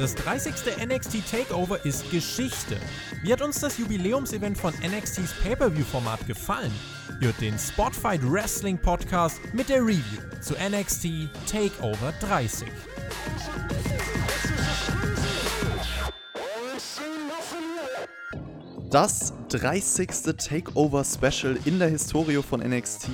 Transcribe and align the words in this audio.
Das 0.00 0.14
30. 0.14 0.54
NXT 0.82 1.30
Takeover 1.30 1.84
ist 1.84 2.10
Geschichte. 2.10 2.78
Wie 3.22 3.30
hat 3.30 3.42
uns 3.42 3.60
das 3.60 3.76
Jubiläumsevent 3.76 4.56
von 4.56 4.72
NXTs 4.72 5.34
Pay-Per-View-Format 5.42 6.26
gefallen? 6.26 6.72
Hört 7.20 7.38
den 7.38 7.58
Spotfight 7.58 8.22
Wrestling 8.24 8.78
Podcast 8.78 9.38
mit 9.52 9.68
der 9.68 9.82
Review 9.82 10.22
zu 10.40 10.54
NXT 10.54 11.28
Takeover 11.46 12.14
30. 12.20 12.66
Das 18.90 19.34
30. 19.50 20.08
Takeover 20.38 21.04
Special 21.04 21.58
in 21.66 21.78
der 21.78 21.88
Historie 21.88 22.42
von 22.42 22.60
NXT 22.60 23.10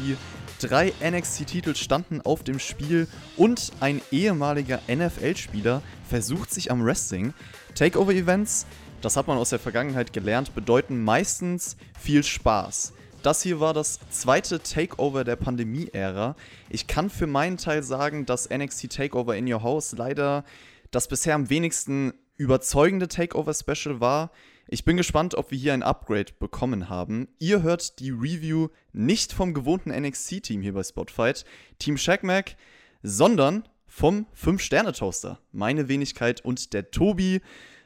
Drei 0.61 0.95
NXT-Titel 1.03 1.75
standen 1.75 2.23
auf 2.23 2.43
dem 2.43 2.59
Spiel 2.59 3.09
und 3.37 3.73
ein 3.81 4.01
ehemaliger 4.11 4.81
NFL-Spieler 4.89 5.83
versucht 6.09 6.51
sich 6.51 6.71
am 6.71 6.83
Wrestling. 6.83 7.35
Takeover-Events, 7.75 8.65
das 9.03 9.19
hat 9.19 9.27
man 9.27 9.37
aus 9.37 9.51
der 9.51 9.59
Vergangenheit 9.59 10.15
gelernt, 10.15 10.55
bedeuten 10.55 11.05
meistens 11.05 11.77
viel 12.01 12.23
Spaß. 12.23 12.95
Das 13.23 13.43
hier 13.43 13.61
war 13.61 13.75
das 13.75 14.01
zweite 14.09 14.63
Takeover 14.63 15.25
der 15.25 15.37
Pandemie-Ära. 15.37 16.37
Ich 16.71 16.87
kann 16.87 17.11
für 17.11 17.27
meinen 17.27 17.59
Teil 17.59 17.83
sagen, 17.83 18.25
dass 18.25 18.49
NXT 18.49 18.91
Takeover 18.91 19.37
in 19.37 19.53
Your 19.53 19.63
House 19.63 19.93
leider 19.93 20.43
das 20.91 21.07
bisher 21.07 21.35
am 21.35 21.51
wenigsten 21.51 22.15
überzeugende 22.37 23.09
Takeover-Special 23.09 24.01
war. 24.01 24.31
Ich 24.69 24.85
bin 24.85 24.97
gespannt, 24.97 25.37
ob 25.37 25.53
wir 25.53 25.59
hier 25.59 25.75
ein 25.75 25.85
Upgrade 25.85 26.33
bekommen 26.41 26.89
haben. 26.89 27.29
Ihr 27.39 27.63
hört 27.63 28.01
die 28.01 28.11
Review 28.11 28.69
nicht 28.93 29.33
vom 29.33 29.55
gewohnten 29.55 29.91
NXT-Team 29.91 30.61
hier 30.61 30.73
bei 30.73 30.83
Spotfight, 30.83 31.45
Team 31.79 31.97
Shackmack, 31.97 32.57
sondern 33.01 33.69
vom 33.87 34.27
5-Sterne-Toaster. 34.35 35.39
Meine 35.53 35.89
Wenigkeit 35.89 36.41
und 36.45 36.73
der 36.73 36.91
Tobi. 36.91 37.43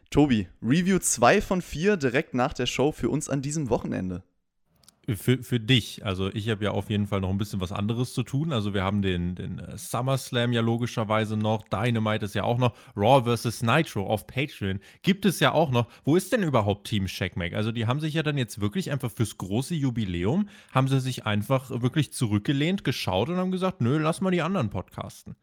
Tobi, 0.08 0.48
Review 0.62 0.98
2 0.98 1.42
von 1.42 1.61
4 1.61 1.98
direkt 1.98 2.33
nach 2.33 2.55
der 2.55 2.67
Show 2.67 2.92
für 2.92 3.11
uns 3.11 3.28
an 3.28 3.42
diesem 3.42 3.69
Wochenende 3.69 4.25
für, 5.09 5.43
für 5.43 5.61
dich. 5.61 6.05
Also 6.05 6.29
ich 6.33 6.48
habe 6.48 6.65
ja 6.65 6.70
auf 6.73 6.91
jeden 6.91 7.06
Fall 7.06 7.20
noch 7.20 7.31
ein 7.31 7.39
bisschen 7.39 7.61
was 7.61 7.73
anderes 7.73 8.15
zu 8.15 8.23
tun. 8.23 8.53
Also 8.53 8.75
wir 8.75 8.83
haben 8.83 9.03
den, 9.03 9.34
den 9.34 9.59
äh, 9.59 9.77
SummerSlam 9.77 10.53
ja 10.53 10.61
logischerweise 10.61 11.37
noch, 11.37 11.62
Dynamite 11.69 12.25
ist 12.25 12.34
ja 12.34 12.45
auch 12.45 12.59
noch, 12.59 12.75
Raw 12.97 13.37
vs. 13.37 13.62
Nitro 13.62 14.07
auf 14.07 14.27
Patreon 14.27 14.81
gibt 15.03 15.25
es 15.25 15.41
ja 15.41 15.53
auch 15.53 15.70
noch. 15.70 15.89
Wo 16.05 16.17
ist 16.17 16.33
denn 16.33 16.42
überhaupt 16.42 16.87
Team 16.87 17.09
Shackmack? 17.09 17.55
Also 17.55 17.73
die 17.73 17.87
haben 17.87 18.01
sich 18.01 18.15
ja 18.15 18.23
dann 18.23 18.39
jetzt 18.39 18.61
wirklich 18.61 18.91
einfach 18.91 19.11
fürs 19.11 19.39
große 19.39 19.75
Jubiläum, 19.75 20.48
haben 20.73 20.89
sie 20.89 21.01
sich 21.01 21.27
einfach 21.27 21.70
wirklich 21.83 22.12
zurückgelehnt, 22.12 22.85
geschaut 22.85 23.29
und 23.29 23.37
haben 23.37 23.51
gesagt, 23.51 23.81
nö, 23.81 23.98
lass 23.98 24.20
mal 24.20 24.31
die 24.31 24.42
anderen 24.42 24.70
podcasten. 24.70 25.37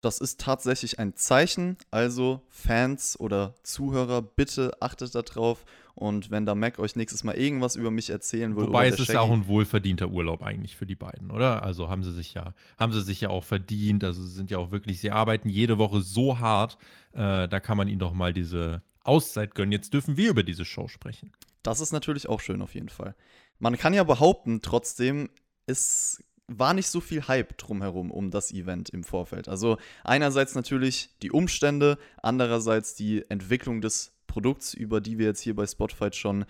Das 0.00 0.18
ist 0.18 0.40
tatsächlich 0.40 0.98
ein 0.98 1.14
Zeichen. 1.14 1.76
Also 1.90 2.40
Fans 2.48 3.18
oder 3.20 3.54
Zuhörer, 3.62 4.22
bitte 4.22 4.72
achtet 4.80 5.14
darauf. 5.14 5.64
Und 5.94 6.30
wenn 6.30 6.46
da 6.46 6.54
Mac 6.54 6.78
euch 6.78 6.96
nächstes 6.96 7.24
Mal 7.24 7.36
irgendwas 7.36 7.76
über 7.76 7.90
mich 7.90 8.08
erzählen 8.08 8.56
will. 8.56 8.68
Wobei 8.68 8.88
es 8.88 8.98
ist 8.98 9.12
ja 9.12 9.20
auch 9.20 9.30
ein 9.30 9.46
wohlverdienter 9.46 10.08
Urlaub 10.08 10.42
eigentlich 10.42 10.76
für 10.76 10.86
die 10.86 10.94
beiden, 10.94 11.30
oder? 11.30 11.62
Also 11.62 11.90
haben 11.90 12.02
sie 12.02 12.12
sich 12.12 12.32
ja, 12.32 12.54
haben 12.78 12.92
sie 12.92 13.02
sich 13.02 13.20
ja 13.20 13.28
auch 13.28 13.44
verdient. 13.44 14.02
Also 14.02 14.22
sie 14.22 14.30
sind 14.30 14.50
ja 14.50 14.56
auch 14.56 14.70
wirklich, 14.70 15.00
sie 15.00 15.10
arbeiten 15.10 15.50
jede 15.50 15.76
Woche 15.76 16.00
so 16.00 16.38
hart. 16.38 16.78
Äh, 17.12 17.48
da 17.48 17.60
kann 17.60 17.76
man 17.76 17.88
ihnen 17.88 17.98
doch 17.98 18.14
mal 18.14 18.32
diese 18.32 18.82
Auszeit 19.04 19.54
gönnen. 19.54 19.72
Jetzt 19.72 19.92
dürfen 19.92 20.16
wir 20.16 20.30
über 20.30 20.42
diese 20.42 20.64
Show 20.64 20.88
sprechen. 20.88 21.32
Das 21.62 21.80
ist 21.80 21.92
natürlich 21.92 22.28
auch 22.28 22.40
schön 22.40 22.62
auf 22.62 22.74
jeden 22.74 22.88
Fall. 22.88 23.14
Man 23.58 23.76
kann 23.76 23.92
ja 23.92 24.04
behaupten, 24.04 24.62
trotzdem, 24.62 25.28
es 25.66 26.24
war 26.58 26.74
nicht 26.74 26.88
so 26.88 27.00
viel 27.00 27.26
Hype 27.28 27.56
drumherum 27.56 28.10
um 28.10 28.30
das 28.30 28.52
Event 28.52 28.90
im 28.90 29.04
Vorfeld. 29.04 29.48
Also 29.48 29.78
einerseits 30.04 30.54
natürlich 30.54 31.10
die 31.22 31.30
Umstände, 31.30 31.96
andererseits 32.22 32.94
die 32.94 33.24
Entwicklung 33.30 33.80
des 33.80 34.12
Produkts, 34.26 34.74
über 34.74 35.00
die 35.00 35.18
wir 35.18 35.26
jetzt 35.26 35.40
hier 35.40 35.54
bei 35.54 35.66
Spotify 35.66 36.12
schon 36.12 36.44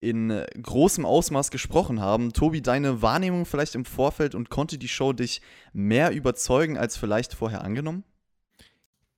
in 0.00 0.44
großem 0.60 1.06
Ausmaß 1.06 1.50
gesprochen 1.50 2.00
haben. 2.00 2.32
Tobi, 2.32 2.60
deine 2.60 3.00
Wahrnehmung 3.02 3.46
vielleicht 3.46 3.74
im 3.74 3.84
Vorfeld 3.84 4.34
und 4.34 4.50
konnte 4.50 4.78
die 4.78 4.88
Show 4.88 5.12
dich 5.12 5.40
mehr 5.72 6.12
überzeugen 6.12 6.76
als 6.76 6.96
vielleicht 6.96 7.34
vorher 7.34 7.62
angenommen? 7.62 8.04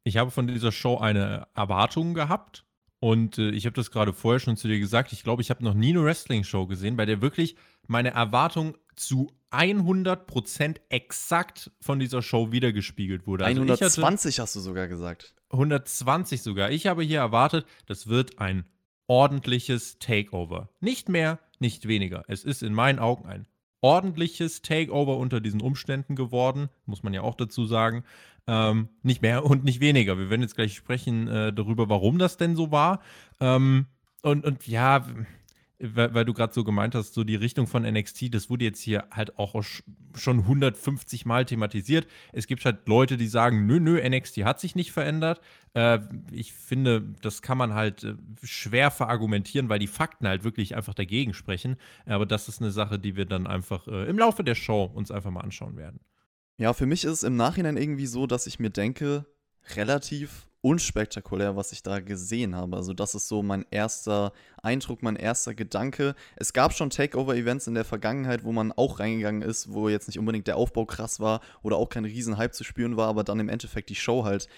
Ich 0.05 0.17
habe 0.17 0.31
von 0.31 0.47
dieser 0.47 0.71
Show 0.71 0.99
eine 0.99 1.49
Erwartung 1.55 2.15
gehabt 2.15 2.65
und 3.00 3.39
äh, 3.39 3.50
ich 3.50 3.67
habe 3.67 3.75
das 3.75 3.91
gerade 3.91 4.12
vorher 4.12 4.39
schon 4.39 4.56
zu 4.56 4.69
dir 4.69 4.79
gesagt. 4.79 5.12
Ich 5.12 5.25
glaube, 5.25 5.43
ich 5.43 5.50
habe 5.50 5.65
noch 5.65 5.75
nie 5.75 5.91
eine 5.91 6.05
Wrestling-Show 6.05 6.67
gesehen, 6.67 6.97
bei 6.97 7.06
der 7.06 7.21
wirklich 7.21 7.56
meine 7.89 8.11
Erwartung 8.11 8.77
zu 8.95 9.33
100% 9.56 10.77
exakt 10.89 11.71
von 11.81 11.99
dieser 11.99 12.22
Show 12.22 12.53
wiedergespiegelt 12.53 13.27
wurde. 13.27 13.44
Also 13.44 13.62
120 13.62 14.41
hast 14.41 14.56
du 14.56 14.61
sogar 14.61 14.89
gesagt. 14.89 15.34
120 15.50 16.43
sogar. 16.43 16.71
Ich 16.71 16.87
habe 16.87 17.03
hier 17.03 17.21
erwartet, 17.21 17.67
das 17.87 18.06
wird 18.09 18.39
ein 18.39 18.65
ordentliches 19.06 19.99
Takeover. 19.99 20.69
Nicht 20.81 21.09
mehr, 21.09 21.39
nicht 21.59 21.89
weniger. 21.89 22.25
Es 22.28 22.44
ist 22.44 22.62
in 22.62 22.75
meinen 22.75 22.99
Augen 22.99 23.27
ein 23.27 23.47
ordentliches 23.81 24.62
Takeover 24.62 25.17
unter 25.17 25.41
diesen 25.41 25.61
Umständen 25.61 26.17
geworden, 26.17 26.69
muss 26.87 27.03
man 27.03 27.15
ja 27.15 27.23
auch 27.23 27.34
dazu 27.34 27.67
sagen. 27.67 28.05
Ähm, 28.49 28.88
nicht 29.03 29.23
mehr 29.23 29.44
und 29.44 29.65
nicht 29.65 29.81
weniger. 29.81 30.19
Wir 30.19 30.31
werden 30.31 30.43
jetzt 30.43 30.56
gleich 30.56 30.75
sprechen 30.75 31.28
äh, 31.28 31.53
darüber, 31.53 31.88
warum 31.88 32.19
das 32.19 32.37
denn 32.37 32.56
so 32.56 32.71
war. 32.71 33.00
Ähm, 33.41 33.87
und, 34.23 34.44
und 34.44 34.67
ja, 34.67 35.05
weil, 35.78 36.14
weil 36.14 36.25
du 36.25 36.32
gerade 36.32 36.54
so 36.54 36.64
gemeint 36.64 36.94
hast, 36.94 37.14
so 37.14 37.25
die 37.25 37.37
Richtung 37.37 37.66
von 37.66 37.82
NXT, 37.82 38.34
das 38.34 38.48
wurde 38.48 38.64
jetzt 38.64 38.81
hier 38.81 39.04
halt 39.10 39.38
auch 39.38 39.62
schon 40.14 40.38
150 40.41 41.26
Mal 41.26 41.44
thematisiert. 41.44 42.06
Es 42.32 42.47
gibt 42.47 42.64
halt 42.64 42.88
Leute, 42.88 43.16
die 43.16 43.28
sagen, 43.28 43.66
nö, 43.66 43.78
nö, 43.78 44.00
NXT 44.00 44.44
hat 44.44 44.60
sich 44.60 44.75
nicht 44.75 44.92
verändert. 44.92 45.41
Äh, 45.75 45.98
ich 46.32 46.53
finde, 46.53 47.03
das 47.20 47.42
kann 47.42 47.59
man 47.59 47.75
halt 47.75 48.04
äh, 48.04 48.14
schwer 48.42 48.91
verargumentieren, 48.91 49.69
weil 49.69 49.78
die 49.78 49.87
Fakten 49.87 50.26
halt 50.26 50.44
wirklich 50.44 50.76
einfach 50.76 50.94
dagegen 50.94 51.34
sprechen. 51.34 51.76
Aber 52.06 52.26
das 52.26 52.48
ist 52.48 52.62
eine 52.62 52.70
Sache, 52.70 52.98
die 52.98 53.16
wir 53.16 53.26
dann 53.26 53.47
einfach 53.47 53.87
äh, 53.87 54.08
im 54.08 54.19
Laufe 54.19 54.44
der 54.44 54.54
Show 54.54 54.84
uns 54.84 55.10
einfach 55.10 55.31
mal 55.31 55.43
anschauen 55.43 55.76
werden. 55.76 56.00
Ja, 56.58 56.72
für 56.72 56.87
mich 56.87 57.04
ist 57.04 57.12
es 57.12 57.22
im 57.22 57.37
Nachhinein 57.37 57.76
irgendwie 57.76 58.06
so, 58.06 58.26
dass 58.26 58.47
ich 58.47 58.58
mir 58.58 58.70
denke, 58.70 59.26
relativ 59.75 60.47
unspektakulär, 60.66 61.54
was 61.54 61.71
ich 61.71 61.84
da 61.84 62.00
gesehen 62.00 62.56
habe. 62.56 62.77
Also 62.77 62.93
das 62.93 63.15
ist 63.15 63.28
so 63.28 63.41
mein 63.41 63.65
erster 63.71 64.32
Eindruck, 64.60 65.00
mein 65.00 65.15
erster 65.15 65.54
Gedanke. 65.54 66.16
Es 66.34 66.53
gab 66.53 66.72
schon 66.72 66.91
Takeover-Events 66.91 67.69
in 67.69 67.75
der 67.75 67.84
Vergangenheit, 67.84 68.43
wo 68.43 68.50
man 68.50 68.72
auch 68.72 68.99
reingegangen 68.99 69.43
ist, 69.43 69.72
wo 69.72 69.88
jetzt 69.88 70.09
nicht 70.09 70.19
unbedingt 70.19 70.49
der 70.49 70.56
Aufbau 70.56 70.84
krass 70.84 71.21
war 71.21 71.41
oder 71.62 71.76
auch 71.76 71.88
kein 71.88 72.05
Riesenhype 72.05 72.50
zu 72.50 72.65
spüren 72.65 72.97
war, 72.97 73.06
aber 73.06 73.22
dann 73.22 73.38
im 73.38 73.49
Endeffekt 73.49 73.91
die 73.91 73.94
Show 73.94 74.25
halt 74.25 74.49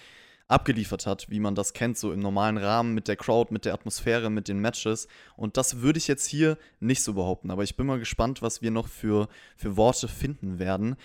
abgeliefert 0.47 1.05
hat, 1.05 1.29
wie 1.29 1.39
man 1.39 1.53
das 1.53 1.73
kennt, 1.73 1.95
so 1.95 2.11
im 2.11 2.21
normalen 2.21 2.57
Rahmen 2.57 2.95
mit 2.95 3.07
der 3.07 3.15
Crowd, 3.15 3.53
mit 3.53 3.65
der 3.65 3.75
Atmosphäre, 3.75 4.31
mit 4.31 4.47
den 4.47 4.57
Matches. 4.57 5.07
Und 5.35 5.57
das 5.57 5.81
würde 5.81 5.99
ich 5.99 6.07
jetzt 6.07 6.25
hier 6.25 6.57
nicht 6.79 7.03
so 7.03 7.13
behaupten. 7.13 7.51
Aber 7.51 7.61
ich 7.61 7.77
bin 7.77 7.85
mal 7.85 7.99
gespannt, 7.99 8.41
was 8.41 8.63
wir 8.63 8.71
noch 8.71 8.87
für, 8.87 9.27
für 9.55 9.77
Worte 9.77 10.07
finden 10.07 10.57
werden. 10.57 10.95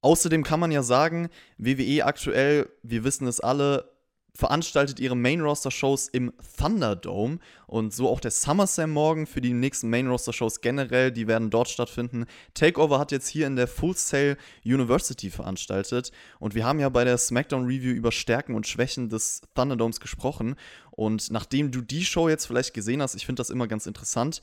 Außerdem 0.00 0.44
kann 0.44 0.60
man 0.60 0.70
ja 0.70 0.82
sagen, 0.82 1.28
WWE 1.58 2.06
aktuell, 2.06 2.70
wir 2.82 3.04
wissen 3.04 3.26
es 3.26 3.40
alle, 3.40 3.95
veranstaltet 4.36 5.00
ihre 5.00 5.16
Main-Roster-Shows 5.16 6.08
im 6.08 6.32
Thunderdome 6.58 7.38
und 7.66 7.92
so 7.92 8.08
auch 8.08 8.20
der 8.20 8.30
SummerSlam 8.30 8.90
morgen 8.90 9.26
für 9.26 9.40
die 9.40 9.52
nächsten 9.52 9.90
Main-Roster-Shows 9.90 10.60
generell, 10.60 11.10
die 11.10 11.26
werden 11.26 11.50
dort 11.50 11.68
stattfinden. 11.68 12.26
Takeover 12.54 12.98
hat 12.98 13.12
jetzt 13.12 13.28
hier 13.28 13.46
in 13.46 13.56
der 13.56 13.66
Full 13.66 13.96
Sail 13.96 14.36
University 14.64 15.30
veranstaltet 15.30 16.12
und 16.38 16.54
wir 16.54 16.64
haben 16.64 16.78
ja 16.78 16.88
bei 16.88 17.04
der 17.04 17.18
SmackDown-Review 17.18 17.92
über 17.92 18.12
Stärken 18.12 18.54
und 18.54 18.66
Schwächen 18.66 19.08
des 19.08 19.40
Thunderdomes 19.54 20.00
gesprochen 20.00 20.56
und 20.90 21.30
nachdem 21.30 21.70
du 21.70 21.80
die 21.80 22.04
Show 22.04 22.28
jetzt 22.28 22.46
vielleicht 22.46 22.74
gesehen 22.74 23.02
hast, 23.02 23.14
ich 23.14 23.26
finde 23.26 23.40
das 23.40 23.50
immer 23.50 23.66
ganz 23.66 23.86
interessant, 23.86 24.42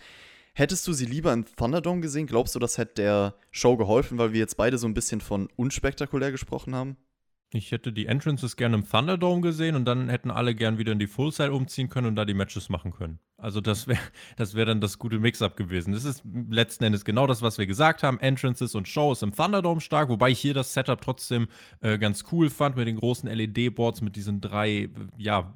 Hättest 0.55 0.85
du 0.85 0.93
sie 0.93 1.05
lieber 1.05 1.33
im 1.33 1.45
Thunderdome 1.45 2.01
gesehen? 2.01 2.27
Glaubst 2.27 2.53
du, 2.53 2.59
das 2.59 2.77
hätte 2.77 3.01
der 3.01 3.35
Show 3.49 3.75
geholfen, 3.75 4.19
weil 4.19 4.33
wir 4.33 4.39
jetzt 4.39 4.55
beide 4.55 4.77
so 4.77 4.85
ein 4.85 4.93
bisschen 4.93 5.19
von 5.19 5.49
unspektakulär 5.55 6.31
gesprochen 6.31 6.75
haben? 6.75 6.95
Ich 7.53 7.71
hätte 7.71 7.93
die 7.93 8.07
Entrances 8.07 8.55
gerne 8.55 8.77
im 8.77 8.89
Thunderdome 8.89 9.41
gesehen 9.41 9.75
und 9.75 9.85
dann 9.85 10.09
hätten 10.09 10.31
alle 10.31 10.55
gern 10.55 10.77
wieder 10.77 10.91
in 10.91 10.99
die 10.99 11.07
Full 11.07 11.31
Side 11.31 11.53
umziehen 11.53 11.89
können 11.89 12.07
und 12.07 12.15
da 12.15 12.25
die 12.25 12.33
Matches 12.33 12.69
machen 12.69 12.91
können. 12.91 13.19
Also 13.37 13.61
das 13.61 13.87
wäre 13.87 13.99
das 14.37 14.55
wär 14.55 14.65
dann 14.65 14.81
das 14.81 14.97
gute 14.97 15.19
Mix-up 15.19 15.55
gewesen. 15.55 15.93
Das 15.93 16.03
ist 16.03 16.23
letzten 16.49 16.85
Endes 16.85 17.05
genau 17.05 17.27
das, 17.27 17.41
was 17.41 17.57
wir 17.57 17.67
gesagt 17.67 18.01
haben. 18.03 18.19
Entrances 18.19 18.73
und 18.73 18.87
Shows 18.87 19.21
im 19.21 19.35
Thunderdome 19.35 19.81
stark, 19.81 20.09
wobei 20.09 20.29
ich 20.31 20.39
hier 20.39 20.53
das 20.53 20.73
Setup 20.73 20.99
trotzdem 20.99 21.47
äh, 21.81 21.97
ganz 21.97 22.23
cool 22.31 22.49
fand 22.49 22.75
mit 22.75 22.87
den 22.87 22.95
großen 22.95 23.29
LED-Boards, 23.29 24.01
mit 24.01 24.15
diesen 24.15 24.41
drei, 24.41 24.89
ja, 25.17 25.53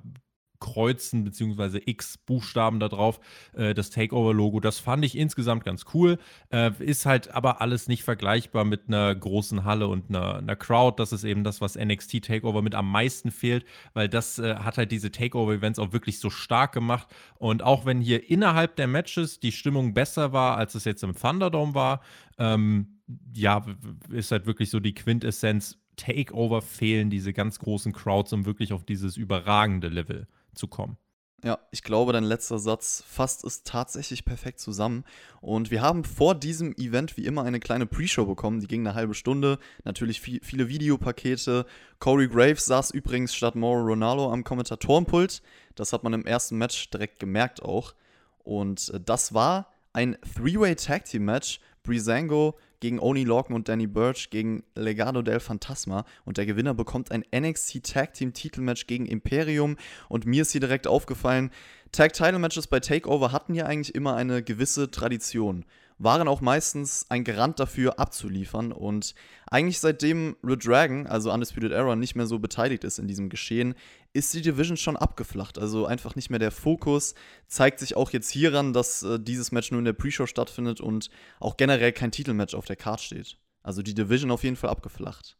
Kreuzen 0.59 1.23
bzw. 1.23 1.81
X-Buchstaben 1.85 2.79
da 2.79 2.89
drauf, 2.89 3.19
äh, 3.53 3.73
das 3.73 3.89
Takeover-Logo. 3.89 4.59
Das 4.59 4.79
fand 4.79 5.05
ich 5.05 5.17
insgesamt 5.17 5.63
ganz 5.63 5.85
cool. 5.93 6.17
Äh, 6.49 6.71
ist 6.79 7.05
halt 7.05 7.33
aber 7.33 7.61
alles 7.61 7.87
nicht 7.87 8.03
vergleichbar 8.03 8.63
mit 8.65 8.83
einer 8.87 9.13
großen 9.13 9.63
Halle 9.63 9.87
und 9.87 10.09
einer, 10.09 10.37
einer 10.37 10.55
Crowd. 10.55 11.01
Das 11.01 11.11
ist 11.11 11.23
eben 11.23 11.43
das, 11.43 11.61
was 11.61 11.75
NXT 11.75 12.25
Takeover 12.25 12.61
mit 12.61 12.75
am 12.75 12.91
meisten 12.91 13.31
fehlt, 13.31 13.65
weil 13.93 14.09
das 14.09 14.39
äh, 14.39 14.55
hat 14.55 14.77
halt 14.77 14.91
diese 14.91 15.11
Takeover-Events 15.11 15.79
auch 15.79 15.93
wirklich 15.93 16.19
so 16.19 16.29
stark 16.29 16.71
gemacht. 16.73 17.07
Und 17.37 17.63
auch 17.63 17.85
wenn 17.85 18.01
hier 18.01 18.29
innerhalb 18.29 18.75
der 18.75 18.87
Matches 18.87 19.39
die 19.39 19.51
Stimmung 19.51 19.93
besser 19.93 20.33
war, 20.33 20.57
als 20.57 20.75
es 20.75 20.85
jetzt 20.85 21.03
im 21.03 21.15
Thunderdome 21.15 21.73
war, 21.73 22.01
ähm, 22.37 22.99
ja, 23.33 23.65
ist 24.11 24.31
halt 24.31 24.45
wirklich 24.45 24.69
so 24.69 24.79
die 24.79 24.93
Quintessenz. 24.93 25.77
Takeover 25.95 26.61
fehlen 26.61 27.09
diese 27.09 27.33
ganz 27.33 27.57
großen 27.57 27.91
Crowds, 27.91 28.31
um 28.31 28.45
wirklich 28.45 28.71
auf 28.71 28.85
dieses 28.85 29.17
überragende 29.17 29.87
Level 29.87 30.27
zu 30.57 30.67
kommen. 30.67 30.97
Ja, 31.43 31.59
ich 31.69 31.83
glaube, 31.83 32.13
dein 32.13 32.23
letzter 32.23 32.57
Satz 32.57 33.03
fasst 33.07 33.43
es 33.43 33.61
tatsächlich 33.61 34.25
perfekt 34.25 34.59
zusammen. 34.59 35.03
Und 35.39 35.69
wir 35.69 35.83
haben 35.83 36.03
vor 36.03 36.33
diesem 36.33 36.73
Event 36.77 37.15
wie 37.15 37.25
immer 37.25 37.43
eine 37.43 37.59
kleine 37.59 37.85
Pre-Show 37.85 38.25
bekommen, 38.25 38.59
die 38.59 38.67
ging 38.67 38.81
eine 38.81 38.95
halbe 38.95 39.13
Stunde. 39.13 39.59
Natürlich 39.83 40.19
viel, 40.19 40.39
viele 40.43 40.67
Videopakete. 40.67 41.67
Corey 41.99 42.27
Graves 42.27 42.65
saß 42.65 42.89
übrigens 42.89 43.35
statt 43.35 43.53
Mauro 43.53 43.83
Ronaldo 43.83 44.31
am 44.33 44.43
Kommentatorenpult. 44.43 45.43
Das 45.75 45.93
hat 45.93 46.03
man 46.03 46.13
im 46.13 46.25
ersten 46.25 46.57
Match 46.57 46.89
direkt 46.89 47.19
gemerkt 47.19 47.61
auch. 47.61 47.93
Und 48.39 48.89
äh, 48.89 48.99
das 48.99 49.35
war 49.35 49.71
ein 49.93 50.17
Three-Way 50.35 50.75
Tag 50.75 51.05
Team 51.05 51.25
Match. 51.25 51.59
Breezango 51.87 52.55
gegen 52.79 52.99
Oni 52.99 53.23
Lorcan 53.23 53.55
und 53.55 53.67
Danny 53.67 53.87
Burch 53.87 54.29
gegen 54.29 54.63
Legado 54.75 55.23
del 55.23 55.39
Fantasma. 55.39 56.05
Und 56.25 56.37
der 56.37 56.45
Gewinner 56.45 56.73
bekommt 56.73 57.11
ein 57.11 57.23
NXT 57.35 57.83
Tag 57.83 58.13
Team 58.13 58.33
Titelmatch 58.33 58.85
gegen 58.85 59.07
Imperium. 59.07 59.77
Und 60.09 60.25
mir 60.25 60.43
ist 60.43 60.51
hier 60.51 60.61
direkt 60.61 60.85
aufgefallen, 60.85 61.49
Tag 61.91 62.13
Title 62.13 62.39
Matches 62.39 62.67
bei 62.67 62.79
Takeover 62.79 63.31
hatten 63.31 63.55
ja 63.55 63.65
eigentlich 63.65 63.95
immer 63.95 64.15
eine 64.15 64.43
gewisse 64.43 64.91
Tradition 64.91 65.65
waren 65.99 66.27
auch 66.27 66.41
meistens 66.41 67.05
ein 67.09 67.23
Garant 67.23 67.59
dafür 67.59 67.99
abzuliefern. 67.99 68.71
Und 68.71 69.15
eigentlich 69.49 69.79
seitdem 69.79 70.35
Red 70.43 70.65
Dragon, 70.65 71.07
also 71.07 71.31
Undisputed 71.31 71.71
Era, 71.71 71.95
nicht 71.95 72.15
mehr 72.15 72.27
so 72.27 72.39
beteiligt 72.39 72.83
ist 72.83 72.99
in 72.99 73.07
diesem 73.07 73.29
Geschehen, 73.29 73.75
ist 74.17 74.33
die 74.33 74.41
Division 74.41 74.77
schon 74.77 74.97
abgeflacht. 74.97 75.57
Also 75.57 75.85
einfach 75.85 76.15
nicht 76.15 76.29
mehr 76.29 76.39
der 76.39 76.51
Fokus. 76.51 77.15
Zeigt 77.47 77.79
sich 77.79 77.95
auch 77.95 78.11
jetzt 78.11 78.29
hieran, 78.29 78.73
dass 78.73 79.03
äh, 79.03 79.19
dieses 79.19 79.51
Match 79.51 79.71
nur 79.71 79.79
in 79.79 79.85
der 79.85 79.93
Pre-Show 79.93 80.25
stattfindet 80.25 80.81
und 80.81 81.09
auch 81.39 81.57
generell 81.57 81.91
kein 81.91 82.11
Titelmatch 82.11 82.55
auf 82.55 82.65
der 82.65 82.75
Card 82.75 83.01
steht. 83.01 83.37
Also 83.63 83.81
die 83.81 83.93
Division 83.93 84.31
auf 84.31 84.43
jeden 84.43 84.55
Fall 84.55 84.69
abgeflacht 84.69 85.37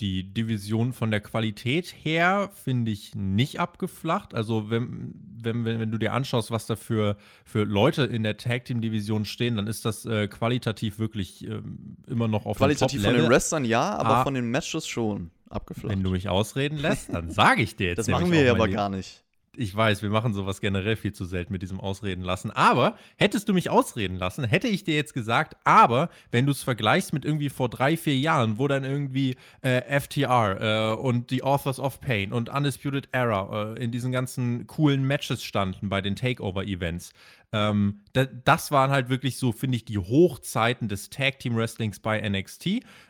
die 0.00 0.32
Division 0.32 0.92
von 0.92 1.10
der 1.10 1.20
Qualität 1.20 1.92
her 2.04 2.50
finde 2.64 2.92
ich 2.92 3.16
nicht 3.16 3.58
abgeflacht. 3.58 4.32
Also 4.32 4.70
wenn, 4.70 5.12
wenn, 5.42 5.64
wenn, 5.64 5.90
du 5.90 5.98
dir 5.98 6.12
anschaust, 6.12 6.52
was 6.52 6.66
da 6.66 6.76
für, 6.76 7.16
für 7.44 7.64
Leute 7.64 8.04
in 8.04 8.22
der 8.22 8.36
Tag 8.36 8.64
Team 8.64 8.80
Division 8.80 9.24
stehen, 9.24 9.56
dann 9.56 9.66
ist 9.66 9.84
das 9.84 10.06
äh, 10.06 10.28
qualitativ 10.28 11.00
wirklich 11.00 11.48
äh, 11.48 11.60
immer 12.06 12.28
noch 12.28 12.46
auf 12.46 12.58
Qualitativ 12.58 13.02
von 13.02 13.14
den 13.14 13.28
Wrestlern 13.28 13.64
ja, 13.64 13.96
aber 13.96 14.18
ah, 14.18 14.22
von 14.22 14.34
den 14.34 14.48
Matches 14.50 14.86
schon 14.86 15.32
abgeflacht. 15.50 15.90
Wenn 15.90 16.02
du 16.02 16.10
mich 16.10 16.28
ausreden 16.28 16.78
lässt, 16.78 17.12
dann 17.12 17.30
sage 17.30 17.62
ich 17.62 17.76
dir 17.76 17.88
jetzt. 17.88 17.98
das 17.98 18.08
machen 18.08 18.30
wir 18.30 18.42
ja 18.42 18.52
aber 18.52 18.68
gar 18.68 18.88
nicht. 18.88 19.24
Ich 19.60 19.74
weiß, 19.74 20.02
wir 20.02 20.10
machen 20.10 20.34
sowas 20.34 20.60
generell 20.60 20.94
viel 20.94 21.12
zu 21.12 21.24
selten 21.24 21.52
mit 21.52 21.62
diesem 21.62 21.80
Ausreden 21.80 22.22
lassen. 22.22 22.52
Aber 22.52 22.96
hättest 23.16 23.48
du 23.48 23.54
mich 23.54 23.70
ausreden 23.70 24.16
lassen, 24.16 24.44
hätte 24.44 24.68
ich 24.68 24.84
dir 24.84 24.94
jetzt 24.94 25.14
gesagt, 25.14 25.56
aber 25.64 26.10
wenn 26.30 26.46
du 26.46 26.52
es 26.52 26.62
vergleichst 26.62 27.12
mit 27.12 27.24
irgendwie 27.24 27.48
vor 27.48 27.68
drei, 27.68 27.96
vier 27.96 28.16
Jahren, 28.16 28.58
wo 28.58 28.68
dann 28.68 28.84
irgendwie 28.84 29.34
äh, 29.62 30.00
FTR 30.00 30.92
äh, 30.92 30.94
und 30.94 31.32
die 31.32 31.42
Authors 31.42 31.80
of 31.80 32.00
Pain 32.00 32.32
und 32.32 32.48
Undisputed 32.48 33.08
Era 33.10 33.74
äh, 33.74 33.82
in 33.82 33.90
diesen 33.90 34.12
ganzen 34.12 34.68
coolen 34.68 35.04
Matches 35.04 35.42
standen 35.42 35.88
bei 35.88 36.02
den 36.02 36.14
Takeover-Events, 36.14 37.12
ähm, 37.52 38.00
da, 38.12 38.26
das 38.26 38.70
waren 38.70 38.90
halt 38.90 39.08
wirklich 39.08 39.38
so, 39.38 39.52
finde 39.52 39.76
ich, 39.76 39.84
die 39.84 39.98
Hochzeiten 39.98 40.88
des 40.88 41.08
Tag 41.08 41.38
Team 41.38 41.56
Wrestlings 41.56 41.98
bei 41.98 42.20
NXT. 42.20 42.66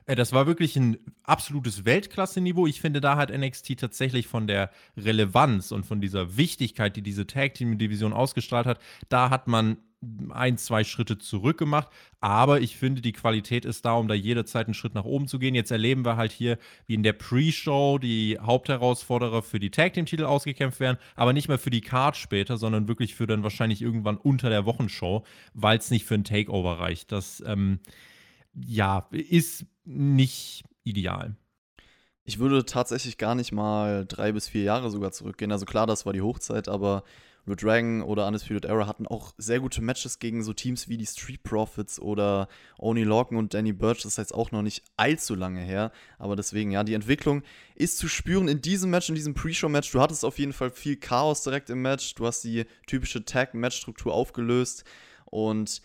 Äh, 0.07 0.15
das 0.15 0.33
war 0.33 0.47
wirklich 0.47 0.77
ein 0.77 0.97
absolutes 1.25 1.85
Weltklasse-Niveau. 1.85 2.67
Ich 2.67 2.81
finde, 2.81 3.01
da 3.01 3.17
hat 3.17 3.37
NXT 3.37 3.79
tatsächlich 3.79 4.29
von 4.29 4.47
der 4.47 4.71
Relevanz 4.97 5.73
und 5.73 5.87
von 5.87 6.01
dieser 6.01 6.37
Wichtigkeit, 6.37 6.95
die 6.95 7.03
diese 7.03 7.27
Tag 7.27 7.55
Team 7.55 7.79
Division 7.79 8.13
ausgestrahlt 8.13 8.67
hat, 8.67 8.79
da 9.09 9.31
hat 9.31 9.49
man 9.49 9.79
ein, 10.31 10.59
zwei 10.59 10.85
Schritte 10.85 11.19
zurück 11.19 11.59
gemacht. 11.59 11.89
Aber 12.21 12.61
ich 12.61 12.77
finde, 12.77 13.01
die 13.01 13.13
Qualität 13.13 13.65
ist 13.65 13.85
da, 13.85 13.95
um 13.95 14.09
da 14.09 14.15
jederzeit 14.15 14.67
einen 14.67 14.75
Schritt 14.75 14.95
nach 14.95 15.05
oben 15.05 15.29
zu 15.29 15.39
gehen. 15.39 15.55
Jetzt 15.55 15.71
erleben 15.71 16.05
wir 16.05 16.17
halt 16.17 16.33
hier, 16.33 16.59
wie 16.87 16.95
in 16.95 17.03
der 17.03 17.13
Pre-Show 17.13 17.99
die 17.99 18.39
Hauptherausforderer 18.41 19.43
für 19.43 19.59
die 19.59 19.71
Tag 19.71 19.95
Team-Titel 19.95 20.25
ausgekämpft 20.25 20.81
werden, 20.81 20.99
aber 21.17 21.33
nicht 21.33 21.49
mehr 21.49 21.59
für 21.59 21.71
die 21.71 21.81
Card 21.81 22.17
später, 22.17 22.57
sondern 22.57 22.89
wirklich 22.89 23.15
für 23.15 23.27
dann 23.27 23.43
wahrscheinlich 23.43 23.83
irgendwann 23.83 24.17
unter 24.17 24.51
der 24.51 24.67
Wochenshow, 24.67 25.25
weil 25.55 25.79
es 25.79 25.91
nicht 25.91 26.05
für 26.05 26.15
ein 26.15 26.25
Takeover 26.25 26.79
reicht. 26.79 27.11
Das, 27.13 27.43
ähm, 27.47 27.81
ja, 28.55 29.09
ist 29.11 29.67
nicht 29.85 30.65
ideal. 30.85 31.37
Ich 32.25 32.39
würde 32.39 32.65
tatsächlich 32.67 33.17
gar 33.17 33.35
nicht 33.35 33.53
mal 33.53 34.05
drei 34.07 34.33
bis 34.33 34.49
vier 34.49 34.63
Jahre 34.63 34.91
sogar 34.91 35.13
zurückgehen. 35.13 35.51
Also 35.51 35.65
klar, 35.65 35.87
das 35.87 36.05
war 36.05 36.13
die 36.13 36.21
Hochzeit, 36.21 36.69
aber 36.69 37.05
Red 37.49 37.63
Dragon 37.63 38.03
oder 38.03 38.27
Undisputed 38.27 38.65
Era 38.65 38.87
hatten 38.87 39.07
auch 39.07 39.33
sehr 39.39 39.61
gute 39.61 39.81
Matches 39.83 40.19
gegen 40.19 40.43
so 40.43 40.53
Teams 40.53 40.89
wie 40.89 40.97
die 40.97 41.07
Street 41.07 41.43
Profits 41.43 42.01
oder 42.01 42.49
Oni 42.79 43.05
Lorcan 43.05 43.39
und 43.39 43.55
Danny 43.55 43.73
Burch. 43.73 44.03
Das 44.03 44.13
ist 44.13 44.19
jetzt 44.19 44.35
auch 44.35 44.51
noch 44.51 44.63
nicht 44.63 44.83
allzu 44.97 45.35
lange 45.35 45.61
her. 45.61 45.93
Aber 46.19 46.37
deswegen, 46.37 46.71
ja, 46.71 46.85
die 46.85 46.95
Entwicklung 46.95 47.43
ist 47.75 47.99
zu 47.99 48.09
spüren 48.09 48.49
in 48.49 48.61
diesem 48.61 48.91
Match, 48.91 49.09
in 49.09 49.15
diesem 49.15 49.35
Pre-Show-Match. 49.35 49.91
Du 49.93 50.01
hattest 50.01 50.25
auf 50.25 50.39
jeden 50.39 50.53
Fall 50.53 50.71
viel 50.71 50.97
Chaos 50.97 51.43
direkt 51.43 51.71
im 51.71 51.83
Match. 51.83 52.15
Du 52.15 52.27
hast 52.27 52.43
die 52.45 52.67
typische 52.87 53.25
Tag-Match-Struktur 53.25 54.13
aufgelöst. 54.13 54.85
Und 55.25 55.83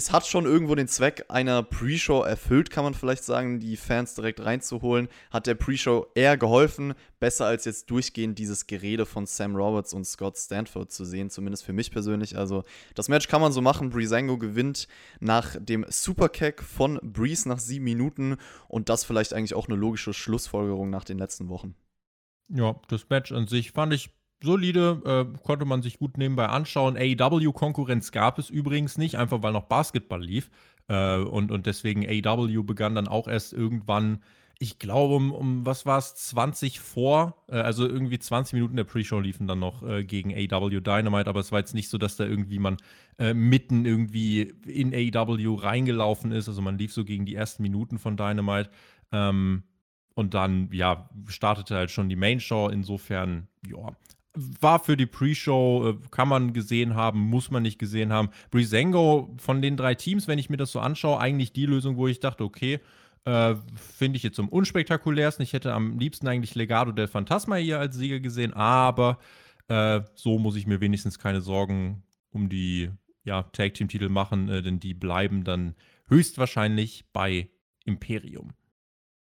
es 0.00 0.12
hat 0.12 0.26
schon 0.26 0.46
irgendwo 0.46 0.74
den 0.74 0.88
Zweck 0.88 1.26
einer 1.28 1.62
Pre-Show 1.62 2.22
erfüllt, 2.22 2.70
kann 2.70 2.84
man 2.84 2.94
vielleicht 2.94 3.22
sagen, 3.22 3.60
die 3.60 3.76
Fans 3.76 4.14
direkt 4.14 4.42
reinzuholen. 4.42 5.08
Hat 5.30 5.46
der 5.46 5.54
Pre-Show 5.54 6.06
eher 6.14 6.38
geholfen, 6.38 6.94
besser 7.18 7.44
als 7.44 7.66
jetzt 7.66 7.90
durchgehend 7.90 8.38
dieses 8.38 8.66
Gerede 8.66 9.04
von 9.04 9.26
Sam 9.26 9.54
Roberts 9.54 9.92
und 9.92 10.06
Scott 10.06 10.38
Stanford 10.38 10.90
zu 10.90 11.04
sehen, 11.04 11.28
zumindest 11.28 11.66
für 11.66 11.74
mich 11.74 11.90
persönlich. 11.90 12.38
Also 12.38 12.64
das 12.94 13.10
Match 13.10 13.28
kann 13.28 13.42
man 13.42 13.52
so 13.52 13.60
machen. 13.60 13.90
Breezango 13.90 14.38
gewinnt 14.38 14.88
nach 15.20 15.54
dem 15.60 15.84
Superkick 15.90 16.62
von 16.62 16.98
Breeze 17.02 17.46
nach 17.46 17.58
sieben 17.58 17.84
Minuten 17.84 18.38
und 18.68 18.88
das 18.88 19.04
vielleicht 19.04 19.34
eigentlich 19.34 19.52
auch 19.52 19.68
eine 19.68 19.76
logische 19.76 20.14
Schlussfolgerung 20.14 20.88
nach 20.88 21.04
den 21.04 21.18
letzten 21.18 21.50
Wochen. 21.50 21.74
Ja, 22.48 22.80
das 22.88 23.10
Match 23.10 23.32
an 23.32 23.46
sich 23.48 23.72
fand 23.72 23.92
ich 23.92 24.08
solide, 24.42 25.02
äh, 25.34 25.38
konnte 25.42 25.64
man 25.64 25.82
sich 25.82 25.98
gut 25.98 26.18
nebenbei 26.18 26.46
anschauen. 26.46 26.96
AEW-Konkurrenz 26.96 28.12
gab 28.12 28.38
es 28.38 28.50
übrigens 28.50 28.98
nicht, 28.98 29.16
einfach 29.16 29.42
weil 29.42 29.52
noch 29.52 29.64
Basketball 29.64 30.22
lief. 30.22 30.50
Äh, 30.88 31.18
und, 31.18 31.52
und 31.52 31.66
deswegen 31.66 32.06
AEW 32.06 32.62
begann 32.64 32.94
dann 32.94 33.08
auch 33.08 33.28
erst 33.28 33.52
irgendwann, 33.52 34.20
ich 34.58 34.78
glaube, 34.78 35.14
um, 35.14 35.32
um 35.32 35.66
was 35.66 35.86
war 35.86 35.98
es, 35.98 36.14
20 36.14 36.80
vor, 36.80 37.42
äh, 37.48 37.56
also 37.56 37.86
irgendwie 37.86 38.18
20 38.18 38.54
Minuten 38.54 38.76
der 38.76 38.84
Pre-Show 38.84 39.20
liefen 39.20 39.46
dann 39.46 39.58
noch 39.58 39.82
äh, 39.82 40.04
gegen 40.04 40.34
AEW 40.34 40.80
Dynamite, 40.80 41.28
aber 41.28 41.40
es 41.40 41.52
war 41.52 41.60
jetzt 41.60 41.74
nicht 41.74 41.88
so, 41.88 41.98
dass 41.98 42.16
da 42.16 42.24
irgendwie 42.24 42.58
man 42.58 42.76
äh, 43.18 43.34
mitten 43.34 43.86
irgendwie 43.86 44.52
in 44.66 44.94
AEW 44.94 45.54
reingelaufen 45.54 46.32
ist. 46.32 46.48
Also 46.48 46.60
man 46.62 46.78
lief 46.78 46.92
so 46.92 47.04
gegen 47.04 47.26
die 47.26 47.34
ersten 47.34 47.62
Minuten 47.62 47.98
von 47.98 48.16
Dynamite. 48.16 48.70
Ähm, 49.12 49.64
und 50.14 50.34
dann, 50.34 50.68
ja, 50.72 51.08
startete 51.28 51.76
halt 51.76 51.90
schon 51.90 52.08
die 52.08 52.16
Main 52.16 52.40
Show. 52.40 52.68
Insofern, 52.68 53.48
ja, 53.66 53.96
war 54.34 54.78
für 54.78 54.96
die 54.96 55.06
Pre-Show, 55.06 55.90
äh, 55.90 56.08
kann 56.10 56.28
man 56.28 56.52
gesehen 56.52 56.94
haben, 56.94 57.20
muss 57.20 57.50
man 57.50 57.62
nicht 57.62 57.78
gesehen 57.78 58.12
haben. 58.12 58.30
Breezango 58.50 59.34
von 59.38 59.60
den 59.60 59.76
drei 59.76 59.94
Teams, 59.94 60.28
wenn 60.28 60.38
ich 60.38 60.50
mir 60.50 60.56
das 60.56 60.72
so 60.72 60.80
anschaue, 60.80 61.18
eigentlich 61.18 61.52
die 61.52 61.66
Lösung, 61.66 61.96
wo 61.96 62.06
ich 62.06 62.20
dachte, 62.20 62.44
okay, 62.44 62.80
äh, 63.24 63.54
finde 63.74 64.16
ich 64.16 64.22
jetzt 64.22 64.38
am 64.38 64.48
unspektakulärsten. 64.48 65.42
Ich 65.42 65.52
hätte 65.52 65.72
am 65.72 65.98
liebsten 65.98 66.28
eigentlich 66.28 66.54
Legado 66.54 66.92
del 66.92 67.08
Fantasma 67.08 67.56
hier 67.56 67.78
als 67.78 67.96
Sieger 67.96 68.20
gesehen, 68.20 68.54
aber 68.54 69.18
äh, 69.68 70.00
so 70.14 70.38
muss 70.38 70.56
ich 70.56 70.66
mir 70.66 70.80
wenigstens 70.80 71.18
keine 71.18 71.40
Sorgen 71.40 72.02
um 72.30 72.48
die 72.48 72.90
ja, 73.24 73.42
Tag-Team-Titel 73.42 74.08
machen, 74.08 74.48
äh, 74.48 74.62
denn 74.62 74.80
die 74.80 74.94
bleiben 74.94 75.44
dann 75.44 75.74
höchstwahrscheinlich 76.08 77.04
bei 77.12 77.48
Imperium. 77.84 78.52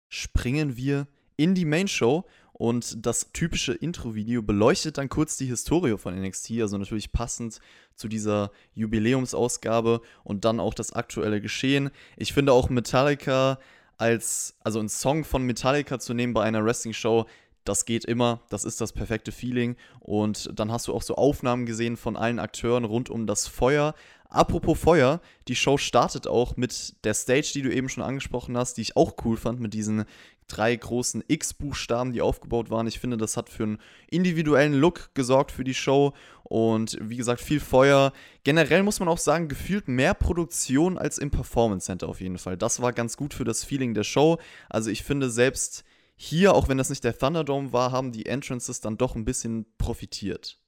Springen 0.09 0.77
wir 0.77 1.07
in 1.43 1.57
die 1.57 1.65
Main 1.65 1.89
Show 1.89 2.25
und 2.53 3.05
das 3.05 3.33
typische 3.33 3.73
Intro-Video 3.73 4.43
beleuchtet 4.43 4.97
dann 4.97 5.09
kurz 5.09 5.37
die 5.37 5.47
Historie 5.47 5.99
von 5.99 6.15
NXT, 6.15 6.53
also 6.61 6.79
natürlich 6.79 7.11
passend 7.11 7.59
zu 7.97 8.07
dieser 8.07 8.53
Jubiläumsausgabe 8.75 10.03
und 10.23 10.45
dann 10.45 10.61
auch 10.61 10.73
das 10.73 10.93
aktuelle 10.93 11.41
Geschehen. 11.41 11.91
Ich 12.17 12.33
finde 12.33 12.53
auch 12.53 12.69
Metallica 12.69 13.59
als, 13.99 14.55
also 14.63 14.79
ein 14.79 14.89
Song 14.89 15.25
von 15.25 15.43
Metallica 15.43 15.99
zu 15.99 16.15
nehmen 16.15 16.33
bei 16.33 16.45
einer 16.45 16.65
Wrestling-Show, 16.65 17.27
das 17.65 17.85
geht 17.85 18.05
immer, 18.05 18.41
das 18.49 18.65
ist 18.65 18.81
das 18.81 18.93
perfekte 18.93 19.33
Feeling. 19.33 19.77
Und 20.01 20.51
dann 20.59 20.73
hast 20.73 20.89
du 20.89 20.95
auch 20.95 21.03
so 21.03 21.15
Aufnahmen 21.15 21.67
gesehen 21.67 21.97
von 21.97 22.17
allen 22.17 22.39
Akteuren 22.39 22.85
rund 22.85 23.09
um 23.11 23.27
das 23.27 23.47
Feuer. 23.47 23.95
Apropos 24.29 24.79
Feuer, 24.79 25.21
die 25.47 25.55
Show 25.55 25.77
startet 25.77 26.27
auch 26.27 26.57
mit 26.57 27.05
der 27.05 27.15
Stage, 27.15 27.53
die 27.55 27.63
du 27.63 27.73
eben 27.73 27.89
schon 27.89 28.03
angesprochen 28.03 28.57
hast, 28.57 28.79
die 28.79 28.83
ich 28.83 28.97
auch 28.97 29.15
cool 29.25 29.37
fand, 29.37 29.61
mit 29.61 29.75
diesen 29.75 30.05
drei 30.49 30.75
großen 30.75 31.25
X-Buchstaben, 31.27 32.13
die 32.13 32.21
aufgebaut 32.21 32.71
waren. 32.71 32.87
Ich 32.87 32.99
finde, 32.99 33.17
das 33.17 33.37
hat 33.37 33.49
für 33.49 33.65
einen 33.65 33.79
individuellen 34.11 34.75
Look 34.75 35.11
gesorgt 35.15 35.51
für 35.51 35.65
die 35.65 35.75
Show 35.75 36.13
und 36.45 36.99
wie 37.01 37.17
gesagt, 37.17 37.41
viel 37.41 37.61
Feuer. 37.61 38.13
Generell 38.45 38.83
muss 38.83 39.01
man 39.01 39.09
auch 39.09 39.19
sagen, 39.19 39.49
gefühlt 39.49 39.89
mehr 39.89 40.15
Produktion 40.15 40.99
als 40.99 41.19
im 41.19 41.31
Performance 41.31 41.87
Center 41.87 42.09
auf 42.09 42.21
jeden 42.21 42.39
Fall. 42.39 42.57
Das 42.57 42.83
war 42.83 42.93
ganz 42.93 43.17
gut 43.17 43.35
für 43.35 43.45
das 43.45 43.65
Feeling 43.65 43.95
der 43.95 44.05
Show. 44.05 44.39
Also 44.69 44.91
ich 44.91 45.03
finde 45.03 45.31
selbst 45.31 45.85
hier, 46.17 46.55
auch 46.55 46.69
wenn 46.69 46.79
das 46.79 46.91
nicht 46.91 47.05
der 47.05 47.17
Thunderdome 47.17 47.73
war, 47.73 47.91
haben 47.91 48.13
die 48.13 48.27
Entrances 48.27 48.81
dann 48.81 48.99
doch 48.99 49.17
ein 49.17 49.25
bisschen 49.25 49.67
profitiert 49.79 50.59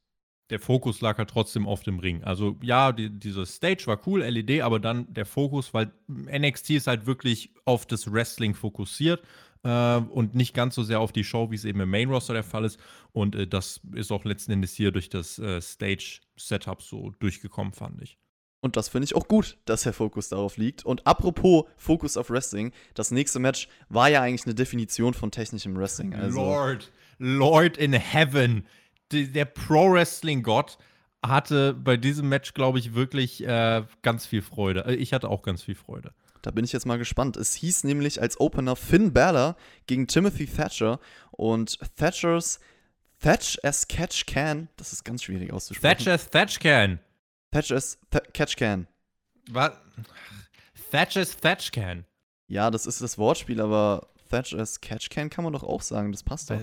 der 0.51 0.61
Fokus 0.61 1.01
lag 1.01 1.19
halt 1.19 1.31
trotzdem 1.31 1.67
auf 1.67 1.83
dem 1.83 1.99
Ring. 1.99 2.23
Also 2.23 2.57
ja, 2.63 2.93
die, 2.93 3.11
diese 3.11 3.47
Stage 3.47 3.85
war 3.87 4.01
cool, 4.07 4.23
LED, 4.23 4.61
aber 4.61 4.79
dann 4.79 5.13
der 5.13 5.27
Fokus, 5.27 5.73
weil 5.73 5.91
NXT 6.09 6.71
ist 6.71 6.87
halt 6.87 7.07
wirklich 7.07 7.55
auf 7.65 7.87
das 7.87 8.13
Wrestling 8.13 8.55
fokussiert 8.55 9.23
äh, 9.65 9.97
und 9.97 10.35
nicht 10.35 10.55
ganz 10.55 10.75
so 10.75 10.83
sehr 10.83 11.01
auf 11.01 11.13
die 11.13 11.25
Show, 11.25 11.51
wie 11.51 11.57
es 11.57 11.65
eben 11.65 11.81
im 11.81 11.91
Main 11.91 12.09
Roster 12.09 12.35
der 12.35 12.45
Fall 12.45 12.65
ist. 12.65 12.79
Und 13.13 13.35
äh, 13.35 13.47
das 13.47 13.81
ist 13.95 14.13
auch 14.13 14.25
letzten 14.25 14.53
Endes 14.53 14.75
hier 14.75 14.93
durch 14.93 15.09
das 15.09 15.39
äh, 15.39 15.61
Stage-Setup 15.61 16.83
so 16.83 17.13
durchgekommen, 17.19 17.73
fand 17.73 18.01
ich. 18.03 18.19
Und 18.61 18.77
das 18.79 18.89
finde 18.89 19.05
ich 19.05 19.15
auch 19.15 19.29
gut, 19.29 19.59
dass 19.67 19.83
der 19.83 19.93
Fokus 19.93 20.31
darauf 20.31 20.57
liegt. 20.57 20.87
Und 20.87 21.07
apropos 21.07 21.65
Fokus 21.77 22.17
auf 22.17 22.31
Wrestling, 22.31 22.73
das 22.95 23.11
nächste 23.11 23.39
Match 23.39 23.69
war 23.91 24.09
ja 24.09 24.23
eigentlich 24.23 24.47
eine 24.47 24.55
Definition 24.55 25.13
von 25.13 25.31
technischem 25.31 25.77
Wrestling. 25.77 26.15
Also 26.15 26.41
Lord, 26.41 26.91
Lord 27.19 27.77
in 27.77 27.93
Heaven, 27.93 28.67
der 29.13 29.45
Pro-Wrestling-Gott 29.45 30.79
hatte 31.23 31.75
bei 31.75 31.99
diesem 31.99 32.29
Match, 32.29 32.55
glaube 32.55 32.79
ich, 32.79 32.95
wirklich 32.95 33.47
äh, 33.47 33.83
ganz 34.01 34.25
viel 34.27 34.41
Freude. 34.41 34.87
Äh, 34.87 34.95
ich 34.95 35.13
hatte 35.13 35.29
auch 35.29 35.43
ganz 35.43 35.63
viel 35.63 35.75
Freude. 35.75 36.15
Da 36.45 36.51
bin 36.51 36.65
ich 36.65 36.73
jetzt 36.73 36.85
mal 36.85 36.99
gespannt. 36.99 37.37
Es 37.39 37.55
hieß 37.55 37.85
nämlich 37.85 38.21
als 38.21 38.39
Opener 38.39 38.77
Finn 38.77 39.13
Balor 39.15 39.57
gegen 39.87 40.07
Timothy 40.07 40.47
Thatcher 40.47 41.01
und 41.31 41.79
Thatchers 41.97 42.61
Thatch 43.19 43.59
as 43.63 43.89
Catch 43.89 44.27
Can, 44.27 44.69
das 44.77 44.93
ist 44.93 45.05
ganz 45.05 45.23
schwierig 45.23 45.53
auszusprechen. 45.53 46.05
Thatch 46.05 46.09
as 46.09 46.29
Thatch 46.29 46.61
Can. 46.61 47.01
Thatch 47.51 47.73
as 47.73 47.99
Th 48.11 48.35
Catch 48.35 48.57
Can. 48.57 48.87
Was? 49.51 49.73
Thatch 50.91 51.17
as 51.17 51.35
Thatch 51.35 51.73
Can. 51.73 52.05
Ja, 52.49 52.71
das 52.71 52.87
ist 52.87 53.01
das 53.01 53.17
Wortspiel, 53.17 53.63
aber 53.63 54.09
Thatch 54.29 54.53
as 54.55 54.79
Catch 54.83 55.09
Can 55.09 55.31
kann 55.31 55.45
man 55.45 55.55
doch 55.55 55.63
auch 55.63 55.81
sagen, 55.81 56.13
das 56.13 56.23
passt 56.23 56.51
doch. 56.51 56.61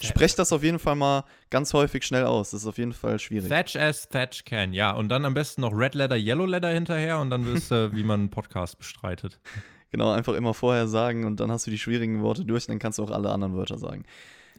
Sprecht 0.00 0.38
das 0.38 0.52
auf 0.52 0.62
jeden 0.62 0.78
Fall 0.78 0.96
mal 0.96 1.24
ganz 1.50 1.72
häufig 1.74 2.04
schnell 2.04 2.24
aus. 2.24 2.50
Das 2.50 2.62
ist 2.62 2.66
auf 2.66 2.78
jeden 2.78 2.92
Fall 2.92 3.18
schwierig. 3.18 3.48
Thatch 3.48 3.76
as 3.76 4.08
Thatch 4.08 4.44
can, 4.44 4.72
ja. 4.72 4.92
Und 4.92 5.08
dann 5.08 5.24
am 5.24 5.34
besten 5.34 5.60
noch 5.60 5.72
Red 5.72 5.94
Leather, 5.94 6.16
Yellow 6.16 6.46
Leather 6.46 6.70
hinterher 6.70 7.18
und 7.18 7.30
dann 7.30 7.46
wirst 7.46 7.70
du, 7.70 7.92
wie 7.94 8.02
man 8.02 8.20
einen 8.20 8.30
Podcast 8.30 8.78
bestreitet. 8.78 9.40
Genau, 9.90 10.10
einfach 10.12 10.34
immer 10.34 10.54
vorher 10.54 10.86
sagen 10.86 11.24
und 11.24 11.40
dann 11.40 11.50
hast 11.50 11.66
du 11.66 11.70
die 11.70 11.78
schwierigen 11.78 12.22
Worte 12.22 12.44
durch, 12.44 12.66
dann 12.66 12.78
kannst 12.78 12.98
du 12.98 13.04
auch 13.04 13.10
alle 13.10 13.30
anderen 13.30 13.56
Wörter 13.56 13.78
sagen. 13.78 14.04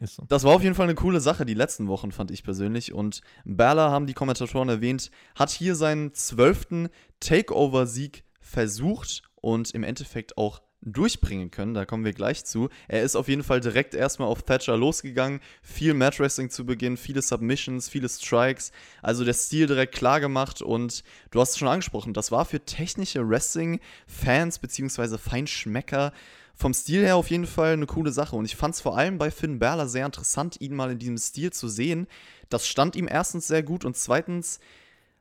So. 0.00 0.24
Das 0.28 0.44
war 0.44 0.54
auf 0.54 0.62
jeden 0.62 0.74
Fall 0.74 0.84
eine 0.84 0.94
coole 0.94 1.20
Sache 1.20 1.46
die 1.46 1.54
letzten 1.54 1.86
Wochen, 1.86 2.12
fand 2.12 2.30
ich 2.30 2.42
persönlich. 2.42 2.92
Und 2.92 3.20
Balor, 3.44 3.90
haben 3.90 4.06
die 4.06 4.14
Kommentatoren 4.14 4.68
erwähnt, 4.68 5.10
hat 5.34 5.50
hier 5.50 5.74
seinen 5.74 6.12
zwölften 6.12 6.88
Takeover-Sieg 7.20 8.24
versucht 8.40 9.22
und 9.36 9.70
im 9.72 9.84
Endeffekt 9.84 10.36
auch 10.36 10.60
durchbringen 10.82 11.50
können. 11.50 11.74
Da 11.74 11.84
kommen 11.84 12.04
wir 12.04 12.12
gleich 12.12 12.44
zu. 12.44 12.68
Er 12.88 13.02
ist 13.02 13.16
auf 13.16 13.28
jeden 13.28 13.42
Fall 13.42 13.60
direkt 13.60 13.94
erstmal 13.94 14.28
auf 14.28 14.42
Thatcher 14.42 14.76
losgegangen. 14.76 15.40
Viel 15.62 15.94
Match 15.94 16.18
Wrestling 16.20 16.50
zu 16.50 16.66
Beginn, 16.66 16.96
viele 16.96 17.22
Submissions, 17.22 17.88
viele 17.88 18.08
Strikes. 18.08 18.72
Also 19.00 19.24
der 19.24 19.34
Stil 19.34 19.66
direkt 19.66 19.94
klar 19.94 20.20
gemacht 20.20 20.60
und 20.60 21.04
du 21.30 21.40
hast 21.40 21.50
es 21.50 21.58
schon 21.58 21.68
angesprochen, 21.68 22.14
das 22.14 22.32
war 22.32 22.44
für 22.44 22.60
technische 22.60 23.28
Wrestling-Fans 23.28 24.58
bzw. 24.58 25.18
Feinschmecker 25.18 26.12
vom 26.54 26.74
Stil 26.74 27.02
her 27.04 27.16
auf 27.16 27.30
jeden 27.30 27.46
Fall 27.46 27.72
eine 27.72 27.86
coole 27.86 28.12
Sache. 28.12 28.36
Und 28.36 28.44
ich 28.44 28.56
fand 28.56 28.74
es 28.74 28.80
vor 28.80 28.96
allem 28.96 29.18
bei 29.18 29.30
Finn 29.30 29.58
Balor 29.58 29.88
sehr 29.88 30.04
interessant, 30.04 30.60
ihn 30.60 30.74
mal 30.74 30.90
in 30.90 30.98
diesem 30.98 31.16
Stil 31.16 31.52
zu 31.52 31.68
sehen. 31.68 32.06
Das 32.50 32.66
stand 32.66 32.96
ihm 32.96 33.08
erstens 33.08 33.46
sehr 33.46 33.62
gut 33.62 33.84
und 33.84 33.96
zweitens 33.96 34.60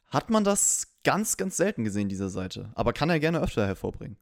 hat 0.08 0.30
man 0.30 0.44
das 0.44 0.98
ganz, 1.04 1.38
ganz 1.38 1.56
selten 1.56 1.86
gesehen, 1.86 2.10
dieser 2.10 2.30
Seite. 2.30 2.72
Aber 2.76 2.92
kann 2.92 3.10
er 3.10 3.20
gerne 3.20 3.40
öfter 3.40 3.66
hervorbringen 3.66 4.18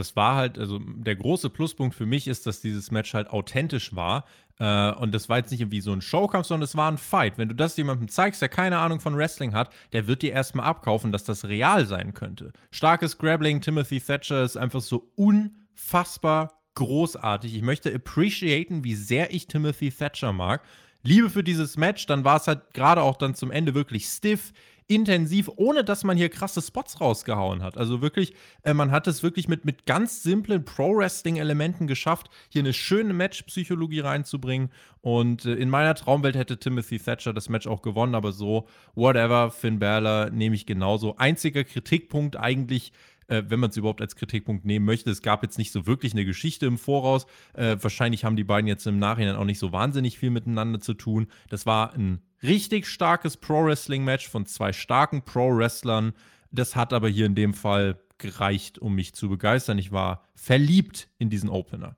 das 0.00 0.16
war 0.16 0.34
halt, 0.34 0.58
also 0.58 0.78
der 0.78 1.14
große 1.14 1.50
Pluspunkt 1.50 1.94
für 1.94 2.06
mich 2.06 2.26
ist, 2.26 2.46
dass 2.46 2.60
dieses 2.60 2.90
Match 2.90 3.14
halt 3.14 3.30
authentisch 3.30 3.94
war. 3.94 4.24
Äh, 4.58 4.92
und 4.92 5.14
das 5.14 5.28
war 5.28 5.38
jetzt 5.38 5.50
nicht 5.50 5.60
irgendwie 5.60 5.80
so 5.80 5.92
ein 5.92 6.00
Showkampf, 6.00 6.46
sondern 6.46 6.64
es 6.64 6.76
war 6.76 6.90
ein 6.90 6.98
Fight. 6.98 7.38
Wenn 7.38 7.48
du 7.48 7.54
das 7.54 7.76
jemandem 7.76 8.08
zeigst, 8.08 8.42
der 8.42 8.48
keine 8.48 8.78
Ahnung 8.78 9.00
von 9.00 9.16
Wrestling 9.16 9.54
hat, 9.54 9.70
der 9.92 10.06
wird 10.06 10.22
dir 10.22 10.32
erstmal 10.32 10.66
abkaufen, 10.66 11.12
dass 11.12 11.24
das 11.24 11.44
real 11.44 11.86
sein 11.86 12.14
könnte. 12.14 12.52
Starkes 12.70 13.18
Grabbling, 13.18 13.60
Timothy 13.60 14.00
Thatcher 14.00 14.42
ist 14.42 14.56
einfach 14.56 14.80
so 14.80 15.10
unfassbar 15.14 16.60
großartig. 16.74 17.54
Ich 17.54 17.62
möchte 17.62 17.94
appreciaten, 17.94 18.84
wie 18.84 18.94
sehr 18.94 19.32
ich 19.32 19.46
Timothy 19.46 19.90
Thatcher 19.90 20.32
mag. 20.32 20.62
Liebe 21.02 21.30
für 21.30 21.42
dieses 21.42 21.76
Match, 21.76 22.06
dann 22.06 22.24
war 22.24 22.36
es 22.36 22.46
halt 22.46 22.74
gerade 22.74 23.02
auch 23.02 23.16
dann 23.16 23.34
zum 23.34 23.50
Ende 23.50 23.74
wirklich 23.74 24.04
stiff 24.06 24.52
intensiv, 24.90 25.48
ohne 25.54 25.84
dass 25.84 26.02
man 26.02 26.16
hier 26.16 26.28
krasse 26.28 26.60
Spots 26.60 27.00
rausgehauen 27.00 27.62
hat. 27.62 27.78
Also 27.78 28.02
wirklich, 28.02 28.34
äh, 28.64 28.74
man 28.74 28.90
hat 28.90 29.06
es 29.06 29.22
wirklich 29.22 29.46
mit, 29.46 29.64
mit 29.64 29.86
ganz 29.86 30.24
simplen 30.24 30.64
Pro-Wrestling-Elementen 30.64 31.86
geschafft, 31.86 32.28
hier 32.48 32.62
eine 32.62 32.72
schöne 32.72 33.14
Match-Psychologie 33.14 34.00
reinzubringen. 34.00 34.70
Und 35.00 35.44
äh, 35.44 35.54
in 35.54 35.70
meiner 35.70 35.94
Traumwelt 35.94 36.34
hätte 36.34 36.58
Timothy 36.58 36.98
Thatcher 36.98 37.32
das 37.32 37.48
Match 37.48 37.68
auch 37.68 37.82
gewonnen, 37.82 38.16
aber 38.16 38.32
so, 38.32 38.66
whatever, 38.94 39.52
Finn 39.52 39.78
Balor 39.78 40.30
nehme 40.30 40.56
ich 40.56 40.66
genauso. 40.66 41.16
Einziger 41.16 41.62
Kritikpunkt 41.62 42.36
eigentlich 42.36 42.92
äh, 43.30 43.44
wenn 43.48 43.60
man 43.60 43.70
es 43.70 43.76
überhaupt 43.76 44.00
als 44.00 44.16
Kritikpunkt 44.16 44.64
nehmen 44.64 44.84
möchte. 44.84 45.10
Es 45.10 45.22
gab 45.22 45.42
jetzt 45.42 45.56
nicht 45.56 45.72
so 45.72 45.86
wirklich 45.86 46.12
eine 46.12 46.24
Geschichte 46.24 46.66
im 46.66 46.78
Voraus. 46.78 47.26
Äh, 47.54 47.76
wahrscheinlich 47.80 48.24
haben 48.24 48.36
die 48.36 48.44
beiden 48.44 48.66
jetzt 48.66 48.86
im 48.86 48.98
Nachhinein 48.98 49.36
auch 49.36 49.44
nicht 49.44 49.58
so 49.58 49.72
wahnsinnig 49.72 50.18
viel 50.18 50.30
miteinander 50.30 50.80
zu 50.80 50.94
tun. 50.94 51.28
Das 51.48 51.64
war 51.64 51.94
ein 51.94 52.20
richtig 52.42 52.86
starkes 52.86 53.36
Pro-Wrestling-Match 53.36 54.28
von 54.28 54.46
zwei 54.46 54.72
starken 54.72 55.22
Pro-Wrestlern. 55.22 56.12
Das 56.50 56.74
hat 56.74 56.92
aber 56.92 57.08
hier 57.08 57.26
in 57.26 57.36
dem 57.36 57.54
Fall 57.54 58.00
gereicht, 58.18 58.78
um 58.78 58.94
mich 58.94 59.14
zu 59.14 59.28
begeistern. 59.28 59.78
Ich 59.78 59.92
war 59.92 60.24
verliebt 60.34 61.08
in 61.18 61.30
diesen 61.30 61.48
Opener. 61.48 61.96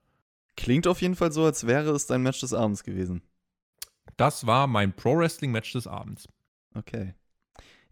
Klingt 0.57 0.87
auf 0.87 1.01
jeden 1.01 1.17
Fall 1.17 1.33
so, 1.33 1.45
als 1.45 1.67
wäre 1.67 1.91
es 1.93 2.07
dein 2.07 2.23
Match 2.23 2.41
des 2.41 2.53
Abends 2.53 2.85
gewesen. 2.85 3.23
Das 4.19 4.47
war 4.47 4.67
mein 4.67 4.93
Pro-Wrestling-Match 4.93 5.73
des 5.73 5.87
Abends. 5.87 6.29
Okay. 6.75 7.15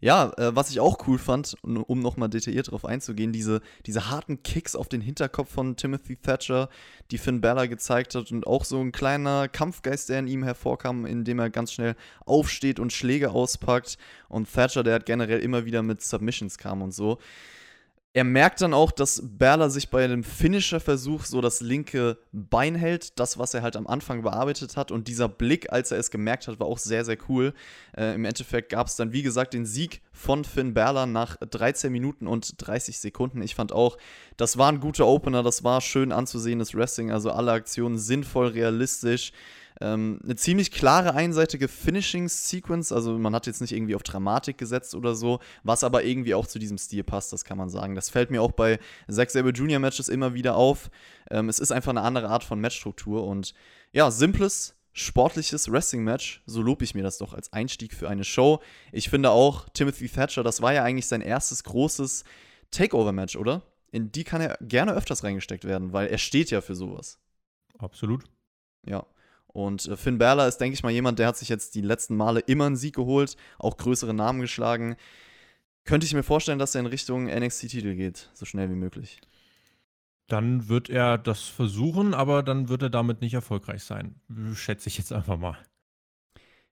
Ja, 0.01 0.33
äh, 0.37 0.55
was 0.55 0.71
ich 0.71 0.79
auch 0.79 1.07
cool 1.07 1.19
fand, 1.19 1.55
um 1.61 1.99
nochmal 1.99 2.27
detailliert 2.27 2.67
darauf 2.67 2.85
einzugehen, 2.85 3.31
diese, 3.31 3.61
diese 3.85 4.09
harten 4.09 4.41
Kicks 4.41 4.75
auf 4.75 4.89
den 4.89 4.99
Hinterkopf 4.99 5.51
von 5.51 5.75
Timothy 5.75 6.15
Thatcher, 6.15 6.69
die 7.11 7.19
Finn 7.19 7.39
Balor 7.39 7.67
gezeigt 7.67 8.15
hat 8.15 8.31
und 8.31 8.47
auch 8.47 8.65
so 8.65 8.79
ein 8.79 8.91
kleiner 8.91 9.47
Kampfgeist, 9.47 10.09
der 10.09 10.19
in 10.19 10.27
ihm 10.27 10.43
hervorkam, 10.43 11.05
indem 11.05 11.37
er 11.37 11.51
ganz 11.51 11.71
schnell 11.71 11.95
aufsteht 12.25 12.79
und 12.79 12.91
Schläge 12.91 13.29
auspackt. 13.29 13.99
Und 14.27 14.51
Thatcher, 14.51 14.81
der 14.81 14.95
hat 14.95 15.05
generell 15.05 15.39
immer 15.39 15.65
wieder 15.65 15.83
mit 15.83 16.01
Submissions 16.01 16.57
kam 16.57 16.81
und 16.81 16.93
so 16.93 17.19
er 18.13 18.25
merkt 18.25 18.59
dann 18.59 18.73
auch, 18.73 18.91
dass 18.91 19.21
Berler 19.23 19.69
sich 19.69 19.89
bei 19.89 20.03
einem 20.03 20.25
Finisher-Versuch 20.25 21.23
so 21.23 21.39
das 21.39 21.61
linke 21.61 22.17
Bein 22.33 22.75
hält, 22.75 23.17
das, 23.19 23.37
was 23.37 23.53
er 23.53 23.61
halt 23.61 23.77
am 23.77 23.87
Anfang 23.87 24.21
bearbeitet 24.21 24.75
hat. 24.75 24.91
Und 24.91 25.07
dieser 25.07 25.29
Blick, 25.29 25.71
als 25.71 25.91
er 25.91 25.97
es 25.97 26.11
gemerkt 26.11 26.47
hat, 26.47 26.59
war 26.59 26.67
auch 26.67 26.77
sehr, 26.77 27.05
sehr 27.05 27.17
cool. 27.29 27.53
Äh, 27.95 28.15
Im 28.15 28.25
Endeffekt 28.25 28.69
gab 28.69 28.87
es 28.87 28.97
dann, 28.97 29.13
wie 29.13 29.21
gesagt, 29.21 29.53
den 29.53 29.65
Sieg 29.65 30.01
von 30.11 30.43
Finn 30.43 30.73
Berler 30.73 31.05
nach 31.05 31.37
13 31.37 31.89
Minuten 31.89 32.27
und 32.27 32.55
30 32.57 32.99
Sekunden. 32.99 33.41
Ich 33.41 33.55
fand 33.55 33.71
auch, 33.71 33.97
das 34.35 34.57
war 34.57 34.69
ein 34.69 34.81
guter 34.81 35.07
Opener, 35.07 35.41
das 35.41 35.63
war 35.63 35.79
schön 35.79 36.11
anzusehendes 36.11 36.75
Wrestling, 36.75 37.11
also 37.11 37.31
alle 37.31 37.53
Aktionen 37.53 37.97
sinnvoll, 37.97 38.47
realistisch. 38.47 39.31
Ähm, 39.79 40.19
eine 40.23 40.35
ziemlich 40.35 40.71
klare 40.71 41.15
einseitige 41.15 41.67
Finishing-Sequence, 41.67 42.91
also 42.91 43.17
man 43.17 43.33
hat 43.33 43.47
jetzt 43.47 43.61
nicht 43.61 43.71
irgendwie 43.71 43.95
auf 43.95 44.03
Dramatik 44.03 44.57
gesetzt 44.57 44.95
oder 44.95 45.15
so, 45.15 45.39
was 45.63 45.83
aber 45.83 46.03
irgendwie 46.03 46.33
auch 46.33 46.45
zu 46.45 46.59
diesem 46.59 46.77
Stil 46.77 47.03
passt, 47.03 47.31
das 47.33 47.45
kann 47.45 47.57
man 47.57 47.69
sagen. 47.69 47.95
Das 47.95 48.09
fällt 48.09 48.31
mir 48.31 48.41
auch 48.41 48.51
bei 48.51 48.79
Zack 49.09 49.31
Sabre 49.31 49.51
Junior 49.51 49.79
Matches 49.79 50.09
immer 50.09 50.33
wieder 50.33 50.55
auf. 50.55 50.91
Ähm, 51.29 51.49
es 51.49 51.59
ist 51.59 51.71
einfach 51.71 51.91
eine 51.91 52.01
andere 52.01 52.29
Art 52.29 52.43
von 52.43 52.59
Matchstruktur 52.59 53.25
und 53.25 53.53
ja, 53.91 54.11
simples, 54.11 54.75
sportliches 54.93 55.71
Wrestling-Match, 55.71 56.43
so 56.45 56.61
lobe 56.61 56.83
ich 56.83 56.95
mir 56.95 57.03
das 57.03 57.17
doch 57.17 57.33
als 57.33 57.53
Einstieg 57.53 57.93
für 57.93 58.09
eine 58.09 58.23
Show. 58.23 58.61
Ich 58.91 59.09
finde 59.09 59.31
auch, 59.31 59.69
Timothy 59.69 60.09
Thatcher, 60.09 60.43
das 60.43 60.61
war 60.61 60.73
ja 60.73 60.83
eigentlich 60.83 61.07
sein 61.07 61.21
erstes 61.21 61.63
großes 61.63 62.23
Takeover-Match, 62.71 63.35
oder? 63.35 63.63
In 63.91 64.11
die 64.11 64.23
kann 64.23 64.41
er 64.41 64.57
gerne 64.61 64.93
öfters 64.93 65.23
reingesteckt 65.23 65.65
werden, 65.65 65.91
weil 65.93 66.07
er 66.07 66.17
steht 66.17 66.49
ja 66.51 66.61
für 66.61 66.75
sowas. 66.75 67.19
Absolut. 67.77 68.23
Ja. 68.85 69.05
Und 69.53 69.87
äh, 69.87 69.97
Finn 69.97 70.17
Balor 70.17 70.47
ist, 70.47 70.57
denke 70.57 70.73
ich 70.73 70.83
mal, 70.83 70.91
jemand, 70.91 71.19
der 71.19 71.27
hat 71.27 71.37
sich 71.37 71.49
jetzt 71.49 71.75
die 71.75 71.81
letzten 71.81 72.15
Male 72.15 72.39
immer 72.41 72.65
einen 72.65 72.75
Sieg 72.75 72.95
geholt, 72.95 73.35
auch 73.59 73.77
größere 73.77 74.13
Namen 74.13 74.41
geschlagen. 74.41 74.95
Könnte 75.83 76.05
ich 76.05 76.13
mir 76.13 76.23
vorstellen, 76.23 76.59
dass 76.59 76.75
er 76.75 76.81
in 76.81 76.87
Richtung 76.87 77.25
NXT-Titel 77.25 77.95
geht, 77.95 78.29
so 78.33 78.45
schnell 78.45 78.69
wie 78.69 78.75
möglich. 78.75 79.19
Dann 80.27 80.69
wird 80.69 80.89
er 80.89 81.17
das 81.17 81.41
versuchen, 81.41 82.13
aber 82.13 82.43
dann 82.43 82.69
wird 82.69 82.83
er 82.83 82.89
damit 82.89 83.21
nicht 83.21 83.33
erfolgreich 83.33 83.83
sein. 83.83 84.15
Schätze 84.53 84.87
ich 84.87 84.97
jetzt 84.97 85.11
einfach 85.11 85.37
mal. 85.37 85.57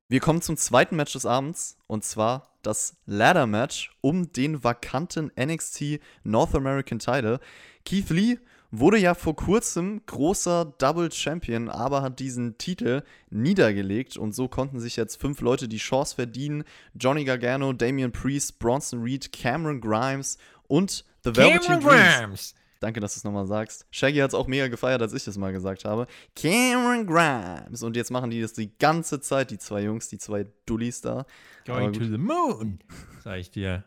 Wir 0.07 0.19
kommen 0.19 0.41
zum 0.41 0.57
zweiten 0.57 0.95
Match 0.95 1.13
des 1.13 1.25
Abends 1.25 1.77
und 1.86 2.03
zwar 2.03 2.55
das 2.62 2.98
Ladder 3.05 3.45
Match 3.45 3.91
um 4.01 4.31
den 4.31 4.63
vakanten 4.63 5.31
NXT 5.39 6.00
North 6.24 6.55
American 6.55 7.00
Title. 7.00 7.39
Keith 7.86 8.09
Lee 8.09 8.38
Wurde 8.72 9.00
ja 9.00 9.16
vor 9.16 9.36
kurzem 9.36 10.02
großer 10.06 10.74
Double 10.78 11.12
Champion, 11.12 11.70
aber 11.70 12.04
hat 12.04 12.20
diesen 12.20 12.58
Titel 12.60 13.02
niedergelegt 13.32 14.16
und 14.16 14.34
so 14.36 14.48
konnten 14.48 14.80
sich 14.80 14.96
jetzt 14.96 15.20
fünf 15.20 15.42
Leute 15.42 15.68
die 15.68 15.78
Chance 15.78 16.16
verdienen. 16.16 16.64
Johnny 16.94 17.24
Gargano, 17.24 17.74
Damian 17.74 18.12
Priest, 18.12 18.60
Bronson 18.60 19.02
Reed, 19.02 19.32
Cameron 19.32 19.82
Grimes 19.82 20.38
und 20.68 21.04
The 21.24 21.36
Velveteen 21.36 21.80
Dreams. 21.80 22.54
Danke, 22.80 23.02
dass 23.02 23.16
du 23.16 23.18
es 23.18 23.24
nochmal 23.26 23.46
sagst. 23.46 23.86
Shaggy 23.92 24.20
hat 24.20 24.30
es 24.30 24.36
auch 24.36 24.48
mega 24.48 24.68
gefeiert, 24.68 25.02
als 25.02 25.14
ich 25.14 25.26
das 25.26 25.38
mal 25.38 25.52
gesagt 25.52 25.84
habe. 25.84 26.08
Cameron 26.36 27.06
Grimes. 27.06 27.84
Und 27.84 27.96
jetzt 27.98 28.10
machen 28.10 28.30
die 28.30 28.40
das 28.40 28.54
die 28.54 28.78
ganze 28.78 29.20
Zeit, 29.20 29.52
die 29.52 29.58
zwei 29.58 29.82
Jungs, 29.82 30.08
die 30.08 30.18
zwei 30.18 30.46
Dullis 30.66 31.02
da. 31.02 31.26
Going 31.66 31.92
to 31.92 32.06
the 32.06 32.18
moon, 32.18 32.80
sag 33.22 33.40
ich 33.40 33.52
dir. 33.52 33.84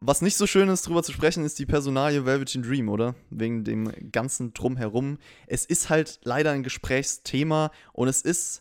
Was 0.00 0.20
nicht 0.20 0.36
so 0.36 0.46
schön 0.46 0.68
ist, 0.68 0.86
drüber 0.86 1.02
zu 1.02 1.12
sprechen, 1.12 1.44
ist 1.44 1.58
die 1.58 1.64
Personalie 1.64 2.26
Velveteen 2.26 2.62
Dream, 2.62 2.90
oder? 2.90 3.14
Wegen 3.30 3.64
dem 3.64 3.90
ganzen 4.12 4.52
Drumherum. 4.52 5.16
Es 5.46 5.64
ist 5.64 5.88
halt 5.88 6.20
leider 6.22 6.50
ein 6.50 6.62
Gesprächsthema 6.62 7.70
und 7.94 8.08
es 8.08 8.20
ist, 8.20 8.60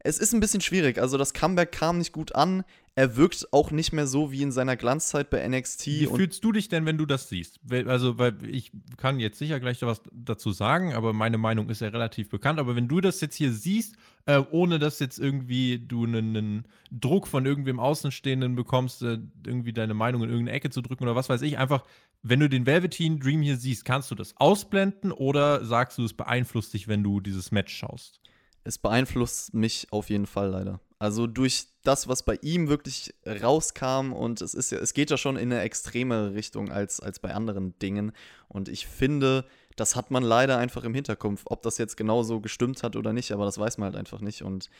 es 0.00 0.18
ist 0.18 0.34
ein 0.34 0.40
bisschen 0.40 0.60
schwierig. 0.60 0.98
Also 0.98 1.16
das 1.16 1.32
Comeback 1.32 1.72
kam 1.72 1.96
nicht 1.96 2.12
gut 2.12 2.34
an 2.34 2.64
er 2.96 3.16
wirkt 3.16 3.52
auch 3.52 3.72
nicht 3.72 3.92
mehr 3.92 4.06
so 4.06 4.30
wie 4.30 4.42
in 4.42 4.52
seiner 4.52 4.76
Glanzzeit 4.76 5.28
bei 5.28 5.46
NXT. 5.46 5.86
Wie 5.86 6.06
fühlst 6.06 6.44
du 6.44 6.52
dich 6.52 6.68
denn, 6.68 6.86
wenn 6.86 6.96
du 6.96 7.06
das 7.06 7.28
siehst? 7.28 7.58
Also, 7.86 8.18
weil 8.18 8.36
ich 8.48 8.70
kann 8.96 9.18
jetzt 9.18 9.38
sicher 9.38 9.58
gleich 9.58 9.82
was 9.82 10.00
dazu 10.12 10.52
sagen, 10.52 10.94
aber 10.94 11.12
meine 11.12 11.36
Meinung 11.36 11.68
ist 11.70 11.80
ja 11.80 11.88
relativ 11.88 12.28
bekannt. 12.28 12.60
Aber 12.60 12.76
wenn 12.76 12.86
du 12.86 13.00
das 13.00 13.20
jetzt 13.20 13.34
hier 13.34 13.52
siehst, 13.52 13.96
äh, 14.26 14.40
ohne 14.52 14.78
dass 14.78 15.00
jetzt 15.00 15.18
irgendwie 15.18 15.80
du 15.80 16.04
einen, 16.04 16.66
Druck 16.92 17.26
von 17.26 17.44
irgendwem 17.44 17.80
Außenstehenden 17.80 18.54
bekommst, 18.54 19.02
äh, 19.02 19.18
irgendwie 19.44 19.72
deine 19.72 19.94
Meinung 19.94 20.22
in 20.22 20.30
irgendeine 20.30 20.56
Ecke 20.56 20.70
zu 20.70 20.80
drücken 20.80 21.02
oder 21.02 21.16
was 21.16 21.28
weiß 21.28 21.42
ich, 21.42 21.58
einfach, 21.58 21.82
wenn 22.22 22.38
du 22.38 22.48
den 22.48 22.64
Velveteen 22.64 23.18
Dream 23.18 23.42
hier 23.42 23.56
siehst, 23.56 23.84
kannst 23.84 24.12
du 24.12 24.14
das 24.14 24.36
ausblenden 24.36 25.10
oder 25.10 25.64
sagst 25.64 25.98
du, 25.98 26.04
es 26.04 26.14
beeinflusst 26.14 26.72
dich, 26.72 26.86
wenn 26.86 27.02
du 27.02 27.20
dieses 27.20 27.50
Match 27.50 27.74
schaust? 27.74 28.20
Es 28.62 28.78
beeinflusst 28.78 29.52
mich 29.52 29.88
auf 29.90 30.08
jeden 30.08 30.26
Fall 30.26 30.50
leider. 30.50 30.80
Also 31.04 31.26
durch 31.26 31.66
das, 31.82 32.08
was 32.08 32.22
bei 32.22 32.38
ihm 32.40 32.68
wirklich 32.68 33.12
rauskam 33.26 34.14
und 34.14 34.40
es 34.40 34.54
ist 34.54 34.72
ja, 34.72 34.78
es 34.78 34.94
geht 34.94 35.10
ja 35.10 35.18
schon 35.18 35.36
in 35.36 35.52
eine 35.52 35.60
extreme 35.60 36.32
Richtung 36.32 36.72
als, 36.72 36.98
als 36.98 37.18
bei 37.18 37.34
anderen 37.34 37.78
Dingen. 37.78 38.12
Und 38.48 38.70
ich 38.70 38.86
finde, 38.86 39.44
das 39.76 39.96
hat 39.96 40.10
man 40.10 40.22
leider 40.22 40.56
einfach 40.56 40.82
im 40.82 40.94
Hinterkopf. 40.94 41.42
Ob 41.44 41.60
das 41.60 41.76
jetzt 41.76 41.98
genauso 41.98 42.40
gestimmt 42.40 42.82
hat 42.82 42.96
oder 42.96 43.12
nicht, 43.12 43.32
aber 43.32 43.44
das 43.44 43.58
weiß 43.58 43.76
man 43.76 43.88
halt 43.88 43.96
einfach 43.96 44.22
nicht. 44.22 44.40
Und 44.40 44.70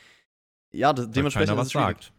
ja, 0.72 0.94
dementsprechend. 0.94 1.50
Keiner 1.50 1.60
was 1.60 1.68
sagt. 1.68 2.10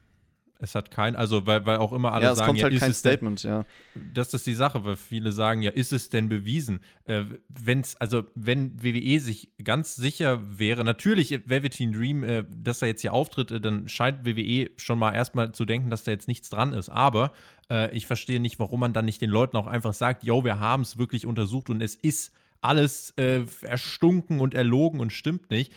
Es 0.60 0.74
hat 0.74 0.90
kein, 0.90 1.16
also 1.16 1.46
weil, 1.46 1.66
weil 1.66 1.78
auch 1.78 1.92
immer 1.92 2.14
alle 2.14 2.26
ja, 2.26 2.32
es 2.32 2.38
sagen, 2.38 2.48
kommt 2.48 2.60
ja, 2.60 2.64
halt 2.64 2.74
ist 2.74 2.80
kein 2.80 2.94
Statement, 2.94 3.44
denn, 3.44 3.52
ja. 3.52 3.66
Das 4.14 4.34
ist 4.34 4.48
die 4.48 4.54
Sache, 4.54 4.86
weil 4.86 4.96
viele 4.96 5.32
sagen, 5.32 5.62
ja, 5.62 5.72
ist 5.72 5.92
es 5.92 6.10
denn 6.10 6.30
bewiesen? 6.30 6.80
Äh, 7.06 7.26
wenn's, 7.50 7.96
also 7.98 8.24
wenn 8.36 8.82
WWE 8.82 9.20
sich 9.20 9.50
ganz 9.64 9.96
sicher 9.96 10.42
wäre, 10.58 10.84
natürlich 10.86 11.42
Velveteen 11.46 11.92
Dream, 11.92 12.24
äh, 12.24 12.46
dass 12.50 12.82
er 12.82 12.88
jetzt 12.88 13.02
hier 13.02 13.14
auftritt, 13.14 13.52
äh, 13.52 13.60
dann 13.60 13.90
scheint 13.90 14.26
WWE 14.26 14.70
schon 14.78 14.98
mal 14.98 15.14
erstmal 15.14 15.52
zu 15.52 15.66
denken, 15.66 15.90
dass 15.90 16.04
da 16.06 16.12
jetzt 16.12 16.28
nichts 16.28 16.50
dran 16.50 16.74
ist. 16.74 16.90
Aber 16.90 17.34
äh, 17.70 17.96
ich 17.96 18.08
verstehe 18.08 18.40
nicht, 18.40 18.58
warum 18.60 18.80
man 18.80 18.94
dann 18.94 19.06
nicht 19.06 19.22
den 19.22 19.30
Leuten 19.30 19.58
auch 19.58 19.68
einfach 19.68 19.94
sagt, 19.94 20.24
yo, 20.24 20.44
wir 20.46 20.60
haben 20.60 20.84
es 20.84 20.98
wirklich 20.98 21.26
untersucht 21.26 21.70
und 21.70 21.82
es 21.82 21.96
ist 21.96 22.32
alles 22.66 23.12
äh, 23.18 23.44
erstunken 23.62 24.40
und 24.40 24.54
erlogen 24.54 25.00
und 25.00 25.12
stimmt 25.12 25.50
nicht. 25.50 25.72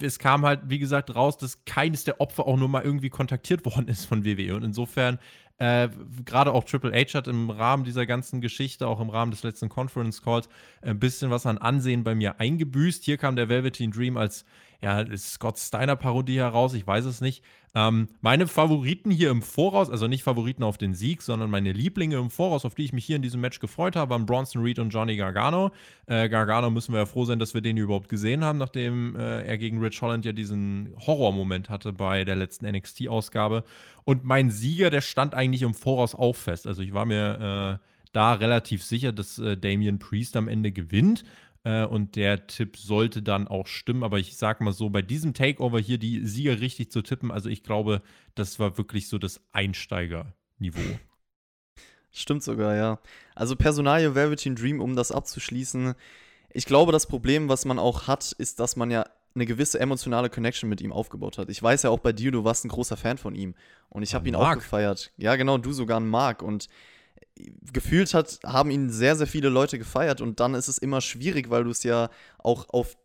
Es 0.00 0.18
kam 0.18 0.44
halt, 0.44 0.60
wie 0.66 0.78
gesagt, 0.78 1.14
raus, 1.14 1.38
dass 1.38 1.64
keines 1.64 2.04
der 2.04 2.20
Opfer 2.20 2.46
auch 2.46 2.56
nur 2.56 2.68
mal 2.68 2.82
irgendwie 2.82 3.10
kontaktiert 3.10 3.64
worden 3.76 3.88
ist 3.88 4.04
von 4.04 4.24
WWE. 4.24 4.54
Und 4.54 4.64
insofern, 4.64 5.18
äh, 5.58 5.88
gerade 6.24 6.52
auch 6.52 6.64
Triple 6.64 6.92
H 6.92 7.14
hat 7.14 7.28
im 7.28 7.50
Rahmen 7.50 7.84
dieser 7.84 8.04
ganzen 8.06 8.40
Geschichte, 8.40 8.86
auch 8.86 9.00
im 9.00 9.08
Rahmen 9.08 9.30
des 9.30 9.42
letzten 9.42 9.68
Conference 9.68 10.22
Calls, 10.22 10.48
ein 10.82 10.98
bisschen 10.98 11.30
was 11.30 11.46
an 11.46 11.58
Ansehen 11.58 12.04
bei 12.04 12.14
mir 12.14 12.40
eingebüßt. 12.40 13.04
Hier 13.04 13.16
kam 13.16 13.36
der 13.36 13.48
Velveteen 13.48 13.90
Dream 13.90 14.16
als 14.16 14.44
ja, 14.82 15.04
Scott 15.16 15.58
Steiner-Parodie 15.58 16.38
heraus, 16.38 16.74
ich 16.74 16.86
weiß 16.86 17.06
es 17.06 17.20
nicht. 17.20 17.42
Ähm, 17.76 18.08
meine 18.22 18.46
Favoriten 18.46 19.10
hier 19.10 19.28
im 19.28 19.42
Voraus, 19.42 19.90
also 19.90 20.06
nicht 20.08 20.22
Favoriten 20.22 20.62
auf 20.62 20.78
den 20.78 20.94
Sieg, 20.94 21.20
sondern 21.20 21.50
meine 21.50 21.72
Lieblinge 21.72 22.16
im 22.16 22.30
Voraus, 22.30 22.64
auf 22.64 22.74
die 22.74 22.84
ich 22.84 22.94
mich 22.94 23.04
hier 23.04 23.16
in 23.16 23.22
diesem 23.22 23.42
Match 23.42 23.60
gefreut 23.60 23.96
habe, 23.96 24.12
waren 24.12 24.24
Bronson 24.24 24.62
Reed 24.62 24.78
und 24.78 24.88
Johnny 24.88 25.14
Gargano. 25.14 25.72
Äh, 26.06 26.30
Gargano 26.30 26.70
müssen 26.70 26.94
wir 26.94 27.00
ja 27.00 27.06
froh 27.06 27.26
sein, 27.26 27.38
dass 27.38 27.52
wir 27.52 27.60
den 27.60 27.76
überhaupt 27.76 28.08
gesehen 28.08 28.42
haben, 28.42 28.56
nachdem 28.56 29.14
äh, 29.14 29.42
er 29.42 29.58
gegen 29.58 29.78
Rich 29.78 30.00
Holland 30.00 30.24
ja 30.24 30.32
diesen 30.32 30.94
Horrormoment 31.06 31.68
hatte 31.68 31.92
bei 31.92 32.24
der 32.24 32.36
letzten 32.36 32.66
NXT-Ausgabe. 32.66 33.62
Und 34.04 34.24
mein 34.24 34.50
Sieger, 34.50 34.88
der 34.88 35.02
stand 35.02 35.34
eigentlich 35.34 35.60
im 35.60 35.74
Voraus 35.74 36.14
auch 36.14 36.34
fest. 36.34 36.66
Also 36.66 36.80
ich 36.80 36.94
war 36.94 37.04
mir 37.04 37.78
äh, 37.82 37.86
da 38.12 38.32
relativ 38.32 38.82
sicher, 38.82 39.12
dass 39.12 39.38
äh, 39.38 39.58
Damian 39.58 39.98
Priest 39.98 40.36
am 40.36 40.48
Ende 40.48 40.72
gewinnt. 40.72 41.24
Äh, 41.66 41.84
und 41.84 42.14
der 42.14 42.46
Tipp 42.46 42.76
sollte 42.76 43.22
dann 43.22 43.48
auch 43.48 43.66
stimmen. 43.66 44.04
Aber 44.04 44.20
ich 44.20 44.36
sag 44.36 44.60
mal 44.60 44.72
so, 44.72 44.88
bei 44.88 45.02
diesem 45.02 45.34
Takeover 45.34 45.80
hier 45.80 45.98
die 45.98 46.24
Sieger 46.24 46.60
richtig 46.60 46.92
zu 46.92 47.02
tippen, 47.02 47.32
also 47.32 47.48
ich 47.48 47.64
glaube, 47.64 48.02
das 48.36 48.60
war 48.60 48.78
wirklich 48.78 49.08
so 49.08 49.18
das 49.18 49.40
Einsteigerniveau. 49.52 51.00
Stimmt 52.12 52.44
sogar, 52.44 52.76
ja. 52.76 53.00
Also 53.34 53.56
Personalie 53.56 54.14
Velveteen 54.14 54.54
Dream, 54.54 54.80
um 54.80 54.94
das 54.94 55.10
abzuschließen. 55.10 55.94
Ich 56.50 56.66
glaube, 56.66 56.92
das 56.92 57.08
Problem, 57.08 57.48
was 57.48 57.64
man 57.64 57.80
auch 57.80 58.06
hat, 58.06 58.30
ist, 58.30 58.60
dass 58.60 58.76
man 58.76 58.92
ja 58.92 59.04
eine 59.34 59.44
gewisse 59.44 59.80
emotionale 59.80 60.30
Connection 60.30 60.70
mit 60.70 60.80
ihm 60.80 60.92
aufgebaut 60.92 61.36
hat. 61.36 61.50
Ich 61.50 61.60
weiß 61.60 61.82
ja 61.82 61.90
auch 61.90 61.98
bei 61.98 62.12
dir, 62.12 62.30
du 62.30 62.44
warst 62.44 62.64
ein 62.64 62.68
großer 62.68 62.96
Fan 62.96 63.18
von 63.18 63.34
ihm. 63.34 63.54
Und 63.88 64.04
ich 64.04 64.14
habe 64.14 64.28
ihn 64.28 64.34
Mark. 64.34 64.58
auch 64.58 64.62
gefeiert. 64.62 65.12
Ja, 65.16 65.34
genau, 65.34 65.58
du 65.58 65.72
sogar 65.72 65.98
ein 65.98 66.08
Mark. 66.08 66.42
Und 66.42 66.68
gefühlt 67.72 68.14
hat, 68.14 68.40
haben 68.44 68.70
ihn 68.70 68.90
sehr, 68.90 69.16
sehr 69.16 69.26
viele 69.26 69.48
Leute 69.48 69.78
gefeiert 69.78 70.20
und 70.20 70.40
dann 70.40 70.54
ist 70.54 70.68
es 70.68 70.78
immer 70.78 71.00
schwierig, 71.00 71.50
weil 71.50 71.64
du 71.64 71.70
es 71.70 71.82
ja 71.82 72.10
auch 72.38 72.68
auf 72.70 72.96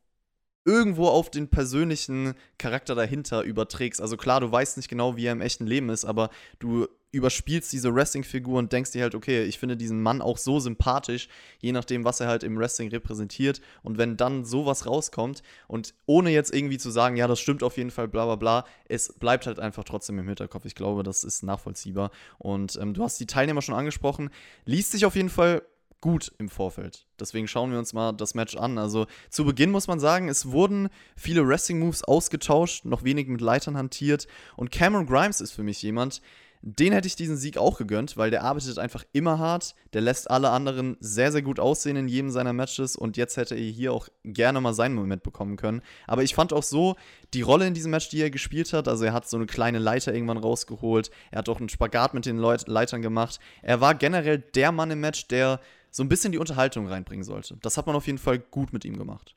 irgendwo 0.66 1.08
auf 1.08 1.32
den 1.32 1.48
persönlichen 1.48 2.36
Charakter 2.58 2.96
dahinter 2.96 3.42
überträgst. 3.44 4.02
Also 4.02 4.18
klar, 4.18 4.42
du 4.42 4.52
weißt 4.52 4.78
nicht 4.78 4.90
genau, 4.90 5.18
wie 5.18 5.26
er 5.26 5.32
im 5.32 5.42
echten 5.42 5.66
Leben 5.66 5.90
ist, 5.90 6.06
aber 6.06 6.30
du 6.60 6.88
überspielst 7.12 7.72
diese 7.74 7.94
Wrestling-Figur 7.94 8.58
und 8.58 8.72
denkst 8.72 8.92
dir 8.92 9.02
halt, 9.02 9.16
okay, 9.16 9.44
ich 9.44 9.60
finde 9.60 9.76
diesen 9.76 10.02
Mann 10.02 10.22
auch 10.22 10.38
so 10.38 10.60
sympathisch, 10.60 11.28
je 11.60 11.74
nachdem, 11.74 12.06
was 12.06 12.22
er 12.22 12.28
halt 12.28 12.44
im 12.44 12.58
Wrestling 12.58 12.90
repräsentiert. 12.90 13.60
Und 13.84 13.98
wenn 13.98 14.16
dann 14.16 14.46
sowas 14.46 14.86
rauskommt 14.86 15.44
und 15.68 15.94
ohne 16.06 16.30
jetzt 16.30 16.54
irgendwie 16.54 16.78
zu 16.78 16.90
sagen, 16.90 17.18
ja, 17.18 17.28
das 17.28 17.40
stimmt 17.40 17.64
auf 17.64 17.78
jeden 17.78 17.92
Fall, 17.92 18.08
bla 18.08 18.26
bla 18.26 18.36
bla, 18.36 18.66
es 18.88 19.14
bleibt 19.14 19.46
halt 19.46 19.60
einfach 19.60 19.84
trotzdem 19.84 20.20
im 20.20 20.28
Hinterkopf. 20.28 20.66
Ich 20.66 20.76
glaube, 20.76 21.04
das 21.04 21.24
ist 21.24 21.44
nachvollziehbar. 21.44 22.12
Und 22.38 22.78
ähm, 22.82 22.94
du 22.94 23.04
hast 23.04 23.20
die 23.20 23.28
Teilnehmer 23.28 23.62
schon 23.62 23.76
angesprochen. 23.76 24.30
Liest 24.66 24.92
sich 24.92 25.06
auf 25.06 25.16
jeden 25.16 25.30
Fall 25.30 25.64
gut 26.02 26.32
im 26.40 26.50
Vorfeld. 26.50 27.06
Deswegen 27.20 27.48
schauen 27.48 27.72
wir 27.72 27.80
uns 27.80 27.94
mal 27.94 28.12
das 28.12 28.34
Match 28.34 28.58
an. 28.58 28.78
Also 28.78 29.06
zu 29.30 29.46
Beginn 29.46 29.72
muss 29.72 29.88
man 29.88 30.00
sagen, 30.00 30.28
es 30.28 30.52
wurden 30.52 30.90
viele 31.16 31.48
Wrestling-Moves 31.48 32.04
ausgetauscht, 32.04 32.86
noch 32.86 33.04
wenig 33.04 33.28
mit 33.28 33.42
Leitern 33.42 33.78
hantiert. 33.78 34.28
Und 34.58 34.72
Cameron 34.72 35.06
Grimes 35.06 35.40
ist 35.40 35.52
für 35.52 35.64
mich 35.64 35.82
jemand, 35.82 36.22
den 36.64 36.94
hätte 36.94 37.08
ich 37.08 37.16
diesen 37.16 37.38
Sieg 37.38 37.58
auch 37.58 37.78
gegönnt, 37.78 38.18
weil 38.18 38.30
der 38.30 38.44
arbeitet 38.44 38.78
einfach 38.78 39.04
immer 39.14 39.40
hart. 39.40 39.74
Der 39.94 40.02
lässt 40.02 40.30
alle 40.30 40.52
anderen 40.52 40.96
sehr, 41.00 41.32
sehr 41.32 41.42
gut 41.42 41.60
aussehen 41.60 41.96
in 41.96 42.08
jedem 42.08 42.30
seiner 42.30 42.54
Matches 42.54 42.96
und 42.96 43.18
jetzt 43.18 43.36
hätte 43.36 43.56
er 43.56 43.62
hier 43.62 43.94
auch 43.94 44.08
gerne 44.24 44.62
mal 44.62 44.74
seinen 44.74 44.94
Moment 44.94 45.24
bekommen 45.24 45.58
können. 45.58 45.82
Aber 46.06 46.22
ich 46.22 46.36
fand 46.36 46.54
auch 46.54 46.64
so 46.64 46.96
die 47.34 47.42
Rolle 47.42 47.66
in 47.66 47.74
diesem 47.74 47.90
Match, 47.90 48.10
die 48.10 48.22
er 48.22 48.30
gespielt 48.30 48.74
hat, 48.74 48.88
also 48.88 49.06
er 49.06 49.14
hat 49.14 49.28
so 49.28 49.38
eine 49.38 49.48
kleine 49.48 49.80
Leiter 49.80 50.14
irgendwann 50.14 50.38
rausgeholt, 50.38 51.10
er 51.32 51.40
hat 51.40 51.50
auch 51.50 51.60
einen 51.60 51.70
Spagat 51.70 52.14
mit 52.14 52.28
den 52.28 52.38
Leut 52.38 52.68
Leitern 52.68 53.02
gemacht. 53.02 53.40
Er 53.64 53.82
war 53.82 53.96
generell 53.96 54.38
der 54.38 54.72
Mann 54.72 54.92
im 54.92 55.00
Match, 55.00 55.28
der 55.30 55.60
so 55.92 56.04
ein 56.04 56.10
bisschen 56.10 56.32
die 56.32 56.38
Unterhaltung 56.38 56.88
reinbringen 56.88 57.24
sollte. 57.24 57.58
Das 57.62 57.78
hat 57.78 57.86
man 57.86 57.96
auf 57.96 58.08
jeden 58.08 58.18
Fall 58.18 58.40
gut 58.40 58.74
mit 58.74 58.86
ihm 58.86 58.98
gemacht. 58.98 59.36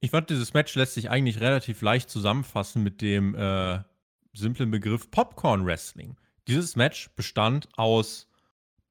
Ich 0.00 0.10
fand, 0.10 0.30
dieses 0.30 0.54
Match 0.54 0.74
lässt 0.74 0.94
sich 0.94 1.10
eigentlich 1.10 1.40
relativ 1.40 1.80
leicht 1.82 2.10
zusammenfassen 2.10 2.82
mit 2.82 3.00
dem 3.00 3.34
äh 3.34 3.80
simplen 4.36 4.70
Begriff 4.70 5.10
Popcorn 5.10 5.66
Wrestling. 5.66 6.16
Dieses 6.48 6.76
Match 6.76 7.10
bestand 7.16 7.68
aus 7.76 8.28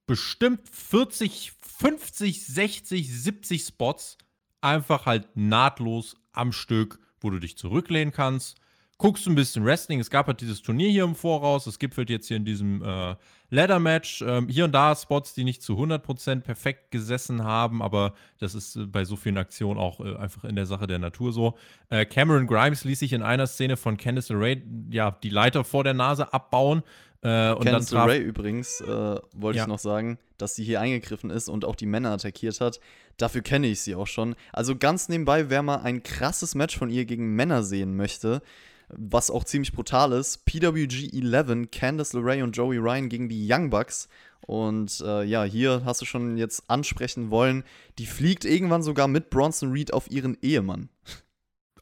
bestimmt 0.07 0.67
40, 0.69 1.53
50, 1.61 2.45
60, 2.45 3.21
70 3.21 3.63
Spots, 3.63 4.17
einfach 4.61 5.05
halt 5.05 5.27
nahtlos 5.35 6.15
am 6.31 6.51
Stück, 6.51 6.99
wo 7.19 7.29
du 7.29 7.39
dich 7.39 7.57
zurücklehnen 7.57 8.13
kannst, 8.13 8.57
guckst 8.97 9.27
ein 9.27 9.35
bisschen 9.35 9.65
Wrestling. 9.65 9.99
Es 9.99 10.09
gab 10.09 10.27
halt 10.27 10.41
dieses 10.41 10.61
Turnier 10.61 10.89
hier 10.89 11.03
im 11.03 11.15
Voraus. 11.15 11.67
Es 11.67 11.79
gipfelt 11.79 12.09
jetzt 12.09 12.27
hier 12.27 12.37
in 12.37 12.45
diesem 12.45 12.81
äh, 12.81 13.15
Ladder-Match. 13.49 14.23
Ähm, 14.27 14.47
hier 14.47 14.65
und 14.65 14.71
da 14.71 14.95
Spots, 14.95 15.33
die 15.33 15.43
nicht 15.43 15.61
zu 15.61 15.73
100% 15.73 16.41
perfekt 16.41 16.91
gesessen 16.91 17.43
haben, 17.43 17.81
aber 17.81 18.13
das 18.39 18.55
ist 18.55 18.75
äh, 18.75 18.85
bei 18.85 19.05
so 19.05 19.15
vielen 19.15 19.37
Aktionen 19.37 19.79
auch 19.79 19.99
äh, 19.99 20.15
einfach 20.15 20.43
in 20.43 20.55
der 20.55 20.65
Sache 20.65 20.87
der 20.87 20.99
Natur 20.99 21.31
so. 21.31 21.55
Äh, 21.89 22.05
Cameron 22.05 22.47
Grimes 22.47 22.83
ließ 22.83 22.99
sich 22.99 23.13
in 23.13 23.21
einer 23.21 23.47
Szene 23.47 23.77
von 23.77 23.97
Candice 23.97 24.29
LeRae 24.29 24.61
ja, 24.89 25.11
die 25.11 25.29
Leiter 25.29 25.63
vor 25.63 25.83
der 25.83 25.93
Nase 25.93 26.33
abbauen. 26.33 26.83
Äh, 27.21 27.51
und 27.51 27.65
Candice 27.65 27.91
LeRae 27.91 28.17
übrigens, 28.17 28.81
äh, 28.81 28.87
wollte 29.33 29.57
ja. 29.57 29.63
ich 29.63 29.67
noch 29.67 29.79
sagen, 29.79 30.19
dass 30.37 30.55
sie 30.55 30.63
hier 30.63 30.81
eingegriffen 30.81 31.29
ist 31.29 31.49
und 31.49 31.65
auch 31.65 31.75
die 31.75 31.85
Männer 31.85 32.11
attackiert 32.11 32.61
hat. 32.61 32.79
Dafür 33.17 33.41
kenne 33.41 33.67
ich 33.67 33.81
sie 33.81 33.95
auch 33.95 34.07
schon. 34.07 34.35
Also 34.51 34.75
ganz 34.75 35.07
nebenbei, 35.07 35.49
wer 35.49 35.63
mal 35.63 35.77
ein 35.77 36.03
krasses 36.03 36.55
Match 36.55 36.77
von 36.77 36.89
ihr 36.89 37.05
gegen 37.05 37.35
Männer 37.35 37.63
sehen 37.63 37.95
möchte, 37.95 38.41
was 38.89 39.31
auch 39.31 39.43
ziemlich 39.43 39.73
brutal 39.73 40.11
ist. 40.11 40.45
PWG 40.45 41.09
11, 41.13 41.69
Candice 41.71 42.13
LeRae 42.13 42.43
und 42.43 42.55
Joey 42.55 42.77
Ryan 42.77 43.09
gegen 43.09 43.29
die 43.29 43.47
Young 43.51 43.69
Bucks. 43.69 44.07
Und 44.41 45.01
äh, 45.05 45.23
ja, 45.23 45.43
hier 45.43 45.83
hast 45.85 46.01
du 46.01 46.05
schon 46.05 46.37
jetzt 46.37 46.69
ansprechen 46.69 47.31
wollen, 47.31 47.63
die 47.97 48.05
fliegt 48.05 48.45
irgendwann 48.45 48.83
sogar 48.83 49.07
mit 49.07 49.29
Bronson 49.29 49.71
Reed 49.71 49.93
auf 49.93 50.09
ihren 50.11 50.37
Ehemann. 50.41 50.89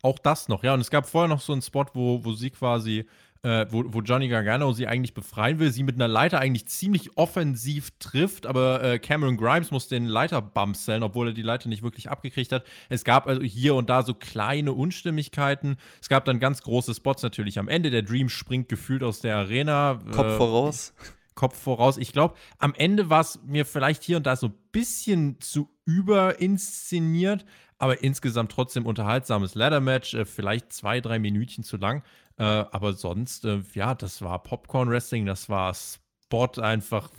Auch 0.01 0.19
das 0.19 0.49
noch, 0.49 0.63
ja. 0.63 0.73
Und 0.73 0.81
es 0.81 0.89
gab 0.89 1.07
vorher 1.07 1.29
noch 1.29 1.41
so 1.41 1.53
einen 1.53 1.61
Spot, 1.61 1.85
wo, 1.93 2.23
wo 2.23 2.33
sie 2.33 2.49
quasi 2.49 3.05
äh, 3.43 3.65
wo, 3.69 3.83
wo 3.87 4.01
Johnny 4.01 4.29
Gargano 4.29 4.71
sie 4.71 4.87
eigentlich 4.87 5.13
befreien 5.13 5.59
will, 5.59 5.71
sie 5.71 5.83
mit 5.83 5.95
einer 5.95 6.07
Leiter 6.07 6.39
eigentlich 6.39 6.65
ziemlich 6.67 7.17
offensiv 7.17 7.91
trifft, 7.99 8.45
aber 8.45 8.81
äh, 8.81 8.99
Cameron 8.99 9.35
Grimes 9.35 9.69
muss 9.69 9.89
den 9.89 10.05
Leiter 10.05 10.41
bumpseln, 10.41 11.03
obwohl 11.03 11.27
er 11.27 11.33
die 11.33 11.41
Leiter 11.41 11.67
nicht 11.67 11.83
wirklich 11.83 12.09
abgekriegt 12.09 12.53
hat. 12.53 12.63
Es 12.87 13.03
gab 13.03 13.27
also 13.27 13.41
hier 13.41 13.75
und 13.75 13.89
da 13.89 14.03
so 14.03 14.13
kleine 14.13 14.71
Unstimmigkeiten. 14.71 15.75
Es 16.01 16.07
gab 16.07 16.23
dann 16.23 16.39
ganz 16.39 16.61
große 16.61 16.95
Spots 16.95 17.21
natürlich 17.21 17.59
am 17.59 17.67
Ende. 17.67 17.91
Der 17.91 18.01
Dream 18.01 18.29
springt 18.29 18.69
gefühlt 18.69 19.03
aus 19.03 19.19
der 19.19 19.35
Arena. 19.35 19.99
Kopf 20.11 20.27
äh, 20.27 20.37
voraus. 20.37 20.93
Kopf 21.35 21.59
voraus. 21.59 21.97
Ich 21.97 22.13
glaube, 22.13 22.35
am 22.59 22.73
Ende 22.75 23.09
war 23.09 23.21
es 23.21 23.39
mir 23.45 23.65
vielleicht 23.65 24.03
hier 24.03 24.17
und 24.17 24.25
da 24.25 24.37
so 24.37 24.47
ein 24.47 24.53
bisschen 24.71 25.41
zu 25.41 25.69
überinszeniert, 25.85 27.43
aber 27.77 28.03
insgesamt 28.03 28.51
trotzdem 28.51 28.85
unterhaltsames 28.85 29.55
Ladder-Match. 29.55 30.13
Äh, 30.13 30.25
vielleicht 30.25 30.71
zwei, 30.71 31.01
drei 31.01 31.19
Minütchen 31.19 31.65
zu 31.65 31.75
lang. 31.75 32.03
Äh, 32.37 32.43
aber 32.43 32.93
sonst, 32.93 33.45
äh, 33.45 33.61
ja, 33.73 33.95
das 33.95 34.21
war 34.21 34.41
Popcorn-Wrestling, 34.41 35.25
das 35.25 35.49
war 35.49 35.73
Spot 35.73 36.49
einfach 36.61 37.11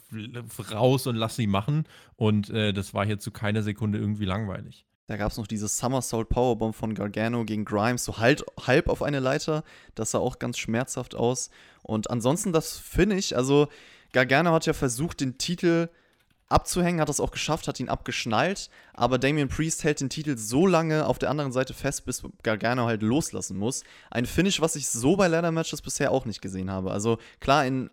raus 0.72 1.07
und 1.07 1.16
lass 1.16 1.37
sie 1.37 1.46
machen. 1.46 1.85
Und 2.16 2.50
äh, 2.50 2.72
das 2.72 2.94
war 2.94 3.07
hier 3.07 3.18
zu 3.18 3.31
keiner 3.31 3.62
Sekunde 3.62 3.98
irgendwie 3.98 4.24
langweilig. 4.24 4.87
Da 5.07 5.16
gab 5.18 5.31
es 5.31 5.37
noch 5.37 5.46
diese 5.46 5.68
Somersault 5.68 6.31
Powerbomb 6.31 6.74
von 6.74 6.94
Gargano 6.94 7.44
gegen 7.44 7.66
Grimes, 7.66 8.05
so 8.05 8.18
halt, 8.18 8.44
halb 8.66 8.88
auf 8.88 9.03
eine 9.03 9.20
Leiter. 9.20 9.62
Das 9.94 10.12
sah 10.12 10.18
auch 10.18 10.38
ganz 10.38 10.57
schmerzhaft 10.59 11.14
aus. 11.14 11.50
Und 11.83 12.11
ansonsten 12.11 12.53
das 12.53 12.79
Finish, 12.79 13.35
also 13.35 13.68
Gargano 14.12 14.53
hat 14.53 14.64
ja 14.64 14.72
versucht, 14.72 15.20
den 15.20 15.37
Titel 15.37 15.90
abzuhängen, 16.48 17.00
hat 17.00 17.09
das 17.09 17.20
auch 17.20 17.30
geschafft, 17.30 17.68
hat 17.68 17.80
ihn 17.80 17.88
abgeschnallt, 17.88 18.70
aber 18.92 19.18
Damian 19.18 19.48
Priest 19.48 19.85
hält 19.85 20.00
den 20.00 20.11
Titel 20.11 20.37
so 20.37 20.66
lange 20.66 21.07
auf 21.07 21.18
der 21.18 21.30
anderen 21.30 21.52
Seite 21.52 21.74
fest, 21.74 22.04
bis 22.04 22.22
Gargano 22.42 22.87
halt 22.87 23.02
loslassen 23.02 23.57
muss. 23.57 23.83
Ein 24.11 24.26
Finish, 24.26 24.61
was 24.61 24.76
ich 24.76 24.88
so 24.88 25.16
bei 25.16 25.28
Ladder 25.28 25.52
Matches 25.52 25.83
bisher 25.83 26.11
auch 26.11 26.26
nicht 26.26 26.42
gesehen 26.42 26.70
habe. 26.70 26.90
Also 26.90 27.18
klar 27.40 27.66
in 27.66 27.90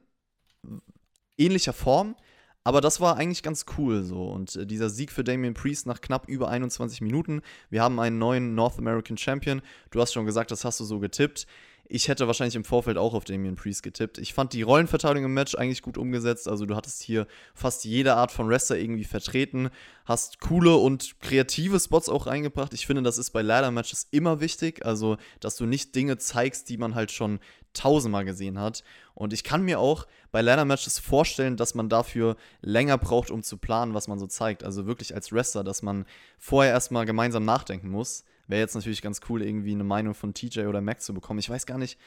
ähnlicher 1.38 1.74
Form, 1.74 2.16
aber 2.64 2.82
das 2.82 3.02
war 3.02 3.18
eigentlich 3.18 3.42
ganz 3.42 3.66
cool 3.78 4.04
so. 4.04 4.28
Und 4.30 4.56
äh, 4.56 4.66
dieser 4.68 4.90
Sieg 4.90 5.12
für 5.12 5.24
Damian 5.24 5.56
Priest 5.56 5.88
nach 5.88 6.02
knapp 6.02 6.28
über 6.28 6.50
21 6.50 7.02
Minuten. 7.02 7.42
Wir 7.70 7.82
haben 7.82 8.00
einen 8.00 8.20
neuen 8.20 8.54
North 8.54 8.78
American 8.78 9.18
Champion. 9.18 9.62
Du 9.90 10.00
hast 10.00 10.14
schon 10.14 10.26
gesagt, 10.26 10.52
das 10.52 10.64
hast 10.64 10.80
du 10.80 10.84
so 10.84 11.00
getippt. 11.00 11.48
Ich 11.86 12.08
hätte 12.08 12.28
wahrscheinlich 12.28 12.56
im 12.56 12.64
Vorfeld 12.64 12.98
auch 12.98 13.14
auf 13.14 13.26
Damian 13.26 13.56
Priest 13.56 13.84
getippt. 13.84 14.18
Ich 14.18 14.34
fand 14.34 14.54
die 14.54 14.62
Rollenverteilung 14.62 15.26
im 15.26 15.34
Match 15.34 15.56
eigentlich 15.56 15.82
gut 15.82 15.98
umgesetzt. 15.98 16.48
Also 16.48 16.66
du 16.66 16.76
hattest 16.76 17.02
hier 17.04 17.28
fast 17.54 17.84
jede 17.84 18.16
Art 18.16 18.32
von 18.32 18.48
Wrestler 18.48 18.78
irgendwie 18.78 19.04
vertreten, 19.04 19.70
hast 20.06 20.40
coole 20.40 20.76
und 20.76 21.20
kreative 21.20 21.80
Spots 21.80 22.08
auch 22.08 22.28
reingebracht. 22.28 22.74
Ich 22.74 22.88
finde, 22.88 23.04
das 23.04 23.18
ist 23.18 23.32
bei 23.32 23.42
Ladder-Matches 23.42 24.08
immer 24.12 24.40
wichtig. 24.40 24.86
Also, 24.86 25.18
dass 25.42 25.58
du 25.58 25.66
nicht 25.66 25.94
Dinge 25.96 26.18
zeigst, 26.18 26.70
die 26.70 26.78
man 26.78 26.96
halt 26.96 27.12
schon 27.12 27.40
tausendmal 27.74 28.26
gesehen 28.26 28.60
hat. 28.60 28.84
Und 29.14 29.34
ich 29.34 29.44
kann 29.44 29.64
mir 29.64 29.80
auch 29.80 30.08
bei 30.32 30.42
Ladder-Matches 30.42 31.00
vorstellen, 31.00 31.58
dass 31.58 31.76
man 31.76 31.90
dafür 31.90 32.36
länger 32.62 32.98
braucht, 32.98 33.32
um 33.32 33.44
zu 33.44 33.58
planen, 33.58 33.94
was 33.94 34.08
man 34.08 34.20
so 34.20 34.28
zeigt. 34.28 34.64
Also 34.64 34.86
wirklich 34.86 35.14
als 35.14 35.32
Wrestler, 35.32 35.64
dass 35.64 35.82
man 35.82 36.06
vorher 36.38 36.72
erstmal 36.72 37.06
gemeinsam 37.06 37.46
nachdenken 37.46 37.90
muss. 37.90 38.24
Wäre 38.52 38.62
jetzt 38.62 38.76
natürlich 38.76 39.02
ganz 39.02 39.22
cool, 39.30 39.42
irgendwie 39.42 39.72
eine 39.72 39.86
Meinung 39.86 40.14
von 40.14 40.34
TJ 40.34 40.62
oder 40.62 40.82
Mac 40.82 41.02
zu 41.02 41.14
bekommen. 41.14 41.40
Ich 41.40 41.50
weiß 41.50 41.66
gar 41.66 41.78
nicht, 41.78 41.98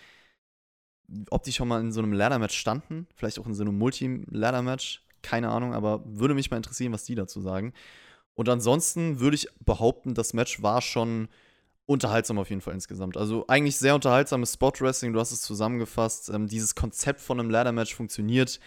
ob 1.31 1.43
die 1.43 1.53
schon 1.53 1.69
mal 1.69 1.81
in 1.81 1.91
so 1.91 2.01
einem 2.01 2.13
Ladder-Match 2.13 2.57
standen. 2.57 3.07
Vielleicht 3.15 3.39
auch 3.39 3.47
in 3.47 3.55
so 3.55 3.63
einem 3.63 3.79
Multi-Ladder-Match. 3.79 5.03
Keine 5.23 5.49
Ahnung, 5.49 5.73
aber 5.73 6.03
würde 6.05 6.35
mich 6.35 6.51
mal 6.51 6.59
interessieren, 6.59 6.93
was 6.93 7.05
die 7.05 7.15
dazu 7.15 7.41
sagen. 7.41 7.73
Und 8.35 8.51
ansonsten 8.51 9.21
würde 9.21 9.37
ich 9.37 9.49
behaupten, 9.65 10.13
das 10.13 10.35
Match 10.35 10.63
war 10.63 10.83
schon 10.83 11.29
unterhaltsam 11.87 12.39
auf 12.39 12.51
jeden 12.51 12.61
Fall 12.61 12.75
insgesamt. 12.75 13.17
Also 13.17 13.47
eigentlich 13.47 13.79
sehr 13.79 13.95
unterhaltsames 13.95 14.53
Spot-Wrestling, 14.53 15.15
du 15.15 15.21
hast 15.21 15.33
es 15.33 15.41
zusammengefasst. 15.41 16.29
Ähm, 16.29 16.47
dieses 16.47 16.75
Konzept 16.75 17.23
von 17.23 17.41
einem 17.41 17.49
Ladder-Match 17.49 17.95
funktioniert 17.95 18.61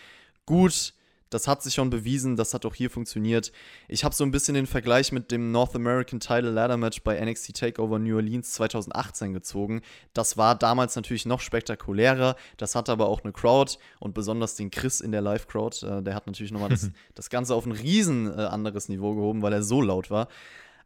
gut. 0.48 0.94
Das 1.30 1.48
hat 1.48 1.62
sich 1.64 1.74
schon 1.74 1.90
bewiesen, 1.90 2.36
das 2.36 2.54
hat 2.54 2.66
auch 2.66 2.76
hier 2.76 2.90
funktioniert. 2.90 3.52
Ich 3.88 4.04
habe 4.04 4.16
so 4.16 4.24
ein 4.24 4.32
bisschen 4.32 4.56
den 4.56 4.68
Vergleich 4.68 5.12
mit 5.12 5.32
dem 5.32 5.52
North 5.52 5.76
American 5.76 6.20
Title 6.20 6.52
Ladder 6.52 6.78
Match 6.78 7.02
bei 7.04 7.24
NXT 7.24 7.56
Takeover 7.56 8.00
New 8.00 8.16
Orleans 8.16 8.52
2018 8.54 9.34
gezogen. 9.34 9.82
Das 10.14 10.38
war 10.38 10.56
damals 10.56 10.96
natürlich 10.96 11.26
noch 11.26 11.42
spektakulärer, 11.42 12.36
das 12.58 12.76
hatte 12.76 12.92
aber 12.92 13.08
auch 13.08 13.24
eine 13.24 13.34
Crowd 13.34 13.78
und 14.00 14.14
besonders 14.14 14.56
den 14.56 14.72
Chris 14.72 15.02
in 15.02 15.12
der 15.12 15.22
Live-Crowd. 15.22 15.86
Äh, 15.86 16.04
der 16.04 16.16
hat 16.16 16.28
natürlich 16.28 16.52
nochmal 16.52 16.70
das, 16.70 16.92
das 17.16 17.30
Ganze 17.30 17.56
auf 17.56 17.66
ein 17.66 17.72
riesen 17.72 18.28
äh, 18.28 18.44
anderes 18.44 18.90
Niveau 18.90 19.16
gehoben, 19.16 19.42
weil 19.42 19.54
er 19.54 19.64
so 19.64 19.82
laut 19.82 20.10
war. 20.10 20.28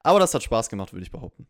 Aber 0.04 0.20
das 0.20 0.34
hat 0.34 0.44
Spaß 0.44 0.70
gemacht, 0.70 0.94
würde 0.94 1.04
ich 1.04 1.12
behaupten. 1.12 1.48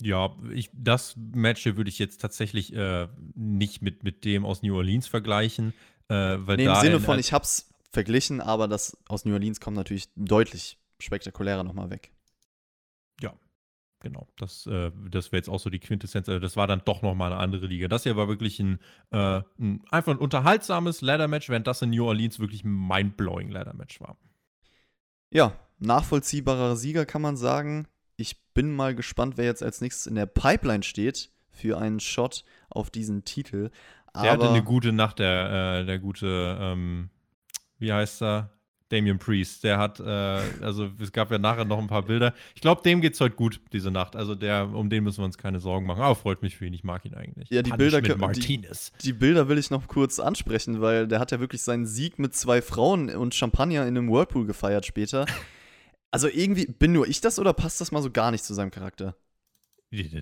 Ja, 0.00 0.34
ich, 0.52 0.70
das 0.72 1.14
Match 1.16 1.62
hier 1.62 1.76
würde 1.76 1.90
ich 1.90 1.98
jetzt 1.98 2.20
tatsächlich 2.20 2.74
äh, 2.74 3.08
nicht 3.34 3.82
mit, 3.82 4.02
mit 4.02 4.24
dem 4.24 4.46
aus 4.46 4.62
New 4.62 4.74
Orleans 4.74 5.06
vergleichen. 5.06 5.74
Äh, 6.08 6.38
weil 6.38 6.56
nee, 6.56 6.64
Im 6.64 6.74
Sinne 6.76 7.00
von, 7.00 7.18
ich 7.18 7.32
hab's 7.32 7.69
verglichen, 7.90 8.40
aber 8.40 8.68
das 8.68 8.96
aus 9.08 9.24
New 9.24 9.32
Orleans 9.32 9.60
kommt 9.60 9.76
natürlich 9.76 10.08
deutlich 10.16 10.78
spektakulärer 10.98 11.64
nochmal 11.64 11.90
weg. 11.90 12.12
Ja, 13.20 13.34
genau. 14.00 14.28
Das, 14.36 14.66
äh, 14.66 14.92
das 15.10 15.32
wäre 15.32 15.38
jetzt 15.38 15.48
auch 15.48 15.58
so 15.60 15.70
die 15.70 15.80
Quintessenz. 15.80 16.28
Also 16.28 16.38
das 16.40 16.56
war 16.56 16.66
dann 16.66 16.82
doch 16.84 17.02
nochmal 17.02 17.32
eine 17.32 17.40
andere 17.40 17.66
Liga. 17.66 17.88
Das 17.88 18.04
hier 18.04 18.16
war 18.16 18.28
wirklich 18.28 18.60
ein, 18.60 18.78
äh, 19.10 19.42
ein 19.58 19.82
einfach 19.90 20.12
ein 20.12 20.18
unterhaltsames 20.18 21.00
Ladder-Match, 21.00 21.48
während 21.48 21.66
das 21.66 21.82
in 21.82 21.90
New 21.90 22.04
Orleans 22.06 22.38
wirklich 22.38 22.64
ein 22.64 22.88
mind-blowing 22.88 23.50
Ladder-Match 23.50 24.00
war. 24.00 24.16
Ja, 25.32 25.56
nachvollziehbarer 25.78 26.76
Sieger 26.76 27.06
kann 27.06 27.22
man 27.22 27.36
sagen. 27.36 27.86
Ich 28.16 28.42
bin 28.52 28.74
mal 28.74 28.94
gespannt, 28.94 29.36
wer 29.36 29.46
jetzt 29.46 29.62
als 29.62 29.80
nächstes 29.80 30.06
in 30.06 30.14
der 30.14 30.26
Pipeline 30.26 30.82
steht 30.82 31.30
für 31.50 31.78
einen 31.78 32.00
Shot 32.00 32.44
auf 32.68 32.90
diesen 32.90 33.24
Titel. 33.24 33.70
Aber 34.12 34.24
der 34.24 34.32
hatte 34.32 34.50
eine 34.50 34.62
gute 34.62 34.92
Nacht, 34.92 35.18
der, 35.18 35.80
äh, 35.80 35.86
der 35.86 35.98
gute, 35.98 36.58
ähm, 36.60 37.10
wie 37.80 37.92
heißt 37.92 38.22
er? 38.22 38.50
Damian 38.90 39.18
Priest. 39.18 39.64
Der 39.64 39.78
hat, 39.78 40.00
äh, 40.00 40.04
also 40.62 40.90
es 41.00 41.12
gab 41.12 41.30
ja 41.30 41.38
nachher 41.38 41.64
noch 41.64 41.78
ein 41.78 41.86
paar 41.86 42.02
Bilder. 42.02 42.34
Ich 42.54 42.60
glaube, 42.60 42.82
dem 42.82 43.00
geht 43.00 43.14
es 43.14 43.20
heute 43.20 43.36
gut, 43.36 43.60
diese 43.72 43.90
Nacht. 43.90 44.16
Also 44.16 44.34
der, 44.34 44.68
um 44.68 44.90
den 44.90 45.04
müssen 45.04 45.18
wir 45.18 45.24
uns 45.24 45.38
keine 45.38 45.60
Sorgen 45.60 45.86
machen. 45.86 46.02
Aber 46.02 46.16
freut 46.16 46.42
mich 46.42 46.56
für 46.56 46.66
ihn, 46.66 46.74
ich 46.74 46.84
mag 46.84 47.04
ihn 47.04 47.14
eigentlich. 47.14 47.48
Ja, 47.50 47.62
die 47.62 47.70
Bilder, 47.70 48.00
Martinez. 48.16 48.92
Die, 49.00 49.06
die, 49.06 49.12
Bilder 49.12 49.48
will 49.48 49.58
ich 49.58 49.70
noch 49.70 49.86
kurz 49.86 50.18
ansprechen, 50.18 50.80
weil 50.80 51.06
der 51.06 51.20
hat 51.20 51.30
ja 51.30 51.40
wirklich 51.40 51.62
seinen 51.62 51.86
Sieg 51.86 52.18
mit 52.18 52.34
zwei 52.34 52.60
Frauen 52.60 53.10
und 53.10 53.34
Champagner 53.34 53.82
in 53.82 53.96
einem 53.96 54.10
Whirlpool 54.10 54.46
gefeiert 54.46 54.84
später. 54.84 55.24
Also 56.10 56.26
irgendwie, 56.26 56.66
bin 56.66 56.92
nur 56.92 57.06
ich 57.06 57.20
das 57.20 57.38
oder 57.38 57.52
passt 57.52 57.80
das 57.80 57.92
mal 57.92 58.02
so 58.02 58.10
gar 58.10 58.32
nicht 58.32 58.44
zu 58.44 58.52
seinem 58.52 58.72
Charakter? 58.72 59.14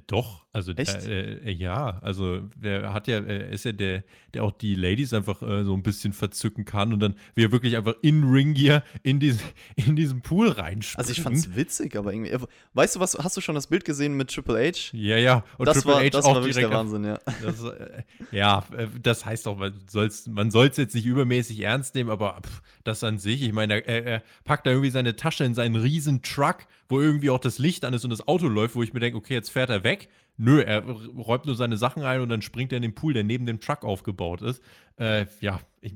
Doch, 0.07 0.47
also 0.55 0.73
Echt? 0.73 1.07
Der, 1.07 1.45
äh, 1.45 1.53
ja, 1.53 1.99
also 2.01 2.39
der 2.57 2.95
hat 2.95 3.07
ja, 3.07 3.19
er 3.19 3.51
ist 3.51 3.67
ja 3.67 3.73
der, 3.73 4.03
der 4.33 4.43
auch 4.43 4.53
die 4.53 4.75
Ladies 4.75 5.13
einfach 5.13 5.43
äh, 5.43 5.63
so 5.63 5.75
ein 5.75 5.83
bisschen 5.83 6.15
verzücken 6.15 6.65
kann 6.65 6.95
und 6.95 7.01
dann 7.01 7.17
wie 7.35 7.45
er 7.45 7.53
wirklich 7.53 7.77
einfach 7.77 7.95
in 8.01 8.25
Ringgear 8.25 8.83
in, 9.03 9.21
diesen, 9.21 9.43
in 9.77 9.95
diesen 9.95 10.23
Pool 10.23 10.49
reinspringt. 10.49 10.99
Also 10.99 11.13
ich 11.13 11.21
fand's 11.21 11.55
witzig, 11.55 11.97
aber 11.97 12.15
irgendwie, 12.15 12.35
weißt 12.73 12.97
du 12.97 13.01
was, 13.01 13.19
hast 13.19 13.37
du 13.37 13.43
schon 13.43 13.55
das 13.57 13.67
Bild 13.67 13.85
gesehen 13.85 14.17
mit 14.17 14.31
Triple 14.33 14.59
H? 14.59 14.97
Ja, 14.97 15.19
ja, 15.19 15.45
und 15.59 15.67
das 15.67 15.83
Triple 15.83 15.93
war, 15.93 16.03
H 16.03 16.09
das 16.09 16.25
auch 16.25 16.37
war 16.37 16.43
wirklich 16.43 16.57
der 16.57 16.71
Wahnsinn, 16.71 17.05
ja. 17.05 17.19
Das, 17.43 17.63
äh, 17.63 18.05
ja, 18.33 18.65
äh, 18.75 18.87
das 19.03 19.27
heißt 19.27 19.47
auch, 19.49 19.59
man 19.59 19.75
soll's, 19.87 20.27
man 20.29 20.51
soll's 20.51 20.79
jetzt 20.79 20.95
nicht 20.95 21.05
übermäßig 21.05 21.61
ernst 21.61 21.95
nehmen, 21.95 22.09
aber 22.09 22.41
pff, 22.43 22.63
das 22.85 23.05
an 23.05 23.19
sich, 23.19 23.43
ich 23.43 23.53
meine, 23.53 23.87
er, 23.87 24.07
er 24.07 24.23
packt 24.45 24.67
da 24.67 24.71
irgendwie 24.71 24.91
seine 24.91 25.15
Tasche 25.15 25.45
in 25.45 25.53
seinen 25.53 25.77
riesen 25.77 26.23
Truck 26.23 26.67
wo 26.89 27.01
irgendwie 27.01 27.31
auch 27.31 27.39
das 27.39 27.59
Licht 27.59 27.85
an 27.85 27.95
ist 27.95 28.05
und 28.05 28.11
das 28.11 28.27
Auto 28.27 28.49
läuft, 28.49 28.75
wo 28.75 28.83
ich 28.83 28.93
mir 28.93 29.01
denke, 29.01 29.19
okay, 29.19 29.35
jetzt 29.35 29.51
fährt 29.51 29.71
er 29.71 29.85
weg. 29.85 30.09
Nö, 30.37 30.61
er 30.61 30.83
räumt 30.83 31.47
nur 31.47 31.55
seine 31.55 31.77
Sachen 31.77 32.03
ein 32.03 32.21
und 32.21 32.29
dann 32.29 32.43
springt 32.43 32.73
er 32.73 32.77
in 32.77 32.83
den 32.83 32.95
Pool, 32.95 33.13
der 33.13 33.25
neben 33.25 33.45
dem 33.47 33.61
Truck 33.61 33.85
aufgebaut 33.85 34.41
ist. 34.43 34.63
Äh, 34.97 35.27
ja, 35.41 35.61
ich, 35.81 35.95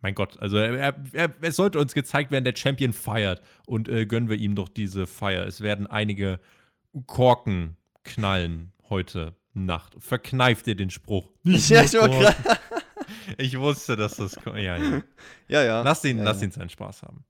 mein 0.00 0.14
Gott, 0.14 0.38
also 0.40 0.58
er, 0.58 0.96
er, 1.12 1.34
es 1.40 1.56
sollte 1.56 1.78
uns 1.78 1.94
gezeigt 1.94 2.30
werden, 2.30 2.44
der 2.44 2.54
Champion 2.54 2.92
feiert 2.92 3.42
und 3.66 3.88
äh, 3.88 4.06
gönnen 4.06 4.28
wir 4.28 4.36
ihm 4.36 4.54
doch 4.54 4.68
diese 4.68 5.06
Feier. 5.06 5.46
Es 5.46 5.60
werden 5.60 5.86
einige 5.86 6.40
Korken 7.06 7.76
knallen 8.04 8.72
heute 8.88 9.34
Nacht. 9.54 9.96
Verkneift 9.98 10.66
ihr 10.66 10.76
den 10.76 10.90
Spruch. 10.90 11.30
Ja, 11.42 11.82
ich, 11.82 11.94
ich 13.38 13.58
wusste, 13.58 13.96
dass 13.96 14.16
das 14.16 14.36
kommt. 14.36 14.58
Ja, 14.58 14.76
ja. 14.76 15.02
ja, 15.48 15.62
ja. 15.64 15.82
Lass 15.82 16.04
ihn, 16.04 16.18
ja, 16.18 16.24
lass 16.24 16.42
ihn 16.42 16.50
seinen 16.50 16.68
Spaß 16.68 17.02
haben. 17.02 17.24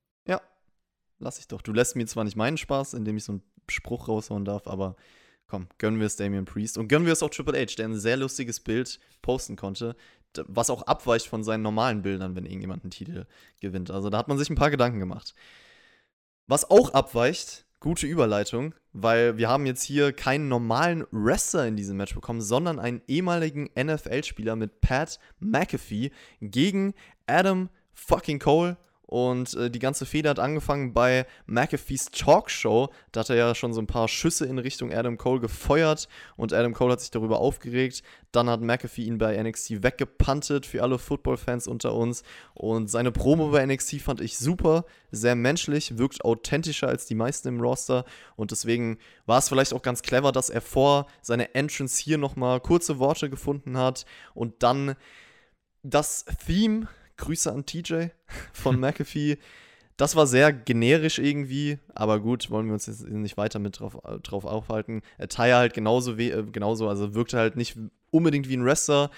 Lass 1.18 1.38
ich 1.38 1.48
doch. 1.48 1.62
Du 1.62 1.72
lässt 1.72 1.96
mir 1.96 2.06
zwar 2.06 2.24
nicht 2.24 2.36
meinen 2.36 2.56
Spaß, 2.56 2.94
indem 2.94 3.16
ich 3.16 3.24
so 3.24 3.32
einen 3.32 3.42
Spruch 3.68 4.08
raushauen 4.08 4.44
darf, 4.44 4.66
aber 4.66 4.96
komm, 5.48 5.68
gönnen 5.78 5.98
wir 5.98 6.06
es 6.06 6.16
Damian 6.16 6.44
Priest 6.44 6.78
und 6.78 6.88
gönnen 6.88 7.06
wir 7.06 7.12
es 7.12 7.22
auch 7.22 7.30
Triple 7.30 7.58
H, 7.58 7.74
der 7.76 7.86
ein 7.86 7.98
sehr 7.98 8.16
lustiges 8.16 8.60
Bild 8.60 9.00
posten 9.22 9.56
konnte, 9.56 9.96
was 10.46 10.70
auch 10.70 10.82
abweicht 10.82 11.26
von 11.26 11.42
seinen 11.42 11.62
normalen 11.62 12.02
Bildern, 12.02 12.36
wenn 12.36 12.44
irgendjemand 12.44 12.84
einen 12.84 12.90
Titel 12.90 13.26
gewinnt. 13.60 13.90
Also 13.90 14.10
da 14.10 14.18
hat 14.18 14.28
man 14.28 14.38
sich 14.38 14.50
ein 14.50 14.56
paar 14.56 14.70
Gedanken 14.70 15.00
gemacht. 15.00 15.34
Was 16.46 16.70
auch 16.70 16.90
abweicht, 16.90 17.66
gute 17.80 18.06
Überleitung, 18.06 18.74
weil 18.92 19.36
wir 19.38 19.48
haben 19.48 19.66
jetzt 19.66 19.82
hier 19.82 20.12
keinen 20.12 20.48
normalen 20.48 21.06
Wrestler 21.10 21.66
in 21.66 21.76
diesem 21.76 21.96
Match 21.96 22.14
bekommen, 22.14 22.40
sondern 22.40 22.78
einen 22.78 23.02
ehemaligen 23.06 23.70
NFL-Spieler 23.78 24.56
mit 24.56 24.80
Pat 24.80 25.18
McAfee 25.40 26.10
gegen 26.40 26.94
Adam 27.26 27.70
fucking 27.92 28.38
Cole 28.38 28.76
und 29.08 29.54
äh, 29.54 29.70
die 29.70 29.78
ganze 29.78 30.04
Fehde 30.04 30.28
hat 30.28 30.38
angefangen 30.38 30.92
bei 30.92 31.24
McAfees 31.46 32.10
Talkshow. 32.10 32.90
Da 33.10 33.20
hat 33.20 33.30
er 33.30 33.36
ja 33.36 33.54
schon 33.54 33.72
so 33.72 33.80
ein 33.80 33.86
paar 33.86 34.06
Schüsse 34.06 34.44
in 34.44 34.58
Richtung 34.58 34.92
Adam 34.92 35.16
Cole 35.16 35.40
gefeuert 35.40 36.08
und 36.36 36.52
Adam 36.52 36.74
Cole 36.74 36.92
hat 36.92 37.00
sich 37.00 37.10
darüber 37.10 37.38
aufgeregt. 37.38 38.02
Dann 38.32 38.50
hat 38.50 38.60
McAfee 38.60 39.04
ihn 39.04 39.16
bei 39.16 39.42
NXT 39.42 39.82
weggepantet 39.82 40.66
für 40.66 40.82
alle 40.82 40.98
Football-Fans 40.98 41.68
unter 41.68 41.94
uns. 41.94 42.22
Und 42.52 42.90
seine 42.90 43.10
Promo 43.10 43.48
bei 43.48 43.64
NXT 43.64 44.02
fand 44.02 44.20
ich 44.20 44.36
super, 44.36 44.84
sehr 45.10 45.34
menschlich, 45.34 45.96
wirkt 45.96 46.22
authentischer 46.22 46.88
als 46.88 47.06
die 47.06 47.14
meisten 47.14 47.48
im 47.48 47.62
Roster. 47.62 48.04
Und 48.36 48.50
deswegen 48.50 48.98
war 49.24 49.38
es 49.38 49.48
vielleicht 49.48 49.72
auch 49.72 49.80
ganz 49.80 50.02
clever, 50.02 50.32
dass 50.32 50.50
er 50.50 50.60
vor 50.60 51.06
seiner 51.22 51.54
Entrance 51.54 51.98
hier 51.98 52.18
nochmal 52.18 52.60
kurze 52.60 52.98
Worte 52.98 53.30
gefunden 53.30 53.78
hat 53.78 54.04
und 54.34 54.62
dann 54.62 54.96
das 55.82 56.26
Theme 56.46 56.88
Grüße 57.18 57.52
an 57.52 57.66
TJ 57.66 58.06
von 58.52 58.80
McAfee. 58.80 59.38
Das 59.96 60.14
war 60.16 60.26
sehr 60.26 60.52
generisch 60.52 61.18
irgendwie, 61.18 61.78
aber 61.94 62.20
gut, 62.20 62.50
wollen 62.50 62.66
wir 62.66 62.72
uns 62.72 62.86
jetzt 62.86 63.06
nicht 63.08 63.36
weiter 63.36 63.58
mit 63.58 63.80
drauf, 63.80 63.98
drauf 64.22 64.44
aufhalten. 64.44 65.02
Äh, 65.18 65.26
Taya 65.26 65.58
halt 65.58 65.74
genauso, 65.74 66.16
äh, 66.16 66.44
genauso, 66.50 66.88
also 66.88 67.14
wirkte 67.14 67.36
halt 67.36 67.56
nicht 67.56 67.76
unbedingt 68.10 68.48
wie 68.48 68.56
ein 68.56 68.64
Wrestler. 68.64 69.10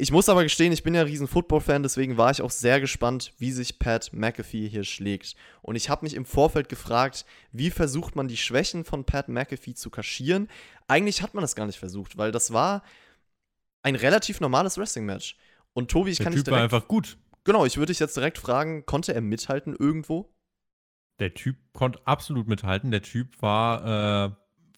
Ich 0.00 0.12
muss 0.12 0.28
aber 0.28 0.44
gestehen, 0.44 0.72
ich 0.72 0.84
bin 0.84 0.94
ja 0.94 1.00
ein 1.00 1.08
riesen 1.08 1.26
Football-Fan, 1.26 1.82
deswegen 1.82 2.16
war 2.16 2.30
ich 2.30 2.40
auch 2.40 2.52
sehr 2.52 2.78
gespannt, 2.78 3.32
wie 3.38 3.50
sich 3.50 3.80
Pat 3.80 4.12
McAfee 4.12 4.68
hier 4.68 4.84
schlägt. 4.84 5.34
Und 5.60 5.74
ich 5.74 5.90
habe 5.90 6.04
mich 6.04 6.14
im 6.14 6.24
Vorfeld 6.24 6.68
gefragt, 6.68 7.24
wie 7.50 7.70
versucht 7.70 8.14
man 8.14 8.28
die 8.28 8.36
Schwächen 8.36 8.84
von 8.84 9.04
Pat 9.04 9.28
McAfee 9.28 9.74
zu 9.74 9.90
kaschieren? 9.90 10.48
Eigentlich 10.86 11.20
hat 11.22 11.34
man 11.34 11.42
das 11.42 11.56
gar 11.56 11.66
nicht 11.66 11.80
versucht, 11.80 12.16
weil 12.16 12.30
das 12.30 12.52
war 12.52 12.84
ein 13.82 13.96
relativ 13.96 14.40
normales 14.40 14.78
Wrestling-Match. 14.78 15.36
Und 15.72 15.90
Tobi, 15.90 16.10
ich 16.10 16.18
Der 16.18 16.24
kann 16.24 16.32
Typ 16.32 16.44
dich 16.44 16.44
direkt 16.44 16.72
war 16.72 16.78
einfach 16.78 16.86
gut. 16.86 17.16
Genau, 17.48 17.64
ich 17.64 17.78
würde 17.78 17.92
dich 17.92 17.98
jetzt 17.98 18.14
direkt 18.14 18.36
fragen, 18.36 18.84
konnte 18.84 19.14
er 19.14 19.22
mithalten 19.22 19.74
irgendwo? 19.74 20.30
Der 21.18 21.32
Typ 21.32 21.56
konnte 21.72 21.98
absolut 22.04 22.46
mithalten. 22.46 22.90
Der 22.90 23.00
Typ 23.00 23.40
war 23.40 24.26
äh, 24.26 24.30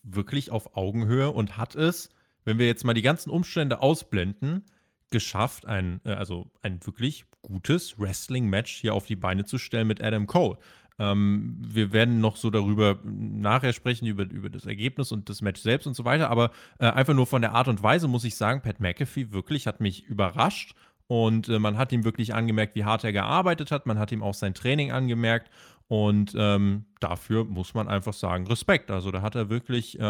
wirklich 0.04 0.52
auf 0.52 0.76
Augenhöhe 0.76 1.32
und 1.32 1.56
hat 1.56 1.74
es, 1.74 2.10
wenn 2.44 2.60
wir 2.60 2.66
jetzt 2.66 2.84
mal 2.84 2.94
die 2.94 3.02
ganzen 3.02 3.30
Umstände 3.30 3.82
ausblenden, 3.82 4.66
geschafft, 5.10 5.66
ein, 5.66 6.00
äh, 6.04 6.12
also 6.12 6.48
ein 6.62 6.78
wirklich 6.86 7.24
gutes 7.42 7.98
Wrestling-Match 7.98 8.76
hier 8.76 8.94
auf 8.94 9.04
die 9.04 9.16
Beine 9.16 9.44
zu 9.44 9.58
stellen 9.58 9.88
mit 9.88 10.00
Adam 10.00 10.28
Cole. 10.28 10.56
Ähm, 11.00 11.56
wir 11.66 11.92
werden 11.92 12.20
noch 12.20 12.36
so 12.36 12.50
darüber 12.50 13.00
nachher 13.02 13.72
sprechen, 13.72 14.06
über, 14.06 14.30
über 14.30 14.48
das 14.48 14.66
Ergebnis 14.66 15.10
und 15.10 15.28
das 15.28 15.42
Match 15.42 15.60
selbst 15.60 15.88
und 15.88 15.94
so 15.94 16.04
weiter, 16.04 16.30
aber 16.30 16.52
äh, 16.78 16.86
einfach 16.86 17.14
nur 17.14 17.26
von 17.26 17.42
der 17.42 17.50
Art 17.50 17.66
und 17.66 17.82
Weise 17.82 18.06
muss 18.06 18.22
ich 18.22 18.36
sagen, 18.36 18.62
Pat 18.62 18.78
McAfee 18.78 19.32
wirklich 19.32 19.66
hat 19.66 19.80
mich 19.80 20.04
überrascht 20.04 20.76
und 21.10 21.48
äh, 21.48 21.58
man 21.58 21.76
hat 21.76 21.90
ihm 21.90 22.04
wirklich 22.04 22.34
angemerkt, 22.34 22.76
wie 22.76 22.84
hart 22.84 23.02
er 23.02 23.12
gearbeitet 23.12 23.72
hat. 23.72 23.84
Man 23.84 23.98
hat 23.98 24.12
ihm 24.12 24.22
auch 24.22 24.32
sein 24.32 24.54
Training 24.54 24.92
angemerkt. 24.92 25.50
Und 25.88 26.36
ähm, 26.38 26.84
dafür 27.00 27.44
muss 27.44 27.74
man 27.74 27.88
einfach 27.88 28.12
sagen, 28.12 28.46
Respekt. 28.46 28.92
Also 28.92 29.10
da 29.10 29.20
hat 29.20 29.34
er 29.34 29.50
wirklich, 29.50 29.98
äh, 29.98 30.02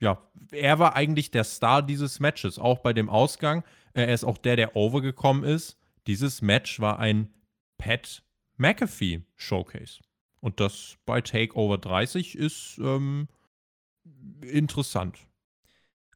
ja, 0.00 0.22
er 0.50 0.78
war 0.78 0.94
eigentlich 0.94 1.30
der 1.30 1.44
Star 1.44 1.80
dieses 1.80 2.20
Matches, 2.20 2.58
auch 2.58 2.80
bei 2.80 2.92
dem 2.92 3.08
Ausgang. 3.08 3.64
Äh, 3.94 4.02
er 4.02 4.12
ist 4.12 4.24
auch 4.24 4.36
der, 4.36 4.56
der 4.56 4.76
overgekommen 4.76 5.44
ist. 5.44 5.78
Dieses 6.06 6.42
Match 6.42 6.78
war 6.78 6.98
ein 6.98 7.32
Pat 7.78 8.22
McAfee 8.58 9.22
Showcase. 9.34 10.00
Und 10.40 10.60
das 10.60 10.98
bei 11.06 11.22
Takeover 11.22 11.78
30 11.78 12.36
ist 12.36 12.76
ähm, 12.84 13.28
interessant. 14.42 15.20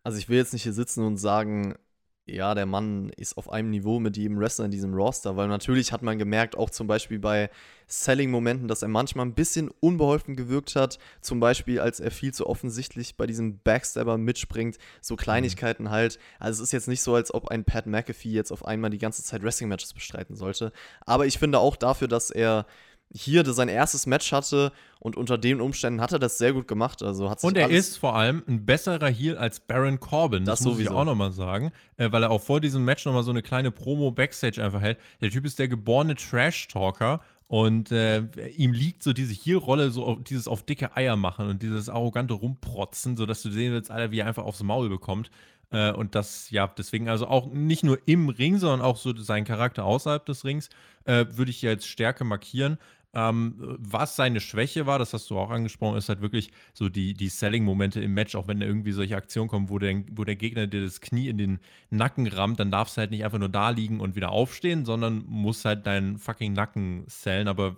Also 0.02 0.18
ich 0.18 0.28
will 0.28 0.36
jetzt 0.36 0.52
nicht 0.52 0.64
hier 0.64 0.74
sitzen 0.74 1.02
und 1.02 1.16
sagen, 1.16 1.76
ja, 2.24 2.54
der 2.54 2.66
Mann 2.66 3.10
ist 3.16 3.36
auf 3.36 3.50
einem 3.50 3.70
Niveau 3.70 3.98
mit 3.98 4.16
jedem 4.16 4.38
Wrestler 4.38 4.66
in 4.66 4.70
diesem 4.70 4.94
Roster, 4.94 5.36
weil 5.36 5.48
natürlich 5.48 5.92
hat 5.92 6.02
man 6.02 6.18
gemerkt, 6.18 6.56
auch 6.56 6.70
zum 6.70 6.86
Beispiel 6.86 7.18
bei 7.18 7.50
Selling-Momenten, 7.88 8.68
dass 8.68 8.82
er 8.82 8.88
manchmal 8.88 9.26
ein 9.26 9.34
bisschen 9.34 9.70
unbeholfen 9.80 10.36
gewirkt 10.36 10.76
hat. 10.76 10.98
Zum 11.20 11.40
Beispiel, 11.40 11.80
als 11.80 11.98
er 11.98 12.12
viel 12.12 12.32
zu 12.32 12.46
offensichtlich 12.46 13.16
bei 13.16 13.26
diesem 13.26 13.58
Backstabber 13.58 14.18
mitspringt, 14.18 14.78
so 15.00 15.16
Kleinigkeiten 15.16 15.84
mhm. 15.84 15.90
halt. 15.90 16.18
Also 16.38 16.62
es 16.62 16.68
ist 16.68 16.72
jetzt 16.72 16.88
nicht 16.88 17.02
so, 17.02 17.14
als 17.14 17.34
ob 17.34 17.48
ein 17.48 17.64
Pat 17.64 17.86
McAfee 17.86 18.30
jetzt 18.30 18.52
auf 18.52 18.64
einmal 18.64 18.90
die 18.90 18.98
ganze 18.98 19.24
Zeit 19.24 19.42
Wrestling-Matches 19.42 19.92
bestreiten 19.92 20.36
sollte. 20.36 20.72
Aber 21.04 21.26
ich 21.26 21.38
finde 21.38 21.58
auch 21.58 21.74
dafür, 21.74 22.06
dass 22.06 22.30
er 22.30 22.66
hier 23.14 23.44
sein 23.52 23.68
erstes 23.68 24.06
Match 24.06 24.32
hatte 24.32 24.72
und 24.98 25.16
unter 25.16 25.36
den 25.36 25.60
Umständen 25.60 26.00
hat 26.00 26.12
er 26.12 26.18
das 26.18 26.38
sehr 26.38 26.52
gut 26.52 26.66
gemacht. 26.66 27.02
Also 27.02 27.28
hat 27.28 27.42
und 27.44 27.56
er 27.56 27.68
ist 27.68 27.98
vor 27.98 28.16
allem 28.16 28.42
ein 28.48 28.64
besserer 28.64 29.08
Heel 29.08 29.36
als 29.36 29.60
Baron 29.60 30.00
Corbin. 30.00 30.44
Das, 30.44 30.60
das 30.60 30.66
muss 30.66 30.74
sowieso. 30.74 30.90
ich 30.90 30.96
auch 30.96 31.04
nochmal 31.04 31.32
sagen, 31.32 31.72
äh, 31.96 32.10
weil 32.10 32.22
er 32.22 32.30
auch 32.30 32.40
vor 32.40 32.60
diesem 32.60 32.84
Match 32.84 33.04
nochmal 33.04 33.22
so 33.22 33.30
eine 33.30 33.42
kleine 33.42 33.70
Promo 33.70 34.10
Backstage 34.10 34.62
einfach 34.62 34.80
hält. 34.80 34.98
Der 35.20 35.30
Typ 35.30 35.44
ist 35.44 35.58
der 35.58 35.68
geborene 35.68 36.14
Trash-Talker 36.14 37.20
und 37.48 37.92
äh, 37.92 38.22
ihm 38.56 38.72
liegt 38.72 39.02
so 39.02 39.12
diese 39.12 39.34
Heel-Rolle, 39.34 39.90
so 39.90 40.06
auf, 40.06 40.24
dieses 40.24 40.48
auf 40.48 40.62
dicke 40.62 40.96
Eier 40.96 41.16
machen 41.16 41.48
und 41.48 41.62
dieses 41.62 41.90
arrogante 41.90 42.32
Rumprotzen, 42.32 43.16
sodass 43.16 43.42
du 43.42 43.50
sehen 43.50 43.72
willst, 43.72 43.90
Alter, 43.90 44.10
wie 44.10 44.20
er 44.20 44.26
einfach 44.26 44.44
aufs 44.44 44.62
Maul 44.62 44.88
bekommt. 44.88 45.30
Äh, 45.70 45.92
und 45.92 46.14
das, 46.14 46.50
ja, 46.50 46.66
deswegen 46.66 47.08
also 47.08 47.26
auch 47.26 47.52
nicht 47.52 47.84
nur 47.84 47.98
im 48.06 48.28
Ring, 48.28 48.58
sondern 48.58 48.80
auch 48.80 48.96
so 48.96 49.14
sein 49.16 49.44
Charakter 49.44 49.84
außerhalb 49.84 50.24
des 50.24 50.44
Rings 50.44 50.68
äh, 51.04 51.26
würde 51.30 51.50
ich 51.50 51.58
hier 51.58 51.70
als 51.70 51.86
Stärke 51.86 52.24
markieren. 52.24 52.78
Ähm, 53.14 53.76
was 53.78 54.16
seine 54.16 54.40
Schwäche 54.40 54.86
war, 54.86 54.98
das 54.98 55.12
hast 55.12 55.28
du 55.28 55.38
auch 55.38 55.50
angesprochen, 55.50 55.98
ist 55.98 56.08
halt 56.08 56.22
wirklich 56.22 56.50
so 56.72 56.88
die, 56.88 57.12
die 57.12 57.28
Selling-Momente 57.28 58.00
im 58.00 58.14
Match, 58.14 58.34
auch 58.34 58.48
wenn 58.48 58.58
da 58.58 58.64
irgendwie 58.64 58.92
solche 58.92 59.16
Aktionen 59.16 59.48
kommen, 59.48 59.68
wo 59.68 59.78
der, 59.78 60.02
wo 60.12 60.24
der 60.24 60.36
Gegner 60.36 60.66
dir 60.66 60.82
das 60.82 61.02
Knie 61.02 61.28
in 61.28 61.36
den 61.36 61.60
Nacken 61.90 62.26
rammt, 62.26 62.58
dann 62.58 62.70
darfst 62.70 62.96
du 62.96 63.00
halt 63.00 63.10
nicht 63.10 63.24
einfach 63.24 63.38
nur 63.38 63.50
da 63.50 63.68
liegen 63.68 64.00
und 64.00 64.16
wieder 64.16 64.30
aufstehen, 64.30 64.86
sondern 64.86 65.24
musst 65.26 65.66
halt 65.66 65.86
deinen 65.86 66.18
fucking 66.18 66.54
Nacken 66.54 67.04
sellen. 67.06 67.48
Aber 67.48 67.76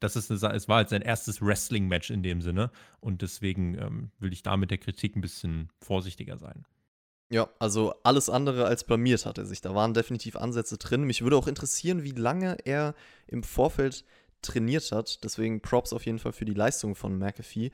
das 0.00 0.16
ist 0.16 0.30
eine, 0.30 0.54
es 0.54 0.66
war 0.66 0.76
halt 0.76 0.88
sein 0.88 1.02
erstes 1.02 1.42
Wrestling-Match 1.42 2.10
in 2.10 2.22
dem 2.22 2.40
Sinne 2.40 2.70
und 3.00 3.20
deswegen 3.20 3.76
ähm, 3.76 4.10
will 4.18 4.32
ich 4.32 4.42
da 4.42 4.56
mit 4.56 4.70
der 4.70 4.78
Kritik 4.78 5.14
ein 5.14 5.20
bisschen 5.20 5.68
vorsichtiger 5.78 6.38
sein. 6.38 6.64
Ja, 7.32 7.48
also 7.60 7.94
alles 8.02 8.28
andere 8.28 8.64
als 8.64 8.82
blamiert 8.82 9.24
hat 9.24 9.38
er 9.38 9.46
sich. 9.46 9.60
Da 9.60 9.72
waren 9.72 9.94
definitiv 9.94 10.34
Ansätze 10.34 10.78
drin. 10.78 11.04
Mich 11.04 11.22
würde 11.22 11.36
auch 11.36 11.46
interessieren, 11.46 12.02
wie 12.02 12.10
lange 12.10 12.56
er 12.64 12.94
im 13.28 13.44
Vorfeld 13.44 14.04
trainiert 14.42 14.92
hat. 14.92 15.22
Deswegen 15.24 15.60
Props 15.60 15.92
auf 15.92 16.06
jeden 16.06 16.18
Fall 16.18 16.32
für 16.32 16.44
die 16.44 16.54
Leistung 16.54 16.94
von 16.94 17.18
McAfee. 17.18 17.70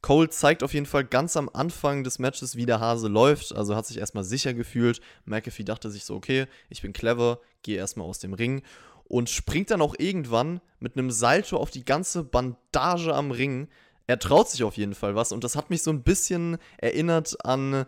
Cole 0.00 0.30
zeigt 0.30 0.62
auf 0.62 0.74
jeden 0.74 0.86
Fall 0.86 1.04
ganz 1.04 1.36
am 1.36 1.48
Anfang 1.52 2.04
des 2.04 2.18
Matches, 2.18 2.56
wie 2.56 2.66
der 2.66 2.80
Hase 2.80 3.08
läuft. 3.08 3.54
Also 3.54 3.74
hat 3.74 3.86
sich 3.86 3.98
erstmal 3.98 4.24
sicher 4.24 4.54
gefühlt. 4.54 5.00
McAfee 5.24 5.64
dachte 5.64 5.90
sich 5.90 6.04
so, 6.04 6.14
okay, 6.14 6.46
ich 6.68 6.82
bin 6.82 6.92
clever, 6.92 7.40
gehe 7.62 7.76
erstmal 7.76 8.06
aus 8.06 8.18
dem 8.18 8.32
Ring. 8.32 8.62
Und 9.04 9.30
springt 9.30 9.70
dann 9.70 9.80
auch 9.80 9.94
irgendwann 9.98 10.60
mit 10.80 10.96
einem 10.96 11.10
Salto 11.10 11.56
auf 11.56 11.70
die 11.70 11.84
ganze 11.84 12.24
Bandage 12.24 13.14
am 13.14 13.30
Ring. 13.30 13.68
Er 14.06 14.18
traut 14.18 14.50
sich 14.50 14.62
auf 14.64 14.76
jeden 14.76 14.94
Fall 14.94 15.14
was. 15.14 15.32
Und 15.32 15.44
das 15.44 15.56
hat 15.56 15.70
mich 15.70 15.82
so 15.82 15.90
ein 15.90 16.02
bisschen 16.02 16.58
erinnert 16.76 17.44
an 17.44 17.86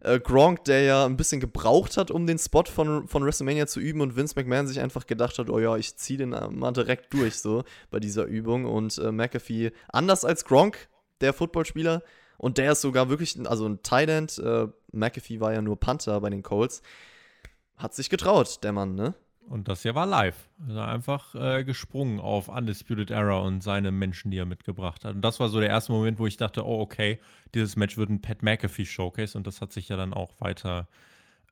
äh, 0.00 0.18
Gronk, 0.18 0.64
der 0.64 0.82
ja 0.82 1.06
ein 1.06 1.16
bisschen 1.16 1.40
gebraucht 1.40 1.96
hat, 1.96 2.10
um 2.10 2.26
den 2.26 2.38
Spot 2.38 2.64
von, 2.64 3.06
von 3.06 3.24
WrestleMania 3.24 3.66
zu 3.66 3.80
üben 3.80 4.00
und 4.00 4.16
Vince 4.16 4.34
McMahon 4.36 4.66
sich 4.66 4.80
einfach 4.80 5.06
gedacht 5.06 5.38
hat, 5.38 5.50
oh 5.50 5.58
ja, 5.58 5.76
ich 5.76 5.96
ziehe 5.96 6.18
den 6.18 6.30
mal 6.30 6.72
direkt 6.72 7.12
durch 7.12 7.36
so 7.36 7.64
bei 7.90 8.00
dieser 8.00 8.24
Übung 8.24 8.64
und 8.64 8.98
äh, 8.98 9.12
McAfee, 9.12 9.72
anders 9.88 10.24
als 10.24 10.44
Gronk, 10.44 10.88
der 11.20 11.32
Footballspieler, 11.32 12.02
und 12.38 12.56
der 12.56 12.72
ist 12.72 12.80
sogar 12.80 13.10
wirklich, 13.10 13.36
also 13.46 13.66
ein 13.66 13.82
Thailand, 13.82 14.38
äh, 14.38 14.66
McAfee 14.92 15.40
war 15.40 15.52
ja 15.52 15.60
nur 15.60 15.78
Panther 15.78 16.20
bei 16.20 16.30
den 16.30 16.42
Colts, 16.42 16.80
hat 17.76 17.94
sich 17.94 18.08
getraut, 18.08 18.60
der 18.62 18.72
Mann, 18.72 18.94
ne? 18.94 19.14
Und 19.50 19.66
das 19.66 19.82
hier 19.82 19.96
war 19.96 20.06
live. 20.06 20.48
Ist 20.68 20.76
einfach 20.76 21.34
äh, 21.34 21.64
gesprungen 21.64 22.20
auf 22.20 22.48
Undisputed 22.48 23.10
Era 23.10 23.38
und 23.40 23.64
seine 23.64 23.90
Menschen, 23.90 24.30
die 24.30 24.38
er 24.38 24.46
mitgebracht 24.46 25.04
hat. 25.04 25.16
Und 25.16 25.22
das 25.22 25.40
war 25.40 25.48
so 25.48 25.58
der 25.58 25.68
erste 25.68 25.90
Moment, 25.90 26.20
wo 26.20 26.28
ich 26.28 26.36
dachte, 26.36 26.64
oh, 26.64 26.80
okay, 26.80 27.18
dieses 27.52 27.74
Match 27.74 27.96
wird 27.96 28.10
ein 28.10 28.22
Pat 28.22 28.44
McAfee 28.44 28.84
Showcase. 28.84 29.36
Und 29.36 29.48
das 29.48 29.60
hat 29.60 29.72
sich 29.72 29.88
ja 29.88 29.96
dann 29.96 30.14
auch 30.14 30.40
weiter 30.40 30.88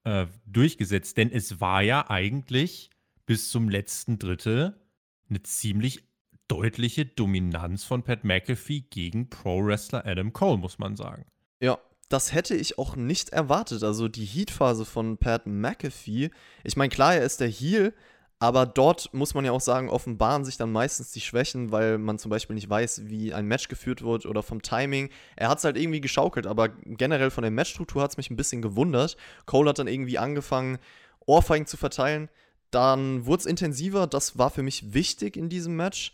äh, 0.04 0.26
durchgesetzt. 0.46 1.16
Denn 1.16 1.28
es 1.32 1.60
war 1.60 1.82
ja 1.82 2.08
eigentlich 2.08 2.90
bis 3.26 3.50
zum 3.50 3.68
letzten 3.68 4.20
Drittel 4.20 4.80
eine 5.28 5.42
ziemlich 5.42 6.04
deutliche 6.46 7.04
Dominanz 7.04 7.82
von 7.82 8.04
Pat 8.04 8.22
McAfee 8.22 8.82
gegen 8.82 9.28
Pro-Wrestler 9.28 10.06
Adam 10.06 10.32
Cole, 10.32 10.58
muss 10.58 10.78
man 10.78 10.94
sagen. 10.94 11.26
Ja, 11.60 11.78
das 12.08 12.32
hätte 12.32 12.54
ich 12.54 12.78
auch 12.78 12.96
nicht 12.96 13.30
erwartet. 13.30 13.82
Also 13.82 14.08
die 14.08 14.24
Heat-Phase 14.24 14.84
von 14.84 15.18
Pat 15.18 15.46
McAfee. 15.46 16.30
Ich 16.64 16.76
meine, 16.76 16.88
klar, 16.88 17.14
er 17.14 17.22
ist 17.22 17.40
der 17.40 17.48
Heel, 17.48 17.92
aber 18.40 18.66
dort 18.66 19.12
muss 19.12 19.34
man 19.34 19.44
ja 19.44 19.52
auch 19.52 19.60
sagen, 19.60 19.88
offenbaren 19.88 20.44
sich 20.44 20.56
dann 20.56 20.70
meistens 20.70 21.10
die 21.10 21.20
Schwächen, 21.20 21.72
weil 21.72 21.98
man 21.98 22.18
zum 22.18 22.30
Beispiel 22.30 22.54
nicht 22.54 22.70
weiß, 22.70 23.02
wie 23.06 23.34
ein 23.34 23.46
Match 23.46 23.68
geführt 23.68 24.02
wird 24.02 24.26
oder 24.26 24.42
vom 24.42 24.62
Timing. 24.62 25.10
Er 25.36 25.48
hat 25.48 25.58
es 25.58 25.64
halt 25.64 25.76
irgendwie 25.76 26.00
geschaukelt, 26.00 26.46
aber 26.46 26.68
generell 26.68 27.30
von 27.30 27.42
der 27.42 27.50
Matchstruktur 27.50 28.02
hat 28.02 28.12
es 28.12 28.16
mich 28.16 28.30
ein 28.30 28.36
bisschen 28.36 28.62
gewundert. 28.62 29.16
Cole 29.44 29.68
hat 29.68 29.78
dann 29.80 29.88
irgendwie 29.88 30.18
angefangen, 30.18 30.78
Ohrfeigen 31.26 31.66
zu 31.66 31.76
verteilen. 31.76 32.30
Dann 32.70 33.26
wurde 33.26 33.40
es 33.40 33.46
intensiver, 33.46 34.06
das 34.06 34.38
war 34.38 34.50
für 34.50 34.62
mich 34.62 34.94
wichtig 34.94 35.36
in 35.36 35.48
diesem 35.48 35.74
Match. 35.74 36.12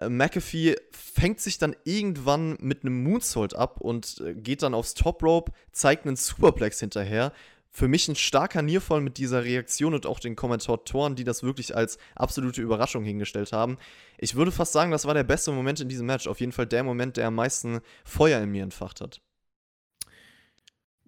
Äh, 0.00 0.08
McAfee 0.08 0.76
fängt 0.90 1.40
sich 1.40 1.58
dann 1.58 1.76
irgendwann 1.84 2.56
mit 2.60 2.82
einem 2.82 3.02
Moonsault 3.02 3.54
ab 3.54 3.80
und 3.80 4.20
äh, 4.24 4.34
geht 4.34 4.62
dann 4.62 4.74
aufs 4.74 4.94
Top 4.94 5.22
Rope, 5.22 5.52
zeigt 5.72 6.06
einen 6.06 6.16
Superplex 6.16 6.80
hinterher. 6.80 7.32
Für 7.72 7.86
mich 7.86 8.08
ein 8.08 8.16
starker 8.16 8.62
Nierfall 8.62 9.00
mit 9.00 9.16
dieser 9.18 9.44
Reaktion 9.44 9.94
und 9.94 10.04
auch 10.04 10.18
den 10.18 10.34
Kommentatoren, 10.34 11.14
die 11.14 11.22
das 11.22 11.44
wirklich 11.44 11.76
als 11.76 11.98
absolute 12.16 12.60
Überraschung 12.60 13.04
hingestellt 13.04 13.52
haben. 13.52 13.78
Ich 14.18 14.34
würde 14.34 14.50
fast 14.50 14.72
sagen, 14.72 14.90
das 14.90 15.04
war 15.04 15.14
der 15.14 15.22
beste 15.22 15.52
Moment 15.52 15.78
in 15.78 15.88
diesem 15.88 16.06
Match. 16.06 16.26
Auf 16.26 16.40
jeden 16.40 16.50
Fall 16.50 16.66
der 16.66 16.82
Moment, 16.82 17.16
der 17.16 17.28
am 17.28 17.36
meisten 17.36 17.80
Feuer 18.04 18.40
in 18.40 18.50
mir 18.50 18.64
entfacht 18.64 19.00
hat. 19.00 19.20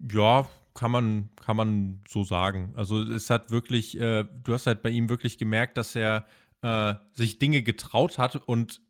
Ja, 0.09 0.47
kann 0.73 0.91
man, 0.91 1.29
kann 1.35 1.57
man 1.57 2.01
so 2.07 2.23
sagen. 2.23 2.73
Also 2.77 3.01
es 3.01 3.29
hat 3.29 3.51
wirklich, 3.51 3.99
äh, 3.99 4.23
du 4.43 4.53
hast 4.53 4.65
halt 4.65 4.81
bei 4.83 4.89
ihm 4.89 5.09
wirklich 5.09 5.37
gemerkt, 5.37 5.75
dass 5.75 5.95
er 5.95 6.25
äh, 6.63 6.95
sich 7.13 7.37
Dinge 7.39 7.61
getraut 7.61 8.17
hat 8.17 8.35
und 8.35 8.81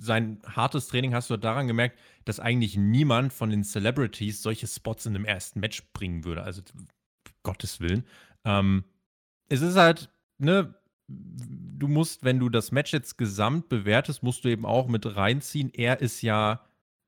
sein 0.00 0.40
hartes 0.44 0.88
Training 0.88 1.14
hast 1.14 1.30
du 1.30 1.36
daran 1.36 1.68
gemerkt, 1.68 1.96
dass 2.24 2.40
eigentlich 2.40 2.76
niemand 2.76 3.32
von 3.32 3.50
den 3.50 3.62
Celebrities 3.62 4.42
solche 4.42 4.66
Spots 4.66 5.06
in 5.06 5.12
dem 5.12 5.24
ersten 5.24 5.60
Match 5.60 5.84
bringen 5.92 6.24
würde. 6.24 6.42
Also 6.42 6.62
Gottes 7.44 7.80
Willen. 7.80 8.04
Ähm, 8.44 8.84
es 9.48 9.60
ist 9.60 9.76
halt, 9.76 10.10
ne, 10.38 10.74
du 11.06 11.86
musst, 11.86 12.24
wenn 12.24 12.40
du 12.40 12.48
das 12.48 12.72
Match 12.72 12.92
jetzt 12.92 13.18
gesamt 13.18 13.68
bewertest, 13.68 14.22
musst 14.22 14.44
du 14.44 14.48
eben 14.48 14.66
auch 14.66 14.88
mit 14.88 15.16
reinziehen. 15.16 15.70
Er 15.72 16.00
ist 16.00 16.22
ja 16.22 16.64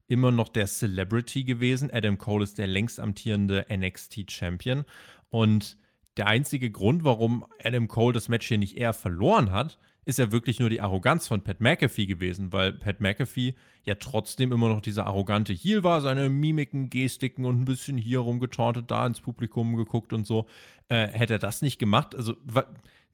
immer 0.07 0.31
noch 0.31 0.49
der 0.49 0.67
Celebrity 0.67 1.45
gewesen. 1.45 1.91
Adam 1.93 2.19
Cole 2.19 2.45
ist 2.45 2.59
der 2.59 2.67
längst 2.67 3.01
amtierende 3.01 3.67
NXT-Champion. 3.69 4.85
Und 5.31 5.77
der 6.17 6.29
einzige 6.29 6.71
Grund, 6.71 7.03
warum 7.03 7.45
Adam 7.63 7.89
Cole 7.89 8.13
das 8.13 8.29
Match 8.29 8.47
hier 8.47 8.59
nicht 8.59 8.77
eher 8.77 8.93
verloren 8.93 9.51
hat, 9.51 9.79
ist 10.05 10.19
ja 10.19 10.33
wirklich 10.33 10.61
nur 10.61 10.71
die 10.71 10.81
Arroganz 10.81 11.27
von 11.27 11.43
Pat 11.43 11.61
McAfee 11.61 12.07
gewesen, 12.07 12.53
weil 12.53 12.73
Pat 12.73 13.01
McAfee 13.01 13.55
ja 13.85 13.95
trotzdem 13.95 14.53
immer 14.53 14.69
noch 14.69 14.81
dieser 14.81 15.07
arrogante 15.07 15.53
Heel 15.53 15.83
war, 15.83 16.01
seine 16.01 16.29
Mimiken, 16.29 16.91
Gestiken 16.91 17.45
und 17.45 17.61
ein 17.61 17.65
bisschen 17.65 17.97
hier 17.97 18.21
rumgetortet, 18.21 18.91
da 18.91 19.07
ins 19.07 19.21
Publikum 19.21 19.77
geguckt 19.77 20.13
und 20.13 20.27
so. 20.27 20.47
Äh, 20.89 21.09
hätte 21.09 21.35
er 21.35 21.39
das 21.39 21.63
nicht 21.63 21.79
gemacht, 21.79 22.15
also 22.15 22.35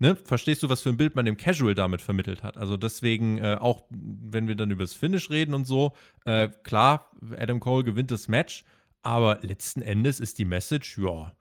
ne, 0.00 0.16
verstehst 0.16 0.62
du, 0.62 0.68
was 0.68 0.82
für 0.82 0.88
ein 0.88 0.96
Bild 0.96 1.14
man 1.14 1.24
dem 1.24 1.36
Casual 1.36 1.74
damit 1.74 2.02
vermittelt 2.02 2.42
hat? 2.42 2.56
Also 2.56 2.76
deswegen, 2.76 3.38
äh, 3.38 3.56
auch 3.60 3.84
wenn 3.90 4.48
wir 4.48 4.56
dann 4.56 4.72
über 4.72 4.82
das 4.82 4.94
Finish 4.94 5.30
reden 5.30 5.54
und 5.54 5.66
so, 5.66 5.92
äh, 6.24 6.48
klar, 6.64 7.10
Adam 7.38 7.60
Cole 7.60 7.84
gewinnt 7.84 8.10
das 8.10 8.26
Match, 8.26 8.64
aber 9.02 9.38
letzten 9.42 9.82
Endes 9.82 10.18
ist 10.18 10.38
die 10.38 10.44
Message, 10.44 10.98
ja, 10.98 11.32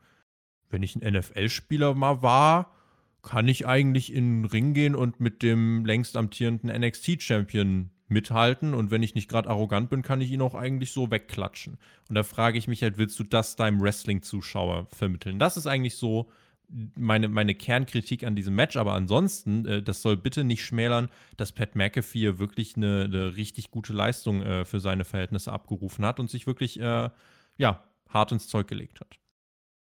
wenn 0.70 0.84
ich 0.84 0.96
ein 0.96 1.14
NFL-Spieler 1.14 1.96
mal 1.96 2.22
war, 2.22 2.72
kann 3.22 3.48
ich 3.48 3.68
eigentlich 3.68 4.14
in 4.14 4.44
den 4.44 4.46
Ring 4.46 4.74
gehen 4.74 4.96
und 4.96 5.20
mit 5.20 5.44
dem 5.44 5.86
längst 5.86 6.16
amtierenden 6.16 6.70
NXT-Champion 6.70 7.90
mithalten. 8.08 8.74
Und 8.74 8.92
wenn 8.92 9.04
ich 9.04 9.16
nicht 9.16 9.30
gerade 9.30 9.50
arrogant 9.50 9.90
bin, 9.90 10.02
kann 10.02 10.22
ich 10.22 10.32
ihn 10.32 10.42
auch 10.42 10.56
eigentlich 10.56 10.92
so 10.92 11.12
wegklatschen. 11.12 11.78
Und 12.08 12.16
da 12.16 12.24
frage 12.24 12.58
ich 12.58 12.68
mich 12.68 12.82
halt, 12.82 12.98
willst 12.98 13.20
du 13.20 13.24
das 13.24 13.56
deinem 13.56 13.82
Wrestling-Zuschauer 13.82 14.88
vermitteln? 14.88 15.40
Das 15.40 15.58
ist 15.58 15.68
eigentlich 15.68 15.96
so 15.96 16.32
meine, 16.96 17.28
meine 17.28 17.56
Kernkritik 17.56 18.24
an 18.24 18.36
diesem 18.36 18.56
Match. 18.56 18.78
Aber 18.78 18.94
ansonsten, 18.94 19.66
äh, 19.66 19.84
das 19.84 20.02
soll 20.02 20.18
bitte 20.18 20.44
nicht 20.44 20.64
schmälern, 20.64 21.10
dass 21.38 21.52
Pat 21.52 21.76
McAfee 21.76 22.40
wirklich 22.40 22.78
eine, 22.78 23.04
eine 23.06 23.36
richtig 23.36 23.72
gute 23.72 23.94
Leistung 23.94 24.42
äh, 24.42 24.66
für 24.66 24.80
seine 24.80 25.06
Verhältnisse 25.06 25.52
abgerufen 25.52 26.06
hat 26.06 26.20
und 26.20 26.30
sich 26.30 26.48
wirklich, 26.48 26.80
äh, 26.80 27.10
ja, 27.58 27.84
hart 28.08 28.32
ins 28.32 28.48
Zeug 28.48 28.68
gelegt 28.68 29.02
hat 29.02 29.20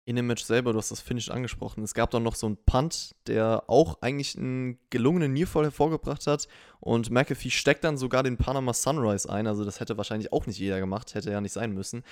in 0.10 0.16
dem 0.16 0.26
Match 0.26 0.44
selber, 0.44 0.74
du 0.74 0.80
hast 0.80 0.90
das 0.90 1.02
Finish 1.02 1.30
angesprochen, 1.30 1.84
es 1.84 1.94
gab 1.94 2.10
dann 2.10 2.24
noch 2.24 2.34
so 2.34 2.48
einen 2.48 2.58
Punt, 2.58 3.14
der 3.28 3.66
auch 3.68 4.02
eigentlich 4.02 4.36
einen 4.36 4.80
gelungenen 4.90 5.34
Nearfall 5.34 5.66
hervorgebracht 5.66 6.26
hat 6.26 6.48
und 6.80 7.12
McAfee 7.12 7.52
steckt 7.52 7.84
dann 7.84 7.96
sogar 7.96 8.24
den 8.24 8.36
Panama 8.36 8.74
Sunrise 8.74 9.30
ein, 9.30 9.46
also 9.46 9.64
das 9.64 9.80
hätte 9.80 9.98
wahrscheinlich 9.98 10.34
auch 10.34 10.48
nicht 10.48 10.58
jeder 10.58 10.80
gemacht, 10.80 11.14
hätte 11.14 11.30
ja 11.30 11.42
nicht 11.42 11.54
sein 11.54 11.74
müssen. 11.74 12.04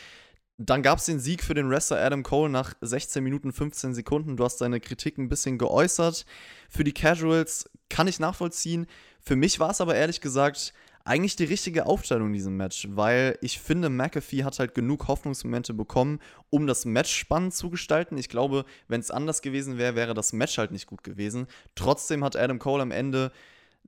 Dann 0.59 0.83
gab 0.83 0.99
es 0.99 1.05
den 1.05 1.19
Sieg 1.19 1.43
für 1.43 1.55
den 1.55 1.71
Wrestler 1.71 1.97
Adam 1.97 2.21
Cole 2.21 2.51
nach 2.51 2.75
16 2.81 3.23
Minuten 3.23 3.51
15 3.51 3.95
Sekunden. 3.95 4.37
Du 4.37 4.43
hast 4.43 4.61
deine 4.61 4.79
Kritik 4.79 5.17
ein 5.17 5.29
bisschen 5.29 5.57
geäußert. 5.57 6.25
Für 6.69 6.83
die 6.83 6.93
Casuals 6.93 7.69
kann 7.89 8.07
ich 8.07 8.19
nachvollziehen. 8.19 8.87
Für 9.21 9.35
mich 9.35 9.59
war 9.59 9.69
es 9.69 9.81
aber 9.81 9.95
ehrlich 9.95 10.21
gesagt 10.21 10.73
eigentlich 11.07 11.35
die 11.35 11.45
richtige 11.45 11.85
Aufstellung 11.85 12.27
in 12.27 12.33
diesem 12.33 12.57
Match, 12.57 12.87
weil 12.91 13.37
ich 13.41 13.59
finde, 13.59 13.89
McAfee 13.89 14.43
hat 14.43 14.59
halt 14.59 14.75
genug 14.75 15.07
Hoffnungsmomente 15.07 15.73
bekommen, 15.73 16.19
um 16.49 16.67
das 16.67 16.85
Match 16.85 17.13
spannend 17.13 17.53
zu 17.53 17.69
gestalten. 17.69 18.17
Ich 18.17 18.29
glaube, 18.29 18.65
wenn 18.87 18.99
es 18.99 19.11
anders 19.11 19.41
gewesen 19.41 19.77
wäre, 19.77 19.95
wäre 19.95 20.13
das 20.13 20.33
Match 20.33 20.57
halt 20.57 20.71
nicht 20.71 20.87
gut 20.87 21.03
gewesen. 21.03 21.47
Trotzdem 21.75 22.23
hat 22.23 22.35
Adam 22.35 22.59
Cole 22.59 22.81
am 22.81 22.91
Ende 22.91 23.31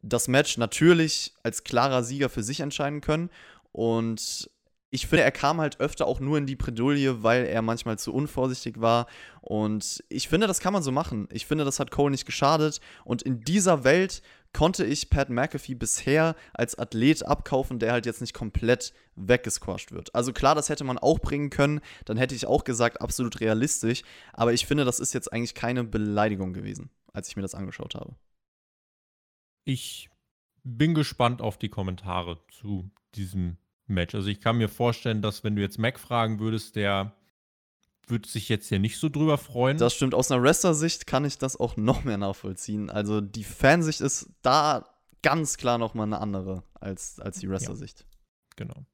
das 0.02 0.28
Match 0.28 0.58
natürlich 0.58 1.34
als 1.44 1.64
klarer 1.64 2.04
Sieger 2.04 2.30
für 2.30 2.44
sich 2.44 2.62
entscheiden 2.62 3.02
können 3.02 3.30
und 3.72 4.50
ich 4.92 5.08
finde, 5.08 5.24
er 5.24 5.32
kam 5.32 5.62
halt 5.62 5.80
öfter 5.80 6.08
auch 6.08 6.20
nur 6.20 6.38
in 6.38 6.48
die 6.48 6.56
Bredouille, 6.56 7.22
weil 7.22 7.46
er 7.46 7.62
manchmal 7.62 8.00
zu 8.00 8.14
unvorsichtig 8.14 8.82
war. 8.82 9.06
Und 9.42 10.04
ich 10.10 10.28
finde, 10.28 10.48
das 10.48 10.60
kann 10.60 10.74
man 10.74 10.82
so 10.82 10.92
machen. 10.92 11.28
Ich 11.32 11.46
finde, 11.46 11.64
das 11.64 11.80
hat 11.80 11.92
Cole 11.92 12.10
nicht 12.10 12.26
geschadet. 12.26 12.82
Und 13.04 13.22
in 13.22 13.42
dieser 13.42 13.84
Welt 13.84 14.24
konnte 14.54 14.86
ich 14.86 15.10
Pat 15.10 15.30
McAfee 15.30 15.76
bisher 15.76 16.36
als 16.54 16.78
Athlet 16.78 17.24
abkaufen, 17.24 17.80
der 17.80 17.92
halt 17.92 18.06
jetzt 18.06 18.22
nicht 18.22 18.34
komplett 18.34 18.94
weggesquasht 19.16 19.92
wird. 19.92 20.14
Also 20.16 20.34
klar, 20.34 20.56
das 20.56 20.70
hätte 20.70 20.84
man 20.84 20.98
auch 20.98 21.20
bringen 21.20 21.50
können. 21.50 21.82
Dann 22.06 22.18
hätte 22.18 22.36
ich 22.36 22.48
auch 22.48 22.64
gesagt, 22.64 23.02
absolut 23.02 23.40
realistisch. 23.42 24.04
Aber 24.34 24.54
ich 24.54 24.66
finde, 24.66 24.86
das 24.86 25.00
ist 25.00 25.14
jetzt 25.14 25.32
eigentlich 25.32 25.56
keine 25.56 25.84
Beleidigung 25.84 26.54
gewesen, 26.54 26.90
als 27.14 27.28
ich 27.28 27.36
mir 27.36 27.42
das 27.44 27.56
angeschaut 27.56 27.96
habe. 27.96 28.16
Ich 29.66 30.10
bin 30.64 30.94
gespannt 30.94 31.42
auf 31.42 31.58
die 31.58 31.70
Kommentare 31.70 32.40
zu 32.50 32.90
diesem 33.16 33.58
Match. 33.86 34.16
Also 34.16 34.30
ich 34.30 34.42
kann 34.42 34.58
mir 34.58 34.70
vorstellen, 34.70 35.22
dass 35.22 35.44
wenn 35.44 35.56
du 35.56 35.62
jetzt 35.62 35.78
Mac 35.80 36.00
fragen 36.00 36.40
würdest, 36.40 36.76
der 36.76 37.16
würde 38.10 38.28
sich 38.28 38.50
jetzt 38.50 38.70
hier 38.70 38.80
nicht 38.80 38.98
so 38.98 39.10
drüber 39.10 39.38
freuen. 39.38 39.78
Das 39.78 39.94
stimmt. 39.94 40.14
Aus 40.14 40.32
einer 40.32 40.42
Wrestler-Sicht 40.42 41.08
kann 41.08 41.26
ich 41.26 41.38
das 41.38 41.60
auch 41.60 41.78
noch 41.78 42.04
mehr 42.04 42.18
nachvollziehen. 42.18 42.90
Also 42.90 43.22
die 43.22 43.44
Fansicht 43.44 44.02
ist 44.02 44.32
da 44.42 44.90
ganz 45.22 45.58
klar 45.58 45.78
noch 45.78 45.94
mal 45.94 46.04
eine 46.04 46.20
andere 46.20 46.64
als, 46.74 47.20
als 47.20 47.40
die 47.40 47.50
Wrestler-Sicht. 47.50 48.02
Ja, 48.02 48.06
genau. 48.56 48.86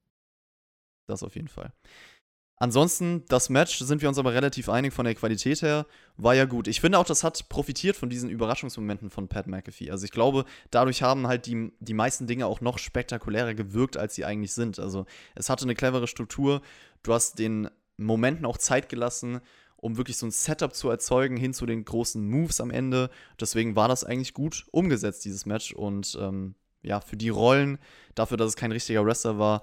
Das 1.06 1.22
auf 1.22 1.36
jeden 1.36 1.48
Fall. 1.48 1.72
Ansonsten, 2.58 3.24
das 3.28 3.50
Match, 3.50 3.78
sind 3.80 4.00
wir 4.00 4.08
uns 4.08 4.18
aber 4.18 4.32
relativ 4.32 4.70
einig 4.70 4.94
von 4.94 5.04
der 5.04 5.14
Qualität 5.14 5.60
her, 5.60 5.84
war 6.16 6.34
ja 6.34 6.46
gut. 6.46 6.68
Ich 6.68 6.80
finde 6.80 6.98
auch, 6.98 7.04
das 7.04 7.22
hat 7.22 7.50
profitiert 7.50 7.96
von 7.96 8.08
diesen 8.08 8.30
Überraschungsmomenten 8.30 9.10
von 9.10 9.28
Pat 9.28 9.46
McAfee. 9.46 9.90
Also 9.90 10.06
ich 10.06 10.10
glaube, 10.10 10.46
dadurch 10.70 11.02
haben 11.02 11.26
halt 11.26 11.44
die, 11.44 11.70
die 11.80 11.92
meisten 11.92 12.26
Dinge 12.26 12.46
auch 12.46 12.62
noch 12.62 12.78
spektakulärer 12.78 13.52
gewirkt, 13.52 13.98
als 13.98 14.14
sie 14.14 14.24
eigentlich 14.24 14.52
sind. 14.52 14.78
Also 14.78 15.04
es 15.34 15.50
hatte 15.50 15.64
eine 15.64 15.74
clevere 15.74 16.06
Struktur. 16.06 16.62
Du 17.02 17.12
hast 17.12 17.38
den 17.38 17.68
Momenten 17.96 18.46
auch 18.46 18.58
Zeit 18.58 18.88
gelassen, 18.88 19.40
um 19.76 19.96
wirklich 19.96 20.16
so 20.16 20.26
ein 20.26 20.30
Setup 20.30 20.74
zu 20.74 20.88
erzeugen 20.88 21.36
hin 21.36 21.54
zu 21.54 21.66
den 21.66 21.84
großen 21.84 22.26
Moves 22.28 22.60
am 22.60 22.70
Ende. 22.70 23.10
Deswegen 23.40 23.76
war 23.76 23.88
das 23.88 24.04
eigentlich 24.04 24.34
gut 24.34 24.66
umgesetzt, 24.70 25.24
dieses 25.24 25.46
Match. 25.46 25.72
Und 25.72 26.16
ähm, 26.20 26.54
ja, 26.82 27.00
für 27.00 27.16
die 27.16 27.28
Rollen, 27.28 27.78
dafür, 28.14 28.36
dass 28.36 28.48
es 28.48 28.56
kein 28.56 28.72
richtiger 28.72 29.04
Wrestler 29.04 29.38
war, 29.38 29.62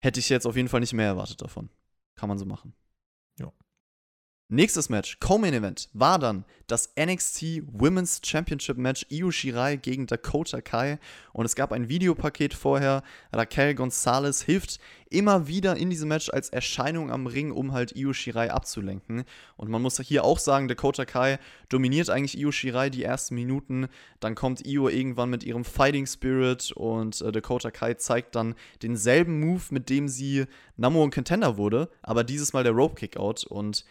hätte 0.00 0.20
ich 0.20 0.28
jetzt 0.28 0.46
auf 0.46 0.56
jeden 0.56 0.68
Fall 0.68 0.80
nicht 0.80 0.92
mehr 0.92 1.06
erwartet 1.06 1.40
davon. 1.42 1.70
Kann 2.14 2.28
man 2.28 2.38
so 2.38 2.44
machen. 2.44 2.74
Nächstes 4.54 4.88
Match, 4.88 5.18
Co-Main 5.18 5.52
Event, 5.52 5.88
war 5.94 6.16
dann 6.20 6.44
das 6.68 6.92
NXT 6.96 7.64
Women's 7.72 8.20
Championship 8.24 8.76
Match 8.76 9.04
Io 9.10 9.32
Shirai 9.32 9.74
gegen 9.74 10.06
Dakota 10.06 10.60
Kai. 10.60 11.00
Und 11.32 11.44
es 11.44 11.56
gab 11.56 11.72
ein 11.72 11.88
Videopaket 11.88 12.54
vorher. 12.54 13.02
Raquel 13.32 13.74
Gonzalez 13.74 14.42
hilft 14.42 14.78
immer 15.10 15.48
wieder 15.48 15.76
in 15.76 15.90
diesem 15.90 16.08
Match 16.08 16.30
als 16.30 16.50
Erscheinung 16.50 17.10
am 17.10 17.26
Ring, 17.26 17.50
um 17.50 17.72
halt 17.72 17.96
Io 17.96 18.12
Shirai 18.12 18.52
abzulenken. 18.52 19.24
Und 19.56 19.70
man 19.70 19.82
muss 19.82 19.98
hier 19.98 20.22
auch 20.22 20.38
sagen, 20.38 20.68
Dakota 20.68 21.04
Kai 21.04 21.40
dominiert 21.68 22.08
eigentlich 22.08 22.38
Io 22.38 22.52
Shirai 22.52 22.90
die 22.90 23.02
ersten 23.02 23.34
Minuten. 23.34 23.88
Dann 24.20 24.36
kommt 24.36 24.64
Io 24.64 24.88
irgendwann 24.88 25.30
mit 25.30 25.42
ihrem 25.42 25.64
Fighting 25.64 26.06
Spirit 26.06 26.70
und 26.70 27.20
äh, 27.22 27.32
Dakota 27.32 27.72
Kai 27.72 27.94
zeigt 27.94 28.36
dann 28.36 28.54
denselben 28.84 29.40
Move, 29.40 29.62
mit 29.70 29.90
dem 29.90 30.06
sie 30.06 30.44
Number 30.76 31.00
One 31.00 31.10
Contender 31.10 31.56
wurde, 31.56 31.90
aber 32.02 32.22
dieses 32.22 32.52
Mal 32.52 32.62
der 32.62 32.72
Rope 32.72 32.94
Kickout. 32.94 33.44
Und 33.48 33.84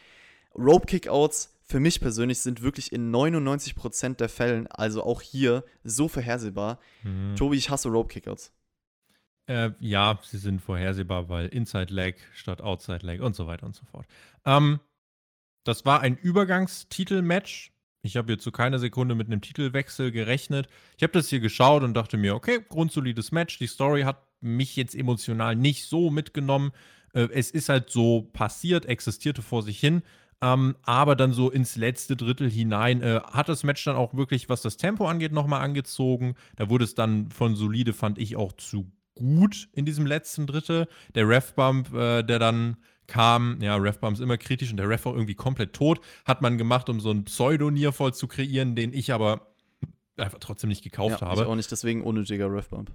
Rope 0.55 0.85
Kickouts 0.85 1.53
für 1.65 1.79
mich 1.79 2.01
persönlich 2.01 2.39
sind 2.39 2.61
wirklich 2.61 2.91
in 2.91 3.11
99% 3.11 4.17
der 4.17 4.29
Fällen, 4.29 4.67
also 4.67 5.03
auch 5.03 5.21
hier, 5.21 5.63
so 5.83 6.07
vorhersehbar. 6.07 6.79
Mhm. 7.03 7.35
Tobi, 7.35 7.57
ich 7.57 7.69
hasse 7.69 7.89
Rope 7.89 8.09
Kickouts. 8.09 8.51
Äh, 9.47 9.71
ja, 9.79 10.19
sie 10.23 10.37
sind 10.37 10.61
vorhersehbar, 10.61 11.29
weil 11.29 11.47
Inside 11.47 11.93
Leg 11.93 12.17
statt 12.33 12.61
Outside 12.61 13.05
Leg 13.05 13.21
und 13.21 13.35
so 13.35 13.47
weiter 13.47 13.65
und 13.65 13.75
so 13.75 13.85
fort. 13.85 14.05
Ähm, 14.45 14.79
das 15.63 15.85
war 15.85 16.01
ein 16.01 16.17
Übergangstitel-Match. 16.17 17.71
Ich 18.03 18.17
habe 18.17 18.33
jetzt 18.33 18.43
zu 18.43 18.51
keiner 18.51 18.79
Sekunde 18.79 19.15
mit 19.15 19.27
einem 19.27 19.41
Titelwechsel 19.41 20.11
gerechnet. 20.11 20.67
Ich 20.97 21.03
habe 21.03 21.13
das 21.13 21.29
hier 21.29 21.39
geschaut 21.39 21.83
und 21.83 21.93
dachte 21.93 22.17
mir, 22.17 22.35
okay, 22.35 22.59
grundsolides 22.67 23.31
Match. 23.31 23.57
Die 23.59 23.67
Story 23.67 24.03
hat 24.03 24.27
mich 24.41 24.75
jetzt 24.75 24.93
emotional 24.93 25.55
nicht 25.55 25.85
so 25.85 26.09
mitgenommen. 26.09 26.71
Äh, 27.13 27.29
es 27.31 27.49
ist 27.51 27.69
halt 27.69 27.89
so 27.89 28.29
passiert, 28.33 28.85
existierte 28.85 29.41
vor 29.41 29.63
sich 29.63 29.79
hin. 29.79 30.03
Ähm, 30.43 30.75
aber 30.83 31.15
dann 31.15 31.31
so 31.31 31.49
ins 31.49 31.77
letzte 31.77 32.17
Drittel 32.17 32.49
hinein 32.49 33.01
äh, 33.01 33.21
hat 33.31 33.47
das 33.47 33.63
Match 33.63 33.85
dann 33.85 33.95
auch 33.95 34.13
wirklich, 34.13 34.49
was 34.49 34.61
das 34.61 34.75
Tempo 34.75 35.07
angeht, 35.07 35.31
nochmal 35.31 35.61
angezogen. 35.61 36.35
Da 36.57 36.69
wurde 36.69 36.83
es 36.83 36.95
dann 36.95 37.29
von 37.31 37.55
solide, 37.55 37.93
fand 37.93 38.17
ich, 38.17 38.35
auch 38.35 38.51
zu 38.51 38.91
gut 39.15 39.69
in 39.71 39.85
diesem 39.85 40.05
letzten 40.05 40.45
Drittel. 40.45 40.87
Der 41.15 41.29
Ref-Bump, 41.29 41.93
äh, 41.93 42.23
der 42.23 42.39
dann 42.39 42.75
kam, 43.07 43.61
ja, 43.61 43.77
Ref-Bump 43.77 44.15
ist 44.15 44.19
immer 44.19 44.37
kritisch 44.37 44.69
und 44.69 44.77
der 44.77 44.89
Ref 44.89 45.05
auch 45.05 45.13
irgendwie 45.13 45.35
komplett 45.35 45.71
tot, 45.71 46.01
hat 46.25 46.41
man 46.41 46.57
gemacht, 46.57 46.89
um 46.89 46.99
so 46.99 47.11
einen 47.11 47.23
Pseudo-Nearfall 47.23 48.13
zu 48.13 48.27
kreieren, 48.27 48.75
den 48.75 48.91
ich 48.91 49.13
aber 49.13 49.53
einfach 50.17 50.39
trotzdem 50.39 50.67
nicht 50.67 50.83
gekauft 50.83 51.21
ja, 51.21 51.27
habe. 51.27 51.41
Ich 51.41 51.47
auch 51.47 51.55
nicht, 51.55 51.71
deswegen 51.71 52.01
unnötiger 52.01 52.51
Ref-Bump. 52.51 52.91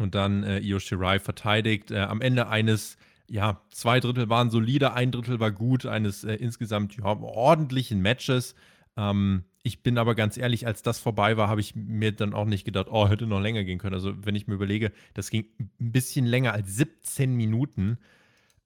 Und 0.00 0.16
dann 0.16 0.42
äh, 0.42 0.58
Io 0.58 0.80
Shirai 0.80 1.20
verteidigt 1.20 1.92
äh, 1.92 1.98
am 2.00 2.22
Ende 2.22 2.48
eines 2.48 2.96
ja, 3.32 3.62
zwei 3.70 3.98
Drittel 3.98 4.28
waren 4.28 4.50
solide, 4.50 4.92
ein 4.92 5.10
Drittel 5.10 5.40
war 5.40 5.52
gut, 5.52 5.86
eines 5.86 6.22
äh, 6.22 6.34
insgesamt 6.34 6.98
ja, 6.98 7.04
ordentlichen 7.04 8.02
Matches. 8.02 8.54
Ähm, 8.94 9.44
ich 9.62 9.82
bin 9.82 9.96
aber 9.96 10.14
ganz 10.14 10.36
ehrlich, 10.36 10.66
als 10.66 10.82
das 10.82 10.98
vorbei 11.00 11.38
war, 11.38 11.48
habe 11.48 11.62
ich 11.62 11.74
mir 11.74 12.12
dann 12.12 12.34
auch 12.34 12.44
nicht 12.44 12.66
gedacht, 12.66 12.88
oh, 12.90 13.08
hätte 13.08 13.26
noch 13.26 13.40
länger 13.40 13.64
gehen 13.64 13.78
können. 13.78 13.94
Also, 13.94 14.12
wenn 14.26 14.34
ich 14.34 14.48
mir 14.48 14.54
überlege, 14.54 14.92
das 15.14 15.30
ging 15.30 15.46
ein 15.58 15.92
bisschen 15.92 16.26
länger 16.26 16.52
als 16.52 16.76
17 16.76 17.34
Minuten. 17.34 17.98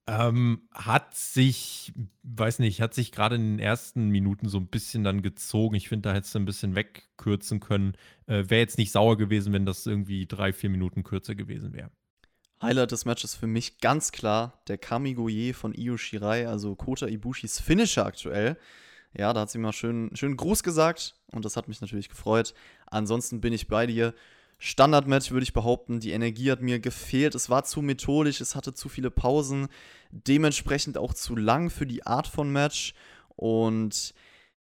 Ähm, 0.08 0.62
hat 0.72 1.14
sich, 1.14 1.92
weiß 2.24 2.58
nicht, 2.58 2.80
hat 2.80 2.94
sich 2.94 3.12
gerade 3.12 3.36
in 3.36 3.42
den 3.42 3.58
ersten 3.60 4.08
Minuten 4.08 4.48
so 4.48 4.58
ein 4.58 4.66
bisschen 4.68 5.04
dann 5.04 5.22
gezogen. 5.22 5.76
Ich 5.76 5.88
finde, 5.88 6.08
da 6.08 6.14
hättest 6.14 6.34
du 6.34 6.40
ein 6.40 6.44
bisschen 6.44 6.74
wegkürzen 6.74 7.60
können. 7.60 7.94
Äh, 8.26 8.44
wäre 8.48 8.60
jetzt 8.60 8.78
nicht 8.78 8.90
sauer 8.90 9.16
gewesen, 9.16 9.52
wenn 9.52 9.66
das 9.66 9.86
irgendwie 9.86 10.26
drei, 10.26 10.52
vier 10.52 10.70
Minuten 10.70 11.04
kürzer 11.04 11.36
gewesen 11.36 11.72
wäre. 11.72 11.90
Highlight 12.62 12.92
des 12.92 13.04
Matches 13.04 13.34
für 13.34 13.46
mich 13.46 13.78
ganz 13.78 14.12
klar 14.12 14.60
der 14.68 14.78
Kamigoye 14.78 15.52
von 15.52 15.74
Io 15.74 15.96
Shirai, 15.96 16.48
also 16.48 16.74
Kota 16.74 17.06
Ibushis 17.06 17.60
Finisher 17.60 18.06
aktuell. 18.06 18.56
Ja, 19.12 19.32
da 19.32 19.40
hat 19.40 19.50
sie 19.50 19.58
mal 19.58 19.72
schön, 19.72 20.10
schön 20.14 20.36
Gruß 20.36 20.62
gesagt 20.62 21.14
und 21.32 21.44
das 21.44 21.56
hat 21.56 21.68
mich 21.68 21.80
natürlich 21.80 22.08
gefreut. 22.08 22.54
Ansonsten 22.86 23.40
bin 23.40 23.52
ich 23.52 23.68
bei 23.68 23.86
dir. 23.86 24.14
Standardmatch 24.58 25.32
würde 25.32 25.44
ich 25.44 25.52
behaupten, 25.52 26.00
die 26.00 26.12
Energie 26.12 26.50
hat 26.50 26.62
mir 26.62 26.80
gefehlt. 26.80 27.34
Es 27.34 27.50
war 27.50 27.64
zu 27.64 27.82
methodisch, 27.82 28.40
es 28.40 28.54
hatte 28.54 28.72
zu 28.72 28.88
viele 28.88 29.10
Pausen, 29.10 29.68
dementsprechend 30.10 30.96
auch 30.96 31.12
zu 31.12 31.36
lang 31.36 31.68
für 31.68 31.86
die 31.86 32.06
Art 32.06 32.26
von 32.26 32.50
Match. 32.50 32.94
Und 33.36 34.14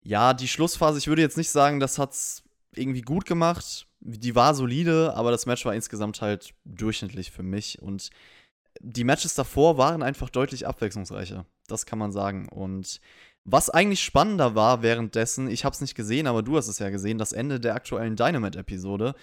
ja, 0.04 0.34
die 0.34 0.48
Schlussphase, 0.48 0.98
ich 0.98 1.08
würde 1.08 1.22
jetzt 1.22 1.38
nicht 1.38 1.50
sagen, 1.50 1.80
das 1.80 2.00
hat 2.00 2.12
es 2.12 2.44
irgendwie 2.76 3.02
gut 3.02 3.26
gemacht. 3.26 3.87
Die 4.00 4.36
war 4.36 4.54
solide, 4.54 5.14
aber 5.16 5.32
das 5.32 5.46
Match 5.46 5.66
war 5.66 5.74
insgesamt 5.74 6.22
halt 6.22 6.54
durchschnittlich 6.66 7.32
für 7.32 7.44
mich. 7.44 7.82
Und 7.82 8.10
die 8.80 9.04
Matches 9.04 9.34
davor 9.34 9.78
waren 9.78 10.04
einfach 10.04 10.30
deutlich 10.30 10.68
abwechslungsreicher. 10.68 11.46
Das 11.68 11.86
kann 11.86 12.00
man 12.00 12.12
sagen. 12.12 12.48
Und 12.50 13.02
was 13.44 13.70
eigentlich 13.70 14.04
spannender 14.04 14.56
war 14.56 14.82
währenddessen, 14.82 15.50
ich 15.50 15.66
habe 15.66 15.74
es 15.74 15.82
nicht 15.82 15.96
gesehen, 15.96 16.28
aber 16.28 16.44
du 16.44 16.58
hast 16.58 16.68
es 16.68 16.80
ja 16.80 16.90
gesehen, 16.90 17.18
das 17.18 17.32
Ende 17.32 17.60
der 17.60 17.76
aktuellen 17.76 18.16
Dynamite-Episode 18.16 19.16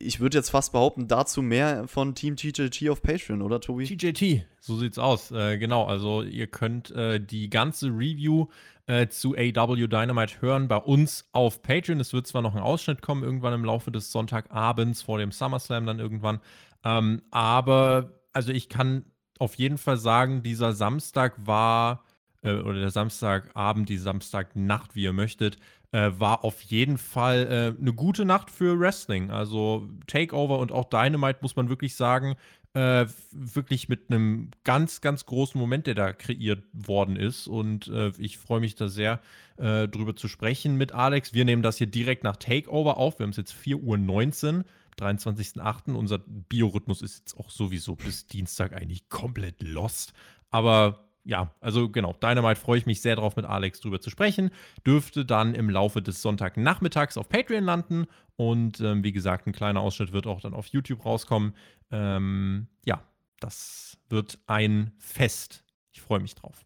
ich 0.00 0.18
würde 0.18 0.38
jetzt 0.38 0.50
fast 0.50 0.72
behaupten, 0.72 1.06
dazu 1.06 1.42
mehr 1.42 1.86
von 1.86 2.14
Team 2.14 2.36
TJT 2.36 2.88
auf 2.88 3.02
Patreon, 3.02 3.42
oder 3.42 3.60
Tobi? 3.60 3.84
TJT, 3.84 4.46
so 4.58 4.76
sieht's 4.76 4.98
aus. 4.98 5.30
Äh, 5.30 5.58
genau, 5.58 5.84
also 5.84 6.22
ihr 6.22 6.46
könnt 6.46 6.90
äh, 6.90 7.20
die 7.20 7.50
ganze 7.50 7.88
Review 7.88 8.46
äh, 8.86 9.08
zu 9.08 9.36
AW 9.36 9.86
Dynamite 9.86 10.40
hören 10.40 10.68
bei 10.68 10.78
uns 10.78 11.28
auf 11.32 11.62
Patreon. 11.62 12.00
Es 12.00 12.12
wird 12.12 12.26
zwar 12.26 12.42
noch 12.42 12.54
ein 12.54 12.62
Ausschnitt 12.62 13.02
kommen, 13.02 13.22
irgendwann 13.22 13.52
im 13.52 13.64
Laufe 13.64 13.92
des 13.92 14.10
Sonntagabends 14.10 15.02
vor 15.02 15.18
dem 15.18 15.32
SummerSlam 15.32 15.86
dann 15.86 16.00
irgendwann. 16.00 16.40
Ähm, 16.82 17.22
aber 17.30 18.20
also 18.32 18.52
ich 18.52 18.68
kann 18.68 19.04
auf 19.38 19.54
jeden 19.54 19.78
Fall 19.78 19.98
sagen, 19.98 20.42
dieser 20.42 20.72
Samstag 20.72 21.34
war, 21.46 22.04
äh, 22.42 22.54
oder 22.54 22.80
der 22.80 22.90
Samstagabend, 22.90 23.88
die 23.88 23.98
Samstagnacht, 23.98 24.94
wie 24.94 25.02
ihr 25.02 25.12
möchtet, 25.12 25.58
äh, 25.92 26.10
war 26.16 26.44
auf 26.44 26.60
jeden 26.62 26.98
Fall 26.98 27.74
äh, 27.76 27.80
eine 27.80 27.92
gute 27.92 28.24
Nacht 28.24 28.50
für 28.50 28.78
Wrestling. 28.78 29.30
Also 29.30 29.88
Takeover 30.06 30.58
und 30.58 30.72
auch 30.72 30.88
Dynamite 30.88 31.38
muss 31.42 31.56
man 31.56 31.68
wirklich 31.68 31.94
sagen, 31.94 32.36
äh, 32.72 33.06
wirklich 33.32 33.88
mit 33.88 34.10
einem 34.10 34.50
ganz, 34.62 35.00
ganz 35.00 35.26
großen 35.26 35.60
Moment, 35.60 35.86
der 35.86 35.94
da 35.94 36.12
kreiert 36.12 36.62
worden 36.72 37.16
ist. 37.16 37.48
Und 37.48 37.88
äh, 37.88 38.12
ich 38.18 38.38
freue 38.38 38.60
mich 38.60 38.76
da 38.76 38.88
sehr, 38.88 39.20
äh, 39.56 39.88
drüber 39.88 40.14
zu 40.14 40.28
sprechen 40.28 40.76
mit 40.76 40.92
Alex. 40.92 41.34
Wir 41.34 41.44
nehmen 41.44 41.62
das 41.62 41.78
hier 41.78 41.88
direkt 41.88 42.22
nach 42.22 42.36
Takeover 42.36 42.96
auf. 42.96 43.18
Wir 43.18 43.24
haben 43.24 43.30
es 43.30 43.36
jetzt 43.36 43.54
4.19 43.54 44.58
Uhr. 44.58 44.64
23.08. 44.98 45.94
Unser 45.94 46.18
Biorhythmus 46.18 47.00
ist 47.02 47.18
jetzt 47.20 47.38
auch 47.38 47.50
sowieso 47.50 47.96
bis 47.96 48.26
Dienstag 48.26 48.74
eigentlich 48.74 49.08
komplett 49.08 49.62
lost. 49.62 50.12
Aber 50.50 51.09
ja, 51.24 51.54
also 51.60 51.90
genau, 51.90 52.14
Dynamite 52.14 52.60
freue 52.60 52.78
ich 52.78 52.86
mich 52.86 53.02
sehr 53.02 53.16
drauf, 53.16 53.36
mit 53.36 53.44
Alex 53.44 53.80
drüber 53.80 54.00
zu 54.00 54.10
sprechen. 54.10 54.50
Dürfte 54.86 55.24
dann 55.24 55.54
im 55.54 55.68
Laufe 55.68 56.00
des 56.02 56.22
Sonntagnachmittags 56.22 57.16
auf 57.16 57.28
Patreon 57.28 57.64
landen. 57.64 58.06
Und 58.36 58.80
ähm, 58.80 59.04
wie 59.04 59.12
gesagt, 59.12 59.46
ein 59.46 59.52
kleiner 59.52 59.80
Ausschnitt 59.80 60.12
wird 60.12 60.26
auch 60.26 60.40
dann 60.40 60.54
auf 60.54 60.66
YouTube 60.68 61.04
rauskommen. 61.04 61.54
Ähm, 61.90 62.68
ja, 62.86 63.02
das 63.38 63.98
wird 64.08 64.38
ein 64.46 64.92
Fest. 64.98 65.62
Ich 65.92 66.00
freue 66.00 66.20
mich 66.20 66.34
drauf. 66.34 66.64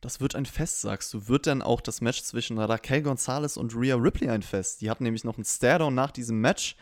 Das 0.00 0.20
wird 0.20 0.34
ein 0.34 0.46
Fest, 0.46 0.80
sagst 0.80 1.12
du. 1.12 1.28
Wird 1.28 1.46
dann 1.46 1.62
auch 1.62 1.80
das 1.80 2.00
Match 2.00 2.22
zwischen 2.22 2.58
Raquel 2.58 3.02
Gonzalez 3.02 3.56
und 3.56 3.74
Rhea 3.74 3.96
Ripley 3.96 4.30
ein 4.30 4.42
Fest? 4.42 4.80
Die 4.80 4.90
hatten 4.90 5.04
nämlich 5.04 5.24
noch 5.24 5.36
einen 5.36 5.44
Stairdown 5.44 5.94
nach 5.94 6.10
diesem 6.10 6.40
Match, 6.40 6.76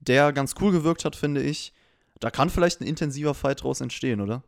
der 0.00 0.32
ganz 0.32 0.54
cool 0.60 0.72
gewirkt 0.72 1.04
hat, 1.04 1.16
finde 1.16 1.42
ich. 1.42 1.72
Da 2.20 2.30
kann 2.30 2.50
vielleicht 2.50 2.80
ein 2.80 2.86
intensiver 2.86 3.34
Fight 3.34 3.62
draus 3.62 3.80
entstehen, 3.80 4.20
oder? 4.20 4.42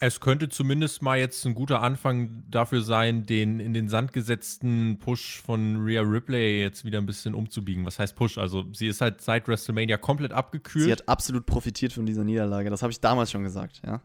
Es 0.00 0.20
könnte 0.20 0.48
zumindest 0.48 1.02
mal 1.02 1.18
jetzt 1.18 1.44
ein 1.44 1.54
guter 1.54 1.82
Anfang 1.82 2.44
dafür 2.48 2.82
sein, 2.82 3.26
den 3.26 3.58
in 3.58 3.74
den 3.74 3.88
Sand 3.88 4.12
gesetzten 4.12 4.98
Push 5.00 5.40
von 5.40 5.84
Rhea 5.84 6.02
Ripley 6.02 6.60
jetzt 6.60 6.84
wieder 6.84 6.98
ein 6.98 7.06
bisschen 7.06 7.34
umzubiegen. 7.34 7.84
Was 7.84 7.98
heißt 7.98 8.14
Push? 8.14 8.38
Also 8.38 8.64
sie 8.72 8.86
ist 8.86 9.00
halt 9.00 9.20
seit 9.20 9.48
WrestleMania 9.48 9.96
komplett 9.96 10.32
abgekühlt. 10.32 10.84
Sie 10.84 10.92
hat 10.92 11.08
absolut 11.08 11.46
profitiert 11.46 11.92
von 11.92 12.06
dieser 12.06 12.22
Niederlage. 12.22 12.70
Das 12.70 12.82
habe 12.82 12.92
ich 12.92 13.00
damals 13.00 13.32
schon 13.32 13.42
gesagt, 13.42 13.82
ja. 13.84 14.00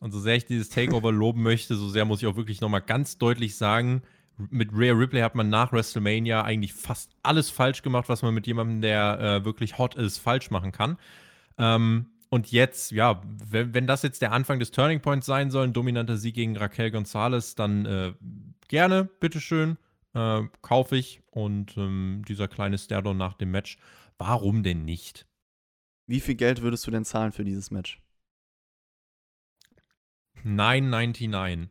Und 0.00 0.12
so 0.12 0.20
sehr 0.20 0.36
ich 0.36 0.46
dieses 0.46 0.70
Takeover 0.70 1.12
loben 1.12 1.42
möchte, 1.42 1.74
so 1.74 1.88
sehr 1.88 2.04
muss 2.06 2.22
ich 2.22 2.28
auch 2.28 2.36
wirklich 2.36 2.60
nochmal 2.60 2.82
ganz 2.82 3.18
deutlich 3.18 3.56
sagen, 3.56 4.02
mit 4.38 4.72
Rhea 4.72 4.94
Ripley 4.94 5.20
hat 5.20 5.34
man 5.34 5.50
nach 5.50 5.72
WrestleMania 5.72 6.42
eigentlich 6.42 6.72
fast 6.72 7.10
alles 7.22 7.50
falsch 7.50 7.82
gemacht, 7.82 8.08
was 8.08 8.22
man 8.22 8.32
mit 8.32 8.46
jemandem, 8.46 8.80
der 8.80 9.20
äh, 9.20 9.44
wirklich 9.44 9.78
hot 9.78 9.96
ist, 9.96 10.18
falsch 10.18 10.50
machen 10.50 10.72
kann. 10.72 10.96
Ähm, 11.58 12.06
und 12.30 12.50
jetzt, 12.52 12.90
ja, 12.90 13.22
wenn, 13.24 13.74
wenn 13.74 13.86
das 13.86 14.02
jetzt 14.02 14.20
der 14.22 14.32
Anfang 14.32 14.58
des 14.58 14.70
Turning 14.70 15.00
Points 15.00 15.26
sein 15.26 15.50
soll, 15.50 15.64
ein 15.64 15.72
dominanter 15.72 16.16
Sieg 16.16 16.34
gegen 16.34 16.56
Raquel 16.56 16.90
Gonzalez, 16.90 17.54
dann 17.54 17.86
äh, 17.86 18.14
gerne, 18.68 19.04
bitteschön, 19.04 19.78
äh, 20.14 20.42
kaufe 20.60 20.96
ich. 20.96 21.22
Und 21.30 21.76
ähm, 21.76 22.22
dieser 22.28 22.48
kleine 22.48 22.76
Stairdown 22.76 23.16
nach 23.16 23.34
dem 23.34 23.50
Match, 23.50 23.78
warum 24.18 24.62
denn 24.62 24.84
nicht? 24.84 25.26
Wie 26.06 26.20
viel 26.20 26.34
Geld 26.34 26.62
würdest 26.62 26.86
du 26.86 26.90
denn 26.90 27.04
zahlen 27.04 27.32
für 27.32 27.44
dieses 27.44 27.70
Match? 27.70 28.00
9,99. 30.44 31.68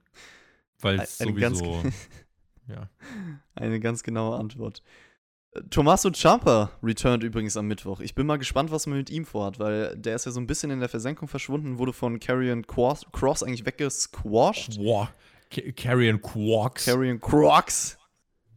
Weil 0.79 0.99
es 0.99 1.17
sowieso. 1.17 1.83
ja. 2.67 2.89
Eine 3.55 3.79
ganz 3.79 4.03
genaue 4.03 4.37
Antwort. 4.37 4.83
Tommaso 5.69 6.11
Ciampa 6.11 6.69
returned 6.83 7.23
übrigens 7.23 7.57
am 7.57 7.67
Mittwoch. 7.67 7.99
Ich 7.99 8.13
bin 8.15 8.27
mal 8.27 8.37
gespannt, 8.37 8.71
was 8.71 8.85
man 8.85 8.97
mit 8.97 9.09
ihm 9.09 9.25
vorhat, 9.25 9.59
weil 9.59 9.97
der 9.97 10.15
ist 10.15 10.25
ja 10.25 10.31
so 10.31 10.39
ein 10.39 10.47
bisschen 10.47 10.71
in 10.71 10.79
der 10.79 10.89
Versenkung 10.89 11.27
verschwunden, 11.27 11.79
wurde 11.79 11.93
von 11.93 12.19
Carrion 12.19 12.65
Cross 12.67 13.43
eigentlich 13.43 13.65
weggesquashed. 13.65 14.77
Boah, 14.77 15.09
Carrion 15.75 16.21
Quarks. 16.21 16.85
Carrion 16.85 17.19
Crocs. 17.19 17.97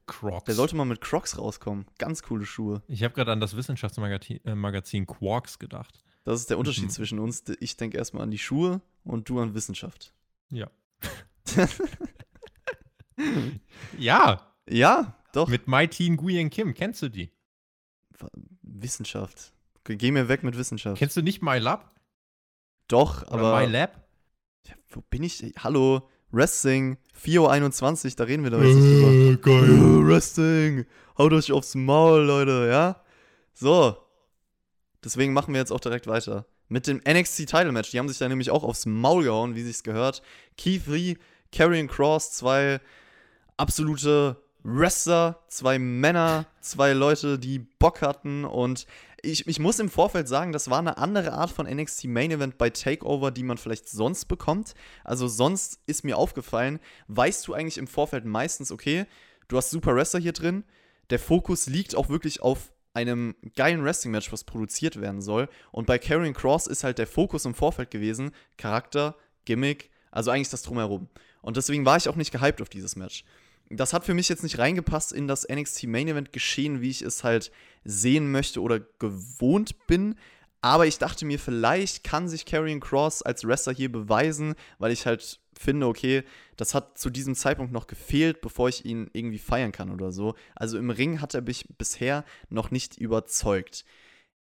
Crocs. 0.07 0.45
Der 0.45 0.55
sollte 0.55 0.76
mal 0.76 0.84
mit 0.84 1.01
Crocs 1.01 1.38
rauskommen. 1.38 1.86
Ganz 1.99 2.22
coole 2.22 2.45
Schuhe. 2.45 2.82
Ich 2.88 3.03
habe 3.05 3.14
gerade 3.14 3.32
an 3.32 3.41
das 3.41 3.57
Wissenschaftsmagazin 3.57 4.41
äh, 4.45 5.07
Quarks 5.07 5.59
gedacht. 5.59 6.03
Das 6.24 6.41
ist 6.41 6.51
der 6.51 6.59
Unterschied 6.59 6.84
mhm. 6.84 6.91
zwischen 6.91 7.18
uns. 7.18 7.45
Ich 7.61 7.76
denke 7.76 7.97
erstmal 7.97 8.24
an 8.24 8.30
die 8.30 8.38
Schuhe 8.38 8.80
und 9.05 9.28
du 9.28 9.41
an 9.41 9.55
Wissenschaft. 9.55 10.12
Ja. 10.51 10.68
ja. 13.99 14.47
Ja, 14.68 15.19
doch. 15.33 15.49
Mit 15.49 15.68
My 15.68 15.89
Teen 15.89 16.14
Nguyen 16.16 16.51
Kim, 16.51 16.74
kennst 16.74 17.03
du 17.03 17.09
die? 17.09 17.33
Wissenschaft. 18.62 19.53
Geh 19.85 20.11
mir 20.11 20.28
weg 20.28 20.43
mit 20.43 20.57
Wissenschaft. 20.57 20.99
Kennst 20.99 21.16
du 21.16 21.22
nicht 21.22 21.43
My 21.43 21.59
Lab? 21.59 21.95
Doch, 22.89 23.22
Oder 23.28 23.33
aber. 23.33 23.61
My 23.61 23.66
Lab? 23.66 24.07
Ja, 24.66 24.74
wo 24.91 25.01
bin 25.01 25.22
ich? 25.22 25.43
Hallo, 25.59 26.09
Wrestling, 26.33 26.99
4.21 27.24 28.05
Uhr, 28.05 28.12
da 28.16 28.24
reden 28.24 28.45
wir 28.45 28.51
doch 28.51 28.62
jetzt 28.62 28.76
nicht 28.76 29.03
drüber. 29.03 29.11
Äh, 29.11 29.37
geil. 29.37 30.07
Wrestling, 30.07 30.87
haut 31.18 31.33
euch 31.33 31.51
aufs 31.53 31.74
Maul, 31.74 32.22
Leute, 32.22 32.68
ja? 32.70 33.03
So. 33.55 33.97
Deswegen 35.03 35.33
machen 35.33 35.55
wir 35.55 35.61
jetzt 35.61 35.72
auch 35.72 35.81
direkt 35.81 36.07
weiter. 36.07 36.47
Mit 36.68 36.87
dem 36.87 36.99
NXT 36.99 37.49
Title 37.49 37.72
Match. 37.72 37.91
Die 37.91 37.99
haben 37.99 38.09
sich 38.09 38.18
da 38.18 38.28
nämlich 38.28 38.51
auch 38.51 38.62
aufs 38.62 38.87
Maul 38.87 39.24
gehauen, 39.24 39.55
wie 39.57 39.62
sich's 39.62 39.83
gehört. 39.83 40.22
Keith 40.57 40.87
Lee, 40.87 41.16
Karrion 41.51 41.89
Cross, 41.89 42.33
zwei 42.33 42.81
absolute 43.57 44.37
Wrestler, 44.62 45.40
zwei 45.48 45.78
Männer, 45.78 46.46
zwei 46.61 46.92
Leute, 46.92 47.38
die 47.38 47.58
Bock 47.58 48.02
hatten 48.02 48.44
und 48.44 48.86
ich, 49.22 49.46
ich 49.46 49.58
muss 49.58 49.78
im 49.78 49.90
Vorfeld 49.90 50.28
sagen, 50.28 50.52
das 50.52 50.70
war 50.70 50.78
eine 50.78 50.98
andere 50.98 51.32
Art 51.32 51.50
von 51.50 51.66
NXT 51.66 52.04
Main 52.04 52.30
Event 52.30 52.58
bei 52.58 52.70
Takeover, 52.70 53.30
die 53.30 53.42
man 53.42 53.58
vielleicht 53.58 53.88
sonst 53.88 54.26
bekommt. 54.26 54.74
Also 55.04 55.28
sonst 55.28 55.80
ist 55.86 56.04
mir 56.04 56.16
aufgefallen, 56.16 56.80
weißt 57.08 57.46
du 57.46 57.54
eigentlich 57.54 57.78
im 57.78 57.86
Vorfeld 57.86 58.24
meistens, 58.24 58.72
okay, 58.72 59.06
du 59.48 59.56
hast 59.56 59.70
super 59.70 59.94
Wrestler 59.94 60.20
hier 60.20 60.32
drin, 60.32 60.64
der 61.11 61.18
Fokus 61.18 61.66
liegt 61.66 61.94
auch 61.94 62.08
wirklich 62.08 62.40
auf 62.40 62.72
einem 62.92 63.36
geilen 63.56 63.84
Wrestling-Match, 63.84 64.32
was 64.32 64.44
produziert 64.44 65.00
werden 65.00 65.20
soll. 65.20 65.48
Und 65.70 65.86
bei 65.86 65.98
Karrion 65.98 66.34
Cross 66.34 66.66
ist 66.66 66.82
halt 66.82 66.98
der 66.98 67.06
Fokus 67.06 67.44
im 67.44 67.54
Vorfeld 67.54 67.90
gewesen, 67.90 68.32
Charakter, 68.56 69.16
Gimmick, 69.44 69.90
also 70.11 70.30
eigentlich 70.30 70.50
das 70.50 70.62
drumherum. 70.62 71.08
Und 71.42 71.56
deswegen 71.56 71.84
war 71.84 71.96
ich 71.96 72.08
auch 72.08 72.16
nicht 72.16 72.32
gehypt 72.32 72.61
auf 72.61 72.68
dieses 72.68 72.96
Match 72.96 73.24
das 73.70 73.92
hat 73.92 74.04
für 74.04 74.14
mich 74.14 74.28
jetzt 74.28 74.42
nicht 74.42 74.58
reingepasst 74.58 75.12
in 75.12 75.28
das 75.28 75.46
NXT 75.48 75.84
Main 75.84 76.08
Event 76.08 76.32
geschehen, 76.32 76.80
wie 76.80 76.90
ich 76.90 77.02
es 77.02 77.22
halt 77.22 77.52
sehen 77.84 78.30
möchte 78.30 78.60
oder 78.60 78.80
gewohnt 78.98 79.86
bin. 79.86 80.16
Aber 80.60 80.86
ich 80.86 80.98
dachte 80.98 81.24
mir, 81.24 81.38
vielleicht 81.38 82.04
kann 82.04 82.28
sich 82.28 82.44
Karrion 82.44 82.80
Cross 82.80 83.22
als 83.22 83.46
Wrestler 83.46 83.72
hier 83.72 83.90
beweisen, 83.90 84.54
weil 84.78 84.92
ich 84.92 85.06
halt 85.06 85.40
finde, 85.58 85.86
okay, 85.86 86.24
das 86.56 86.74
hat 86.74 86.98
zu 86.98 87.10
diesem 87.10 87.34
Zeitpunkt 87.34 87.72
noch 87.72 87.86
gefehlt, 87.86 88.40
bevor 88.40 88.68
ich 88.68 88.84
ihn 88.84 89.08
irgendwie 89.12 89.38
feiern 89.38 89.72
kann 89.72 89.90
oder 89.90 90.12
so. 90.12 90.34
Also 90.54 90.76
im 90.76 90.90
Ring 90.90 91.20
hat 91.20 91.34
er 91.34 91.42
mich 91.42 91.66
bisher 91.78 92.24
noch 92.50 92.70
nicht 92.70 92.98
überzeugt. 92.98 93.84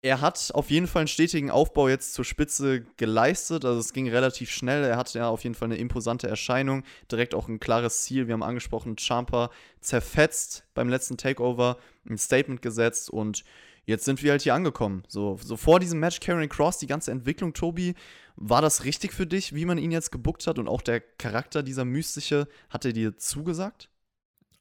Er 0.04 0.20
hat 0.20 0.50
auf 0.52 0.70
jeden 0.70 0.86
Fall 0.86 1.00
einen 1.00 1.08
stetigen 1.08 1.50
Aufbau 1.50 1.88
jetzt 1.88 2.12
zur 2.12 2.26
Spitze 2.26 2.82
geleistet. 2.98 3.64
Also 3.64 3.80
es 3.80 3.94
ging 3.94 4.06
relativ 4.06 4.50
schnell. 4.50 4.84
Er 4.84 4.98
hatte 4.98 5.18
ja 5.18 5.30
auf 5.30 5.44
jeden 5.44 5.54
Fall 5.54 5.68
eine 5.68 5.78
imposante 5.78 6.28
Erscheinung. 6.28 6.82
Direkt 7.10 7.34
auch 7.34 7.48
ein 7.48 7.58
klares 7.58 8.02
Ziel. 8.02 8.26
Wir 8.26 8.34
haben 8.34 8.42
angesprochen, 8.42 8.96
Champa 8.98 9.50
zerfetzt 9.80 10.66
beim 10.74 10.90
letzten 10.90 11.16
Takeover, 11.16 11.78
ein 12.06 12.18
Statement 12.18 12.60
gesetzt 12.60 13.08
und 13.08 13.44
jetzt 13.86 14.04
sind 14.04 14.22
wir 14.22 14.32
halt 14.32 14.42
hier 14.42 14.52
angekommen. 14.52 15.04
So, 15.08 15.38
so 15.42 15.56
vor 15.56 15.80
diesem 15.80 16.00
Match 16.00 16.20
Karen 16.20 16.50
Cross, 16.50 16.76
die 16.76 16.86
ganze 16.86 17.10
Entwicklung, 17.10 17.54
Tobi, 17.54 17.94
war 18.36 18.60
das 18.60 18.84
richtig 18.84 19.14
für 19.14 19.26
dich, 19.26 19.54
wie 19.54 19.64
man 19.64 19.78
ihn 19.78 19.90
jetzt 19.90 20.12
gebuckt 20.12 20.46
hat 20.46 20.58
und 20.58 20.68
auch 20.68 20.82
der 20.82 21.00
Charakter 21.00 21.62
dieser 21.62 21.86
mystische, 21.86 22.46
hat 22.68 22.84
er 22.84 22.92
dir 22.92 23.16
zugesagt? 23.16 23.88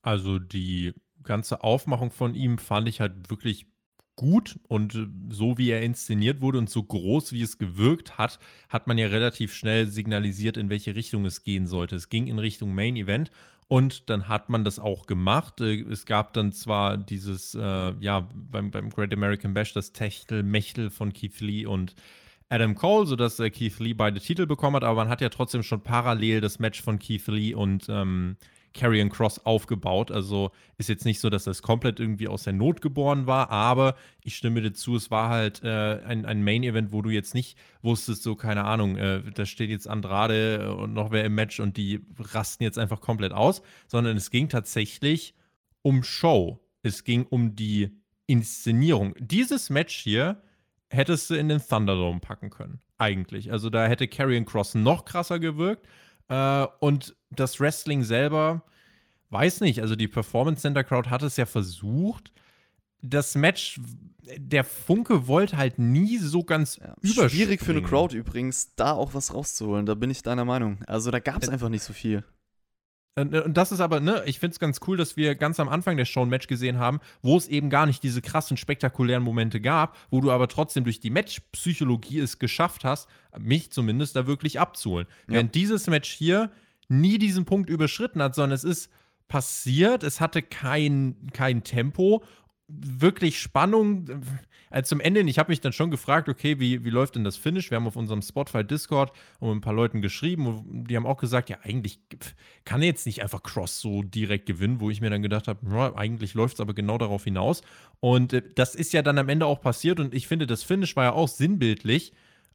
Also 0.03 0.39
die 0.39 0.93
ganze 1.21 1.65
Aufmachung 1.65 2.11
von 2.11 2.33
ihm 2.33 2.57
fand 2.57 2.87
ich 2.87 3.01
halt 3.01 3.29
wirklich 3.29 3.65
gut 4.15 4.59
und 4.67 4.95
äh, 4.95 5.07
so 5.29 5.57
wie 5.57 5.69
er 5.69 5.81
inszeniert 5.81 6.41
wurde 6.41 6.57
und 6.57 6.69
so 6.69 6.83
groß 6.83 7.33
wie 7.33 7.41
es 7.41 7.57
gewirkt 7.57 8.17
hat, 8.17 8.39
hat 8.69 8.87
man 8.87 8.97
ja 8.97 9.07
relativ 9.07 9.53
schnell 9.53 9.87
signalisiert, 9.87 10.57
in 10.57 10.69
welche 10.69 10.95
Richtung 10.95 11.25
es 11.25 11.43
gehen 11.43 11.67
sollte. 11.67 11.95
Es 11.95 12.09
ging 12.09 12.27
in 12.27 12.39
Richtung 12.39 12.73
Main 12.75 12.95
Event 12.95 13.31
und 13.67 14.09
dann 14.09 14.27
hat 14.27 14.49
man 14.49 14.63
das 14.63 14.79
auch 14.79 15.07
gemacht. 15.07 15.61
Äh, 15.61 15.81
es 15.81 16.05
gab 16.05 16.33
dann 16.33 16.51
zwar 16.51 16.97
dieses, 16.97 17.55
äh, 17.55 17.93
ja, 17.99 18.27
beim, 18.33 18.71
beim 18.71 18.89
Great 18.89 19.13
American 19.13 19.53
Bash 19.53 19.73
das 19.73 19.93
Techtel-Mechtel 19.93 20.89
von 20.89 21.13
Keith 21.13 21.39
Lee 21.39 21.65
und 21.65 21.95
Adam 22.49 22.75
Cole, 22.75 23.07
sodass 23.07 23.39
äh, 23.39 23.49
Keith 23.49 23.79
Lee 23.79 23.93
beide 23.93 24.19
Titel 24.19 24.45
bekommen 24.45 24.75
hat, 24.75 24.83
aber 24.83 24.97
man 24.97 25.09
hat 25.09 25.21
ja 25.21 25.29
trotzdem 25.29 25.63
schon 25.63 25.81
parallel 25.81 26.39
das 26.39 26.59
Match 26.59 26.81
von 26.81 26.99
Keith 26.99 27.27
Lee 27.27 27.55
und 27.55 27.87
ähm, 27.89 28.37
Carrion 28.73 29.09
Cross 29.09 29.45
aufgebaut. 29.45 30.11
Also 30.11 30.51
ist 30.77 30.89
jetzt 30.89 31.05
nicht 31.05 31.19
so, 31.19 31.29
dass 31.29 31.43
das 31.43 31.61
komplett 31.61 31.99
irgendwie 31.99 32.27
aus 32.27 32.43
der 32.43 32.53
Not 32.53 32.81
geboren 32.81 33.27
war, 33.27 33.49
aber 33.49 33.95
ich 34.23 34.35
stimme 34.35 34.61
dir 34.61 34.73
zu, 34.73 34.95
es 34.95 35.11
war 35.11 35.29
halt 35.29 35.63
äh, 35.63 35.99
ein, 36.05 36.25
ein 36.25 36.43
Main-Event, 36.43 36.91
wo 36.91 37.01
du 37.01 37.09
jetzt 37.09 37.33
nicht 37.33 37.57
wusstest, 37.81 38.23
so 38.23 38.35
keine 38.35 38.65
Ahnung, 38.65 38.97
äh, 38.97 39.21
da 39.33 39.45
steht 39.45 39.69
jetzt 39.69 39.87
Andrade 39.87 40.75
und 40.75 40.93
noch 40.93 41.11
wer 41.11 41.23
im 41.25 41.35
Match 41.35 41.59
und 41.59 41.77
die 41.77 42.01
rasten 42.17 42.63
jetzt 42.63 42.79
einfach 42.79 43.01
komplett 43.01 43.31
aus, 43.31 43.61
sondern 43.87 44.17
es 44.17 44.31
ging 44.31 44.49
tatsächlich 44.49 45.35
um 45.81 46.03
Show. 46.03 46.59
Es 46.81 47.03
ging 47.03 47.25
um 47.25 47.55
die 47.55 47.91
Inszenierung. 48.25 49.13
Dieses 49.19 49.69
Match 49.69 49.95
hier 49.95 50.41
hättest 50.89 51.29
du 51.29 51.35
in 51.35 51.49
den 51.49 51.61
Thunderdome 51.65 52.19
packen 52.19 52.49
können, 52.49 52.81
eigentlich. 52.97 53.51
Also 53.51 53.69
da 53.69 53.87
hätte 53.87 54.07
Carrion 54.07 54.45
Cross 54.45 54.75
noch 54.75 55.05
krasser 55.05 55.39
gewirkt 55.39 55.87
äh, 56.29 56.67
und 56.79 57.15
das 57.29 57.59
Wrestling 57.59 58.03
selber, 58.03 58.63
weiß 59.29 59.61
nicht, 59.61 59.81
also 59.81 59.95
die 59.95 60.07
Performance 60.07 60.61
Center 60.61 60.83
Crowd 60.83 61.09
hat 61.09 61.23
es 61.23 61.37
ja 61.37 61.45
versucht. 61.45 62.31
Das 63.01 63.35
Match, 63.35 63.79
der 64.37 64.63
Funke 64.63 65.27
wollte 65.27 65.57
halt 65.57 65.79
nie 65.79 66.17
so 66.17 66.43
ganz 66.43 66.77
ja, 66.77 67.29
Schwierig 67.29 67.61
für 67.61 67.71
eine 67.71 67.81
Crowd 67.81 68.15
übrigens, 68.15 68.75
da 68.75 68.93
auch 68.93 69.13
was 69.13 69.33
rauszuholen, 69.33 69.85
da 69.85 69.95
bin 69.95 70.09
ich 70.09 70.21
deiner 70.21 70.45
Meinung. 70.45 70.79
Also 70.87 71.11
da 71.11 71.19
gab 71.19 71.43
es 71.43 71.49
einfach 71.49 71.69
nicht 71.69 71.83
so 71.83 71.93
viel. 71.93 72.23
Und 73.15 73.53
das 73.55 73.71
ist 73.71 73.79
aber, 73.79 73.99
ne, 73.99 74.23
ich 74.25 74.39
finde 74.39 74.53
es 74.53 74.59
ganz 74.59 74.79
cool, 74.87 74.97
dass 74.97 75.15
wir 75.17 75.35
ganz 75.35 75.59
am 75.59 75.69
Anfang 75.69 75.97
der 75.97 76.05
Show 76.05 76.23
ein 76.23 76.29
Match 76.29 76.47
gesehen 76.47 76.79
haben, 76.79 76.99
wo 77.21 77.37
es 77.37 77.47
eben 77.47 77.69
gar 77.69 77.85
nicht 77.85 78.01
diese 78.01 78.23
krassen, 78.23 78.57
spektakulären 78.57 79.21
Momente 79.21 79.61
gab, 79.61 79.95
wo 80.09 80.19
du 80.19 80.31
aber 80.31 80.47
trotzdem 80.47 80.83
durch 80.83 80.99
die 80.99 81.11
Matchpsychologie 81.11 82.19
es 82.19 82.39
geschafft 82.39 82.83
hast, 82.83 83.07
mich 83.37 83.71
zumindest 83.71 84.15
da 84.15 84.25
wirklich 84.25 84.59
abzuholen. 84.59 85.05
Ja. 85.27 85.35
Während 85.35 85.53
dieses 85.53 85.85
Match 85.87 86.09
hier 86.11 86.49
nie 86.87 87.19
diesen 87.19 87.45
Punkt 87.45 87.69
überschritten 87.69 88.21
hat, 88.21 88.33
sondern 88.33 88.55
es 88.55 88.63
ist 88.63 88.89
passiert, 89.27 90.03
es 90.03 90.19
hatte 90.19 90.41
kein, 90.41 91.15
kein 91.33 91.63
Tempo 91.63 92.23
wirklich 92.67 93.39
Spannung. 93.39 94.23
Also 94.73 94.95
zum 94.95 95.01
Ende, 95.01 95.21
ich 95.21 95.37
habe 95.37 95.51
mich 95.51 95.61
dann 95.61 95.71
schon 95.71 95.91
gefragt, 95.91 96.27
okay, 96.29 96.59
wie, 96.59 96.83
wie 96.83 96.89
läuft 96.89 97.15
denn 97.15 97.23
das 97.23 97.37
Finish? 97.37 97.69
Wir 97.69 97.75
haben 97.75 97.85
auf 97.85 97.95
unserem 97.95 98.23
Spotify 98.23 98.63
Discord 98.63 99.11
mit 99.39 99.51
ein 99.51 99.61
paar 99.61 99.73
Leuten 99.73 100.01
geschrieben 100.01 100.47
und 100.47 100.87
die 100.87 100.95
haben 100.95 101.05
auch 101.05 101.17
gesagt, 101.17 101.51
ja, 101.51 101.57
eigentlich 101.61 101.99
kann 102.65 102.81
er 102.81 102.87
jetzt 102.87 103.05
nicht 103.05 103.21
einfach 103.21 103.43
Cross 103.43 103.79
so 103.79 104.01
direkt 104.01 104.47
gewinnen, 104.47 104.79
wo 104.79 104.89
ich 104.89 104.99
mir 104.99 105.11
dann 105.11 105.21
gedacht 105.21 105.47
habe, 105.47 105.95
eigentlich 105.95 106.33
läuft 106.33 106.55
es 106.55 106.59
aber 106.59 106.73
genau 106.73 106.97
darauf 106.97 107.23
hinaus. 107.23 107.61
Und 107.99 108.33
äh, 108.33 108.41
das 108.55 108.73
ist 108.73 108.93
ja 108.93 109.03
dann 109.03 109.19
am 109.19 109.29
Ende 109.29 109.45
auch 109.45 109.61
passiert 109.61 109.99
und 109.99 110.11
ich 110.15 110.27
finde, 110.27 110.47
das 110.47 110.63
Finish 110.63 110.95
war 110.95 111.03
ja 111.03 111.13
auch 111.13 111.27
sinnbildlich. 111.27 112.11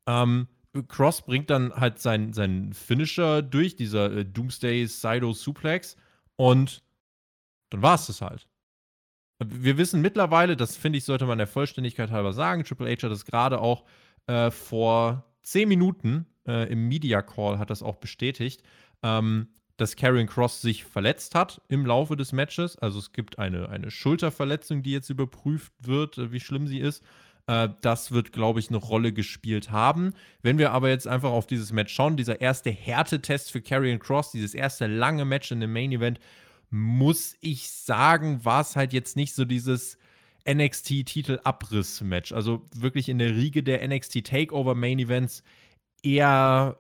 Ähm, 0.09 0.49
Cross 0.89 1.23
bringt 1.23 1.51
dann 1.51 1.73
halt 1.73 2.01
seinen 2.01 2.33
sein 2.33 2.73
Finisher 2.73 3.43
durch, 3.43 3.77
dieser 3.77 4.13
äh, 4.13 4.25
Doomsday 4.25 4.87
Sido 4.89 5.33
Suplex 5.35 5.97
und 6.35 6.83
dann 7.71 7.83
war 7.83 7.95
es 7.95 8.07
das 8.07 8.23
halt. 8.23 8.48
Wir 9.39 9.79
wissen 9.79 10.01
mittlerweile, 10.01 10.57
das 10.57 10.77
finde 10.77 10.99
ich, 10.99 11.05
sollte 11.05 11.27
man 11.27 11.39
der 11.39 11.47
Vollständigkeit 11.47 12.11
halber 12.11 12.33
sagen, 12.33 12.65
Triple 12.65 12.91
H 12.91 13.03
hat 13.03 13.13
das 13.13 13.25
gerade 13.25 13.61
auch 13.61 13.85
äh, 14.27 14.51
vor 14.51 15.25
zehn 15.43 15.69
Minuten 15.69 16.27
äh, 16.47 16.71
im 16.73 16.89
Media 16.89 17.23
Call 17.23 17.59
hat 17.59 17.71
das 17.71 17.83
auch 17.83 17.97
bestätigt, 17.97 18.63
ähm, 19.03 19.49
dass 19.77 19.95
Karrion 19.95 20.27
Cross 20.27 20.61
sich 20.61 20.85
verletzt 20.85 21.37
hat 21.37 21.61
im 21.69 21.87
Laufe 21.87 22.17
des 22.17 22.33
Matches. 22.33 22.77
Also 22.79 22.99
es 22.99 23.13
gibt 23.13 23.39
eine, 23.39 23.69
eine 23.69 23.91
Schulterverletzung, 23.91 24.83
die 24.83 24.93
jetzt 24.93 25.11
überprüft 25.11 25.73
wird, 25.81 26.19
äh, 26.19 26.33
wie 26.33 26.41
schlimm 26.41 26.67
sie 26.67 26.81
ist. 26.81 27.05
Äh, 27.47 27.69
das 27.81 28.11
wird, 28.11 28.33
glaube 28.33 28.61
ich, 28.61 28.69
eine 28.69 28.79
Rolle 28.79 29.13
gespielt 29.13 29.71
haben. 29.71 30.15
Wenn 30.43 30.59
wir 30.59 30.73
aber 30.73 30.89
jetzt 30.89 31.07
einfach 31.07 31.31
auf 31.31 31.47
dieses 31.47 31.73
Match 31.73 31.95
schauen, 31.95 32.17
dieser 32.17 32.41
erste 32.41 32.71
Härtetest 32.71 33.53
für 33.53 33.61
Karrion 33.61 34.01
Cross, 34.01 34.33
dieses 34.33 34.55
erste 34.55 34.87
lange 34.87 35.25
Match 35.25 35.53
in 35.53 35.61
dem 35.61 35.73
Main 35.73 35.93
Event, 35.93 36.19
muss 36.71 37.37
ich 37.41 37.71
sagen, 37.71 38.45
war 38.45 38.61
es 38.61 38.77
halt 38.77 38.93
jetzt 38.93 39.17
nicht 39.17 39.35
so 39.35 39.45
dieses 39.45 39.99
NXT-Titel-Abriss-Match. 40.49 42.33
Also 42.33 42.65
wirklich 42.75 43.09
in 43.09 43.19
der 43.19 43.35
Riege 43.35 43.63
der 43.63 43.87
NXT-Takeover-Main-Events 43.87 45.43
eher, 46.03 46.79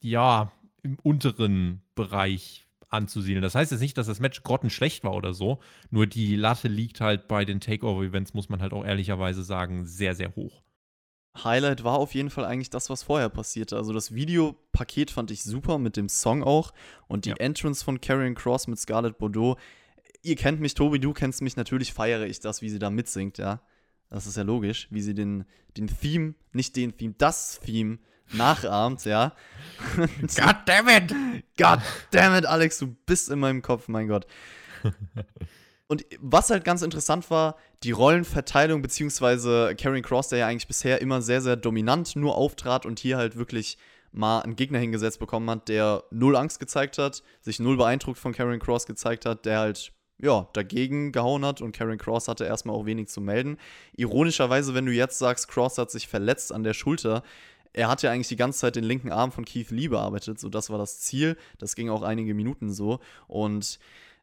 ja, 0.00 0.52
im 0.82 0.98
unteren 1.02 1.82
Bereich 1.94 2.66
anzusiedeln. 2.88 3.42
Das 3.42 3.54
heißt 3.54 3.70
jetzt 3.70 3.80
nicht, 3.80 3.98
dass 3.98 4.06
das 4.06 4.20
Match 4.20 4.42
grottenschlecht 4.42 5.04
war 5.04 5.14
oder 5.14 5.34
so, 5.34 5.60
nur 5.90 6.06
die 6.06 6.36
Latte 6.36 6.68
liegt 6.68 7.00
halt 7.00 7.28
bei 7.28 7.44
den 7.44 7.60
Takeover-Events, 7.60 8.34
muss 8.34 8.48
man 8.48 8.60
halt 8.60 8.72
auch 8.72 8.84
ehrlicherweise 8.84 9.42
sagen, 9.42 9.86
sehr, 9.86 10.14
sehr 10.14 10.34
hoch. 10.34 10.62
Highlight 11.36 11.84
war 11.84 11.98
auf 11.98 12.14
jeden 12.14 12.30
Fall 12.30 12.44
eigentlich 12.44 12.70
das, 12.70 12.90
was 12.90 13.04
vorher 13.04 13.28
passierte. 13.28 13.76
Also 13.76 13.92
das 13.92 14.14
Videopaket 14.14 15.10
fand 15.10 15.30
ich 15.30 15.44
super 15.44 15.78
mit 15.78 15.96
dem 15.96 16.08
Song 16.08 16.42
auch 16.42 16.72
und 17.06 17.24
die 17.24 17.30
ja. 17.30 17.36
Entrance 17.36 17.84
von 17.84 18.00
Karrion 18.00 18.34
Cross 18.34 18.66
mit 18.66 18.78
Scarlett 18.78 19.18
Bordeaux. 19.18 19.56
Ihr 20.22 20.36
kennt 20.36 20.60
mich, 20.60 20.74
Tobi, 20.74 20.98
du 20.98 21.12
kennst 21.12 21.40
mich, 21.40 21.56
natürlich 21.56 21.92
feiere 21.92 22.26
ich 22.26 22.40
das, 22.40 22.62
wie 22.62 22.68
sie 22.68 22.78
da 22.78 22.90
mitsingt, 22.90 23.38
ja. 23.38 23.60
Das 24.10 24.26
ist 24.26 24.36
ja 24.36 24.42
logisch, 24.42 24.88
wie 24.90 25.02
sie 25.02 25.14
den, 25.14 25.44
den 25.76 25.86
Theme, 25.86 26.34
nicht 26.52 26.74
den 26.74 26.96
Theme, 26.96 27.14
das 27.16 27.60
Theme 27.60 27.98
nachahmt, 28.32 29.04
ja. 29.04 29.34
God 29.96 30.56
damn 30.66 30.88
it! 30.88 31.14
God 31.56 31.78
damn 32.10 32.34
it, 32.36 32.44
Alex, 32.44 32.78
du 32.78 32.88
bist 33.06 33.30
in 33.30 33.38
meinem 33.38 33.62
Kopf, 33.62 33.86
mein 33.88 34.08
Gott. 34.08 34.26
Und 35.90 36.06
was 36.20 36.50
halt 36.50 36.62
ganz 36.62 36.82
interessant 36.82 37.32
war, 37.32 37.56
die 37.82 37.90
Rollenverteilung, 37.90 38.80
beziehungsweise 38.80 39.74
Karen 39.76 40.02
Cross, 40.02 40.28
der 40.28 40.38
ja 40.38 40.46
eigentlich 40.46 40.68
bisher 40.68 41.00
immer 41.00 41.20
sehr, 41.20 41.42
sehr 41.42 41.56
dominant 41.56 42.14
nur 42.14 42.36
auftrat 42.36 42.86
und 42.86 43.00
hier 43.00 43.16
halt 43.16 43.34
wirklich 43.34 43.76
mal 44.12 44.40
einen 44.40 44.54
Gegner 44.54 44.78
hingesetzt 44.78 45.18
bekommen 45.18 45.50
hat, 45.50 45.68
der 45.68 46.04
null 46.12 46.36
Angst 46.36 46.60
gezeigt 46.60 46.96
hat, 46.98 47.24
sich 47.40 47.58
null 47.58 47.76
beeindruckt 47.76 48.18
von 48.18 48.32
Karen 48.32 48.60
Cross 48.60 48.86
gezeigt 48.86 49.26
hat, 49.26 49.44
der 49.46 49.58
halt 49.58 49.92
ja, 50.22 50.48
dagegen 50.52 51.10
gehauen 51.10 51.44
hat 51.44 51.60
und 51.60 51.72
Karen 51.72 51.98
Cross 51.98 52.28
hatte 52.28 52.44
erstmal 52.44 52.76
auch 52.76 52.86
wenig 52.86 53.08
zu 53.08 53.20
melden. 53.20 53.58
Ironischerweise, 53.96 54.74
wenn 54.74 54.86
du 54.86 54.92
jetzt 54.92 55.18
sagst, 55.18 55.48
Cross 55.48 55.76
hat 55.78 55.90
sich 55.90 56.06
verletzt 56.06 56.52
an 56.52 56.62
der 56.62 56.74
Schulter, 56.74 57.24
er 57.72 57.88
hat 57.88 58.02
ja 58.02 58.12
eigentlich 58.12 58.28
die 58.28 58.36
ganze 58.36 58.60
Zeit 58.60 58.76
den 58.76 58.84
linken 58.84 59.10
Arm 59.10 59.32
von 59.32 59.44
Keith 59.44 59.72
Lee 59.72 59.88
bearbeitet, 59.88 60.38
so 60.38 60.48
das 60.48 60.70
war 60.70 60.78
das 60.78 61.00
Ziel. 61.00 61.36
Das 61.58 61.74
ging 61.74 61.90
auch 61.90 62.02
einige 62.02 62.34
Minuten 62.34 62.72
so 62.72 63.00
und 63.26 63.80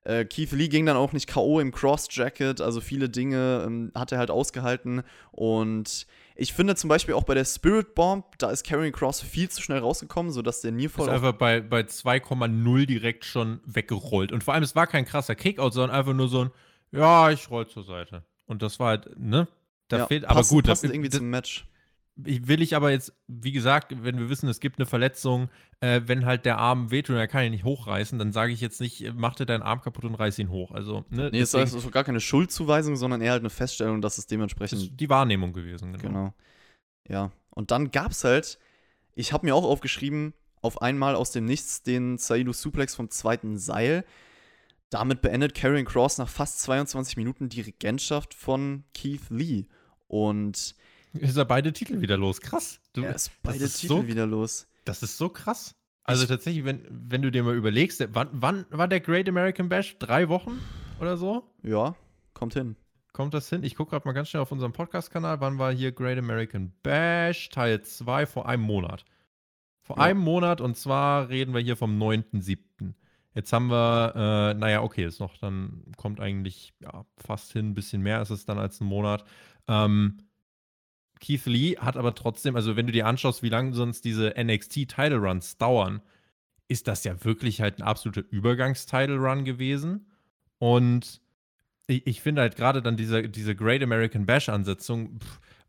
äh, 0.07 0.23
Keith 0.23 0.53
Lee 0.53 0.69
ging 0.69 0.85
dann 0.85 0.95
auch 0.95 1.11
nicht 1.11 1.27
K.O. 1.27 1.59
im 1.59 1.73
Cross-Jacket, 1.73 2.61
also 2.61 2.79
viele 2.79 3.09
Dinge 3.09 3.63
ähm, 3.65 3.91
hat 3.93 4.13
er 4.13 4.19
halt 4.19 4.31
ausgehalten. 4.31 5.03
Und 5.31 6.07
ich 6.37 6.53
finde 6.53 6.75
zum 6.75 6.87
Beispiel 6.87 7.13
auch 7.13 7.25
bei 7.25 7.33
der 7.33 7.43
Spirit 7.43 7.93
Bomb, 7.93 8.23
da 8.37 8.49
ist 8.49 8.65
Karrion 8.65 8.93
Cross 8.93 9.19
viel 9.21 9.49
zu 9.49 9.61
schnell 9.61 9.79
rausgekommen, 9.79 10.31
sodass 10.31 10.61
der 10.61 10.71
Nearfall. 10.71 11.07
Ist 11.07 11.13
einfach 11.13 11.33
bei, 11.33 11.59
bei 11.59 11.81
2,0 11.81 12.85
direkt 12.85 13.25
schon 13.25 13.59
weggerollt. 13.65 14.31
Und 14.31 14.45
vor 14.45 14.53
allem, 14.53 14.63
es 14.63 14.77
war 14.77 14.87
kein 14.87 15.03
krasser 15.03 15.35
Kickout, 15.35 15.73
sondern 15.73 15.91
einfach 15.97 16.13
nur 16.13 16.29
so 16.29 16.45
ein, 16.45 16.51
ja, 16.93 17.29
ich 17.29 17.49
roll 17.49 17.67
zur 17.67 17.83
Seite. 17.83 18.23
Und 18.45 18.61
das 18.61 18.79
war 18.79 18.87
halt, 18.89 19.19
ne? 19.19 19.49
Da 19.89 19.97
ja, 19.97 20.07
fehlt, 20.07 20.23
aber 20.23 20.35
passt, 20.35 20.51
gut. 20.51 20.67
Passt 20.67 20.85
da, 20.85 20.89
irgendwie 20.89 21.09
zum 21.09 21.29
Match 21.29 21.67
will 22.17 22.61
ich 22.61 22.75
aber 22.75 22.91
jetzt, 22.91 23.13
wie 23.27 23.51
gesagt, 23.51 23.93
wenn 24.03 24.17
wir 24.17 24.29
wissen, 24.29 24.49
es 24.49 24.59
gibt 24.59 24.79
eine 24.79 24.87
Verletzung, 24.87 25.49
äh, 25.81 26.01
wenn 26.05 26.25
halt 26.25 26.45
der 26.45 26.57
Arm 26.57 26.89
wehtut 26.89 27.15
und 27.15 27.19
er 27.19 27.27
kann 27.27 27.45
ihn 27.45 27.51
nicht 27.51 27.63
hochreißen, 27.63 28.17
dann 28.17 28.31
sage 28.31 28.51
ich 28.51 28.59
jetzt 28.59 28.81
nicht, 28.81 29.13
mach 29.15 29.35
dir 29.35 29.45
deinen 29.45 29.61
Arm 29.61 29.81
kaputt 29.81 30.03
und 30.05 30.15
reiß 30.15 30.39
ihn 30.39 30.49
hoch. 30.49 30.71
Also, 30.71 31.05
ne, 31.09 31.29
nee, 31.31 31.39
es 31.39 31.53
ist 31.53 31.71
so 31.71 31.89
gar 31.91 32.03
keine 32.03 32.19
Schuldzuweisung, 32.19 32.95
sondern 32.95 33.21
eher 33.21 33.31
halt 33.31 33.41
eine 33.41 33.51
Feststellung, 33.51 34.01
dass 34.01 34.17
es 34.17 34.25
dementsprechend. 34.25 34.81
Das 34.81 34.87
ist 34.87 34.99
die 34.99 35.09
Wahrnehmung 35.09 35.53
gewesen, 35.53 35.93
genau. 35.93 36.01
genau. 36.01 36.33
Ja. 37.07 37.31
Und 37.51 37.71
dann 37.71 37.91
gab 37.91 38.11
es 38.11 38.23
halt, 38.23 38.57
ich 39.13 39.31
habe 39.31 39.45
mir 39.45 39.55
auch 39.55 39.63
aufgeschrieben, 39.63 40.33
auf 40.61 40.81
einmal 40.81 41.15
aus 41.15 41.31
dem 41.31 41.45
Nichts 41.45 41.83
den 41.83 42.17
Saidu 42.17 42.51
Suplex 42.51 42.95
vom 42.95 43.11
zweiten 43.11 43.57
Seil. 43.57 44.03
Damit 44.89 45.21
beendet 45.21 45.53
Karrion 45.53 45.85
Cross 45.85 46.17
nach 46.17 46.29
fast 46.29 46.61
22 46.61 47.17
Minuten 47.17 47.49
die 47.49 47.61
Regentschaft 47.61 48.33
von 48.33 48.83
Keith 48.93 49.29
Lee. 49.29 49.65
Und 50.07 50.75
ist 51.13 51.37
er 51.37 51.45
beide 51.45 51.73
Titel 51.73 52.01
wieder 52.01 52.17
los. 52.17 52.41
Krass. 52.41 52.79
Du, 52.93 53.03
er 53.03 53.15
ist 53.15 53.31
beide 53.41 53.63
ist 53.63 53.79
Titel 53.79 53.93
so, 53.93 54.07
wieder 54.07 54.25
los. 54.25 54.67
Das 54.85 55.03
ist 55.03 55.17
so 55.17 55.29
krass. 55.29 55.75
Also 56.03 56.23
ich, 56.23 56.29
tatsächlich, 56.29 56.63
wenn, 56.63 56.87
wenn 56.89 57.21
du 57.21 57.31
dir 57.31 57.43
mal 57.43 57.55
überlegst, 57.55 58.05
wann, 58.13 58.29
wann 58.31 58.65
war 58.69 58.87
der 58.87 59.01
Great 59.01 59.27
American 59.27 59.69
Bash? 59.69 59.97
Drei 59.99 60.29
Wochen 60.29 60.59
oder 60.99 61.17
so? 61.17 61.43
Ja, 61.63 61.95
kommt 62.33 62.53
hin. 62.53 62.75
Kommt 63.11 63.33
das 63.33 63.49
hin? 63.49 63.63
Ich 63.63 63.75
gucke 63.75 63.91
gerade 63.91 64.07
mal 64.07 64.13
ganz 64.13 64.29
schnell 64.29 64.43
auf 64.43 64.51
unserem 64.51 64.73
Podcast-Kanal. 64.73 65.41
Wann 65.41 65.57
war 65.57 65.73
hier 65.73 65.91
Great 65.91 66.17
American 66.17 66.71
Bash 66.83 67.49
Teil 67.49 67.81
2? 67.81 68.25
Vor 68.25 68.47
einem 68.47 68.63
Monat. 68.63 69.05
Vor 69.81 69.97
ja. 69.97 70.03
einem 70.03 70.19
Monat 70.19 70.61
und 70.61 70.77
zwar 70.77 71.29
reden 71.29 71.53
wir 71.53 71.61
hier 71.61 71.77
vom 71.77 71.97
9.7. 72.01 72.93
Jetzt 73.33 73.53
haben 73.53 73.69
wir, 73.69 74.13
äh, 74.15 74.53
naja, 74.53 74.81
okay, 74.81 75.05
ist 75.05 75.19
noch, 75.19 75.37
dann 75.37 75.83
kommt 75.95 76.19
eigentlich 76.19 76.73
ja, 76.79 77.05
fast 77.17 77.53
hin, 77.53 77.69
ein 77.69 77.73
bisschen 77.73 78.01
mehr 78.01 78.21
ist 78.21 78.29
es 78.29 78.45
dann 78.45 78.59
als 78.59 78.81
ein 78.81 78.85
Monat. 78.85 79.25
Ähm, 79.67 80.17
Keith 81.19 81.45
Lee 81.45 81.77
hat 81.77 81.97
aber 81.97 82.15
trotzdem, 82.15 82.55
also 82.55 82.75
wenn 82.75 82.87
du 82.87 82.93
dir 82.93 83.07
anschaust, 83.07 83.43
wie 83.43 83.49
lange 83.49 83.73
sonst 83.73 84.05
diese 84.05 84.33
NXT-Title-Runs 84.37 85.57
dauern, 85.57 86.01
ist 86.67 86.87
das 86.87 87.03
ja 87.03 87.23
wirklich 87.23 87.61
halt 87.61 87.79
ein 87.79 87.83
absoluter 87.83 88.23
Übergangs-Title-Run 88.29 89.45
gewesen. 89.45 90.07
Und 90.59 91.21
ich, 91.87 92.05
ich 92.05 92.21
finde 92.21 92.41
halt 92.41 92.55
gerade 92.55 92.81
dann 92.81 92.97
diese, 92.97 93.29
diese 93.29 93.55
Great 93.55 93.81
American 93.81 94.25
Bash-Ansetzung, 94.25 95.19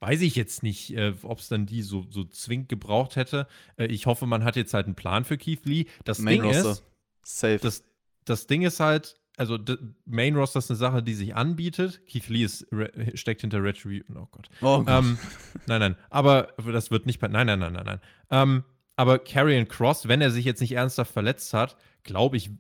weiß 0.01 0.21
ich 0.23 0.35
jetzt 0.35 0.63
nicht, 0.63 0.97
äh, 0.97 1.15
ob 1.23 1.39
es 1.39 1.49
dann 1.49 1.67
die 1.67 1.83
so, 1.83 2.07
so 2.11 2.25
zwingend 2.25 2.69
gebraucht 2.69 3.17
hätte. 3.17 3.47
Äh, 3.77 3.87
ich 3.87 4.07
hoffe, 4.07 4.27
man 4.27 4.45
hat 4.45 4.57
jetzt 4.57 4.75
halt 4.75 4.87
einen 4.87 4.95
Plan 4.97 5.25
für 5.25 5.39
Keith 5.39 5.65
Lee. 5.65 5.87
Das 6.05 6.19
Main 6.19 6.43
Ding 6.43 6.45
Roster. 6.45 6.73
ist, 6.73 6.85
Safe. 7.23 7.59
Das, 7.59 7.85
das 8.25 8.47
Ding 8.47 8.63
ist 8.63 8.81
halt, 8.81 9.17
also 9.39 9.59
Main 10.05 10.37
Roster 10.37 10.59
ist 10.59 10.71
eine 10.71 10.77
Sache, 10.77 11.03
die 11.03 11.15
sich 11.15 11.35
anbietet. 11.35 12.07
Keith 12.07 12.29
Lee 12.29 12.45
ist, 12.45 12.67
steckt 13.15 13.41
hinter 13.41 13.63
Retribution. 13.63 14.17
Oh 14.17 14.29
Gott. 14.31 14.49
Oh 14.61 14.83
Gott. 14.83 14.89
Ähm, 14.89 15.19
nein, 15.67 15.81
nein. 15.81 15.97
Aber 16.11 16.49
das 16.73 16.91
wird 16.91 17.07
nicht. 17.07 17.23
Nein, 17.23 17.47
nein, 17.47 17.59
nein, 17.59 17.73
nein, 17.73 17.85
nein. 17.85 18.01
Ähm, 18.31 18.65
aber 18.97 19.21
Karrion 19.21 19.69
Cross, 19.69 20.09
wenn 20.09 20.21
er 20.21 20.33
sich 20.33 20.45
jetzt 20.45 20.61
nicht 20.61 20.73
ernsthaft 20.73 21.13
verletzt 21.13 21.55
hat, 21.55 21.77
glaube 22.03 22.37
ich, 22.37 22.51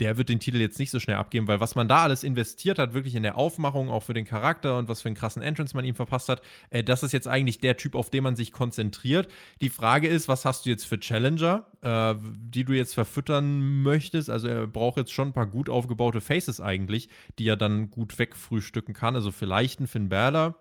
der 0.00 0.18
wird 0.18 0.28
den 0.28 0.40
Titel 0.40 0.58
jetzt 0.58 0.78
nicht 0.78 0.90
so 0.90 1.00
schnell 1.00 1.16
abgeben, 1.16 1.48
weil 1.48 1.60
was 1.60 1.74
man 1.74 1.88
da 1.88 2.02
alles 2.02 2.22
investiert 2.22 2.78
hat, 2.78 2.92
wirklich 2.92 3.14
in 3.14 3.22
der 3.22 3.38
Aufmachung, 3.38 3.88
auch 3.88 4.02
für 4.02 4.12
den 4.12 4.26
Charakter 4.26 4.76
und 4.76 4.88
was 4.88 5.02
für 5.02 5.08
einen 5.08 5.16
krassen 5.16 5.42
Entrance 5.42 5.74
man 5.74 5.84
ihm 5.84 5.94
verpasst 5.94 6.28
hat, 6.28 6.42
äh, 6.70 6.84
das 6.84 7.02
ist 7.02 7.12
jetzt 7.12 7.26
eigentlich 7.26 7.60
der 7.60 7.76
Typ, 7.76 7.94
auf 7.94 8.10
den 8.10 8.22
man 8.22 8.36
sich 8.36 8.52
konzentriert. 8.52 9.28
Die 9.62 9.70
Frage 9.70 10.08
ist, 10.08 10.28
was 10.28 10.44
hast 10.44 10.66
du 10.66 10.70
jetzt 10.70 10.84
für 10.84 11.00
Challenger, 11.00 11.66
äh, 11.80 12.14
die 12.20 12.64
du 12.64 12.74
jetzt 12.74 12.94
verfüttern 12.94 13.82
möchtest? 13.82 14.28
Also 14.28 14.48
er 14.48 14.66
braucht 14.66 14.98
jetzt 14.98 15.12
schon 15.12 15.28
ein 15.28 15.32
paar 15.32 15.46
gut 15.46 15.70
aufgebaute 15.70 16.20
Faces 16.20 16.60
eigentlich, 16.60 17.08
die 17.38 17.48
er 17.48 17.56
dann 17.56 17.90
gut 17.90 18.18
wegfrühstücken 18.18 18.94
kann. 18.94 19.14
Also 19.14 19.32
vielleicht 19.32 19.80
ein 19.80 19.86
Finn 19.86 20.10
Balor. 20.10 20.56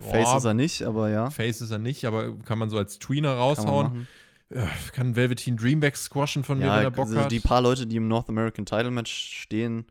Face 0.00 0.34
ist 0.36 0.44
er 0.44 0.54
nicht, 0.54 0.82
aber 0.82 1.10
ja. 1.10 1.30
Face 1.30 1.60
ist 1.60 1.70
er 1.70 1.78
nicht, 1.78 2.04
aber 2.06 2.36
kann 2.40 2.58
man 2.58 2.70
so 2.70 2.76
als 2.76 2.98
Tweener 2.98 3.34
raushauen 3.34 4.08
kann 4.92 5.16
Velveteen 5.16 5.56
Dreamback 5.56 5.96
squashen 5.96 6.44
von 6.44 6.60
ja, 6.60 6.66
mir, 6.66 6.76
wenn 6.76 6.84
er 6.84 6.90
Bock 6.90 7.06
also 7.06 7.20
hat. 7.20 7.32
Die 7.32 7.40
paar 7.40 7.60
Leute, 7.60 7.86
die 7.86 7.96
im 7.96 8.08
North 8.08 8.28
American 8.28 8.66
Title 8.66 8.90
Match 8.90 9.12
stehen, 9.12 9.86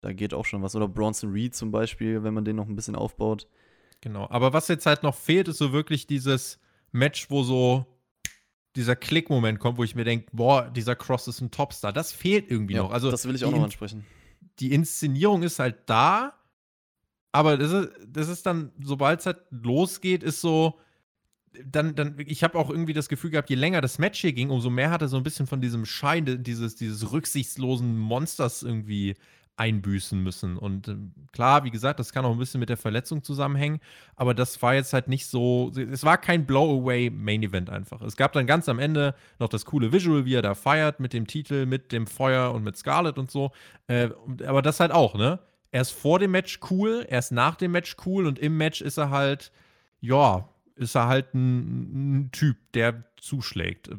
da 0.00 0.12
geht 0.12 0.34
auch 0.34 0.44
schon 0.44 0.62
was. 0.62 0.74
Oder 0.74 0.88
Bronson 0.88 1.30
Reed 1.30 1.54
zum 1.54 1.70
Beispiel, 1.70 2.22
wenn 2.24 2.34
man 2.34 2.44
den 2.44 2.56
noch 2.56 2.66
ein 2.66 2.76
bisschen 2.76 2.96
aufbaut. 2.96 3.46
Genau. 4.00 4.28
Aber 4.30 4.52
was 4.52 4.68
jetzt 4.68 4.86
halt 4.86 5.02
noch 5.02 5.14
fehlt, 5.14 5.48
ist 5.48 5.58
so 5.58 5.72
wirklich 5.72 6.06
dieses 6.06 6.58
Match, 6.90 7.30
wo 7.30 7.42
so 7.42 7.86
dieser 8.76 8.96
Klick-Moment 8.96 9.58
kommt, 9.58 9.78
wo 9.78 9.84
ich 9.84 9.94
mir 9.94 10.04
denke, 10.04 10.26
boah, 10.32 10.70
dieser 10.70 10.96
Cross 10.96 11.28
ist 11.28 11.40
ein 11.40 11.50
Topstar. 11.50 11.92
Das 11.92 12.12
fehlt 12.12 12.50
irgendwie 12.50 12.74
ja, 12.74 12.82
noch. 12.82 12.90
Also 12.90 13.10
das 13.10 13.26
will 13.26 13.34
ich 13.34 13.44
auch 13.44 13.50
noch 13.50 13.62
ansprechen. 13.62 14.04
Die 14.58 14.72
Inszenierung 14.72 15.42
ist 15.42 15.58
halt 15.58 15.76
da, 15.86 16.34
aber 17.32 17.56
das 17.56 17.72
ist, 17.72 17.90
das 18.06 18.28
ist 18.28 18.44
dann, 18.44 18.72
sobald 18.80 19.20
es 19.20 19.26
halt 19.26 19.38
losgeht, 19.50 20.22
ist 20.22 20.40
so, 20.40 20.78
dann, 21.64 21.94
dann, 21.94 22.16
ich 22.18 22.42
habe 22.42 22.58
auch 22.58 22.70
irgendwie 22.70 22.92
das 22.92 23.08
Gefühl 23.08 23.30
gehabt, 23.30 23.50
je 23.50 23.56
länger 23.56 23.80
das 23.80 23.98
Match 23.98 24.20
hier 24.20 24.32
ging, 24.32 24.50
umso 24.50 24.70
mehr 24.70 24.90
hat 24.90 25.02
er 25.02 25.08
so 25.08 25.16
ein 25.16 25.22
bisschen 25.22 25.46
von 25.46 25.60
diesem 25.60 25.84
Schein, 25.84 26.42
dieses, 26.42 26.76
dieses 26.76 27.12
rücksichtslosen 27.12 27.98
Monsters 27.98 28.62
irgendwie 28.62 29.16
einbüßen 29.56 30.20
müssen. 30.20 30.56
Und 30.56 30.88
äh, 30.88 30.96
klar, 31.32 31.64
wie 31.64 31.70
gesagt, 31.70 32.00
das 32.00 32.12
kann 32.12 32.24
auch 32.24 32.32
ein 32.32 32.38
bisschen 32.38 32.60
mit 32.60 32.68
der 32.68 32.76
Verletzung 32.76 33.22
zusammenhängen, 33.22 33.80
aber 34.16 34.34
das 34.34 34.60
war 34.62 34.74
jetzt 34.74 34.92
halt 34.92 35.08
nicht 35.08 35.26
so, 35.26 35.70
es 35.76 36.04
war 36.04 36.18
kein 36.18 36.46
Blow-Away 36.46 37.10
Main 37.10 37.42
Event 37.42 37.68
einfach. 37.68 38.00
Es 38.02 38.16
gab 38.16 38.32
dann 38.32 38.46
ganz 38.46 38.68
am 38.68 38.78
Ende 38.78 39.14
noch 39.38 39.48
das 39.48 39.64
coole 39.66 39.92
Visual, 39.92 40.24
wie 40.24 40.34
er 40.34 40.42
da 40.42 40.54
feiert 40.54 41.00
mit 41.00 41.12
dem 41.12 41.26
Titel, 41.26 41.66
mit 41.66 41.92
dem 41.92 42.06
Feuer 42.06 42.52
und 42.52 42.64
mit 42.64 42.76
Scarlett 42.76 43.18
und 43.18 43.30
so. 43.30 43.52
Äh, 43.88 44.08
aber 44.46 44.62
das 44.62 44.80
halt 44.80 44.92
auch, 44.92 45.14
ne? 45.14 45.38
Er 45.70 45.80
ist 45.80 45.92
vor 45.92 46.18
dem 46.18 46.32
Match 46.32 46.60
cool, 46.70 47.06
er 47.08 47.18
ist 47.18 47.32
nach 47.32 47.54
dem 47.54 47.72
Match 47.72 47.96
cool 48.04 48.26
und 48.26 48.38
im 48.38 48.58
Match 48.58 48.82
ist 48.82 48.98
er 48.98 49.08
halt, 49.08 49.52
ja, 50.00 50.46
ist 50.76 50.94
er 50.94 51.06
halt 51.06 51.34
ein, 51.34 52.20
ein, 52.20 52.32
Typ, 52.32 52.56
der 52.72 53.04
zuschlägt. 53.16 53.90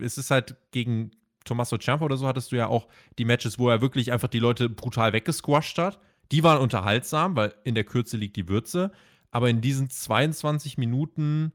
Es 0.00 0.18
ist 0.18 0.30
halt 0.30 0.56
gegen 0.70 1.12
Tommaso 1.44 1.78
Ciampa 1.78 2.04
oder 2.04 2.16
so 2.16 2.26
hattest 2.26 2.52
du 2.52 2.56
ja 2.56 2.66
auch 2.66 2.88
die 3.18 3.24
Matches, 3.24 3.58
wo 3.58 3.68
er 3.68 3.80
wirklich 3.80 4.12
einfach 4.12 4.28
die 4.28 4.38
Leute 4.38 4.68
brutal 4.68 5.12
weggesquasht 5.12 5.78
hat. 5.78 5.98
Die 6.30 6.42
waren 6.42 6.60
unterhaltsam, 6.60 7.36
weil 7.36 7.54
in 7.64 7.74
der 7.74 7.84
Kürze 7.84 8.16
liegt 8.16 8.36
die 8.36 8.48
Würze. 8.48 8.92
Aber 9.30 9.48
in 9.48 9.60
diesen 9.60 9.90
22 9.90 10.78
Minuten, 10.78 11.52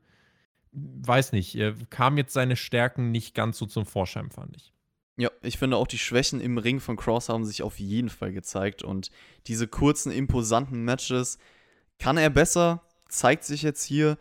weiß 0.72 1.32
nicht, 1.32 1.58
kamen 1.90 2.18
jetzt 2.18 2.34
seine 2.34 2.56
Stärken 2.56 3.12
nicht 3.12 3.36
ganz 3.36 3.58
so 3.58 3.66
zum 3.66 3.86
Vorschein, 3.86 4.32
fand 4.32 4.56
ich. 4.58 4.74
Ja, 5.16 5.30
ich 5.44 5.60
finde 5.60 5.78
auch 5.78 5.86
die 5.86 6.00
Schwächen 6.00 6.42
im 6.42 6.58
Ring 6.58 6.80
von 6.80 6.96
Cross 6.96 7.30
haben 7.30 7.46
sich 7.46 7.62
auf 7.62 7.80
jeden 7.80 8.10
Fall 8.10 8.34
gezeigt. 8.34 8.82
Und 8.82 9.12
diese 9.46 9.68
kurzen, 9.68 10.12
imposanten 10.12 10.84
Matches 10.84 11.38
kann 12.00 12.18
er 12.18 12.32
besser, 12.32 12.82
zeigt 13.10 13.44
sich 13.44 13.62
jetzt 13.62 13.84
hier. 13.84 14.18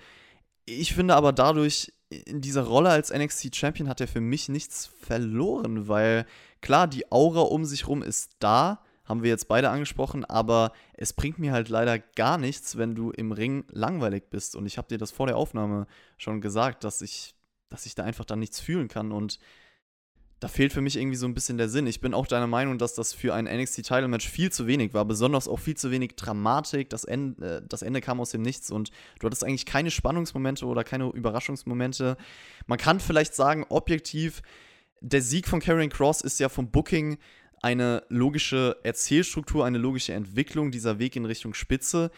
Ich 0.64 0.94
finde 0.94 1.16
aber 1.16 1.32
dadurch, 1.32 1.92
in 2.08 2.40
dieser 2.40 2.62
Rolle 2.62 2.90
als 2.90 3.12
NXT 3.12 3.54
Champion 3.56 3.88
hat 3.88 4.00
er 4.00 4.08
für 4.08 4.20
mich 4.20 4.48
nichts 4.48 4.86
verloren, 4.86 5.88
weil 5.88 6.26
klar, 6.60 6.86
die 6.86 7.10
Aura 7.10 7.40
um 7.40 7.64
sich 7.64 7.88
rum 7.88 8.02
ist 8.02 8.32
da, 8.38 8.82
haben 9.04 9.22
wir 9.22 9.30
jetzt 9.30 9.48
beide 9.48 9.70
angesprochen, 9.70 10.24
aber 10.24 10.72
es 10.94 11.12
bringt 11.12 11.38
mir 11.38 11.52
halt 11.52 11.68
leider 11.68 11.98
gar 11.98 12.38
nichts, 12.38 12.78
wenn 12.78 12.94
du 12.94 13.10
im 13.10 13.32
Ring 13.32 13.64
langweilig 13.70 14.30
bist. 14.30 14.54
Und 14.54 14.66
ich 14.66 14.78
habe 14.78 14.88
dir 14.88 14.98
das 14.98 15.10
vor 15.10 15.26
der 15.26 15.36
Aufnahme 15.36 15.86
schon 16.18 16.40
gesagt, 16.40 16.84
dass 16.84 17.02
ich, 17.02 17.34
dass 17.68 17.86
ich 17.86 17.94
da 17.94 18.04
einfach 18.04 18.24
dann 18.24 18.38
nichts 18.38 18.60
fühlen 18.60 18.88
kann. 18.88 19.10
Und 19.10 19.40
da 20.43 20.49
fehlt 20.49 20.72
für 20.72 20.80
mich 20.80 20.97
irgendwie 20.97 21.16
so 21.16 21.26
ein 21.26 21.34
bisschen 21.34 21.57
der 21.57 21.68
Sinn. 21.68 21.86
Ich 21.86 22.01
bin 22.01 22.14
auch 22.14 22.26
deiner 22.26 22.49
Meinung, 22.49 22.76
dass 22.76 22.95
das 22.95 23.12
für 23.12 23.32
ein 23.32 23.45
NXT-Title-Match 23.45 24.28
viel 24.28 24.51
zu 24.51 24.66
wenig 24.66 24.93
war, 24.93 25.05
besonders 25.05 25.47
auch 25.47 25.61
viel 25.61 25.76
zu 25.76 25.93
wenig 25.93 26.16
Dramatik. 26.16 26.90
Das 26.90 27.05
Ende, 27.05 27.59
äh, 27.59 27.62
das 27.64 27.82
Ende 27.82 28.01
kam 28.01 28.20
aus 28.20 28.30
dem 28.30 28.43
Nichts 28.43 28.72
und 28.72 28.90
du 29.20 29.26
hattest 29.26 29.45
eigentlich 29.45 29.66
keine 29.66 29.93
Spannungsmomente 29.93 30.66
oder 30.66 30.82
keine 30.82 31.11
Überraschungsmomente. 31.11 32.16
Man 32.66 32.76
kann 32.76 32.99
vielleicht 32.99 33.36
sagen, 33.36 33.64
objektiv, 33.68 34.43
der 35.01 35.22
Sieg 35.22 35.47
von 35.47 35.61
Karrion 35.61 35.90
Cross 35.90 36.22
ist 36.22 36.40
ja 36.40 36.49
vom 36.49 36.72
Booking 36.72 37.18
eine 37.62 38.03
logische 38.09 38.78
Erzählstruktur, 38.82 39.64
eine 39.64 39.78
logische 39.78 40.12
Entwicklung, 40.12 40.72
dieser 40.72 40.99
Weg 40.99 41.14
in 41.14 41.24
Richtung 41.24 41.55
Spitze. 41.55 42.11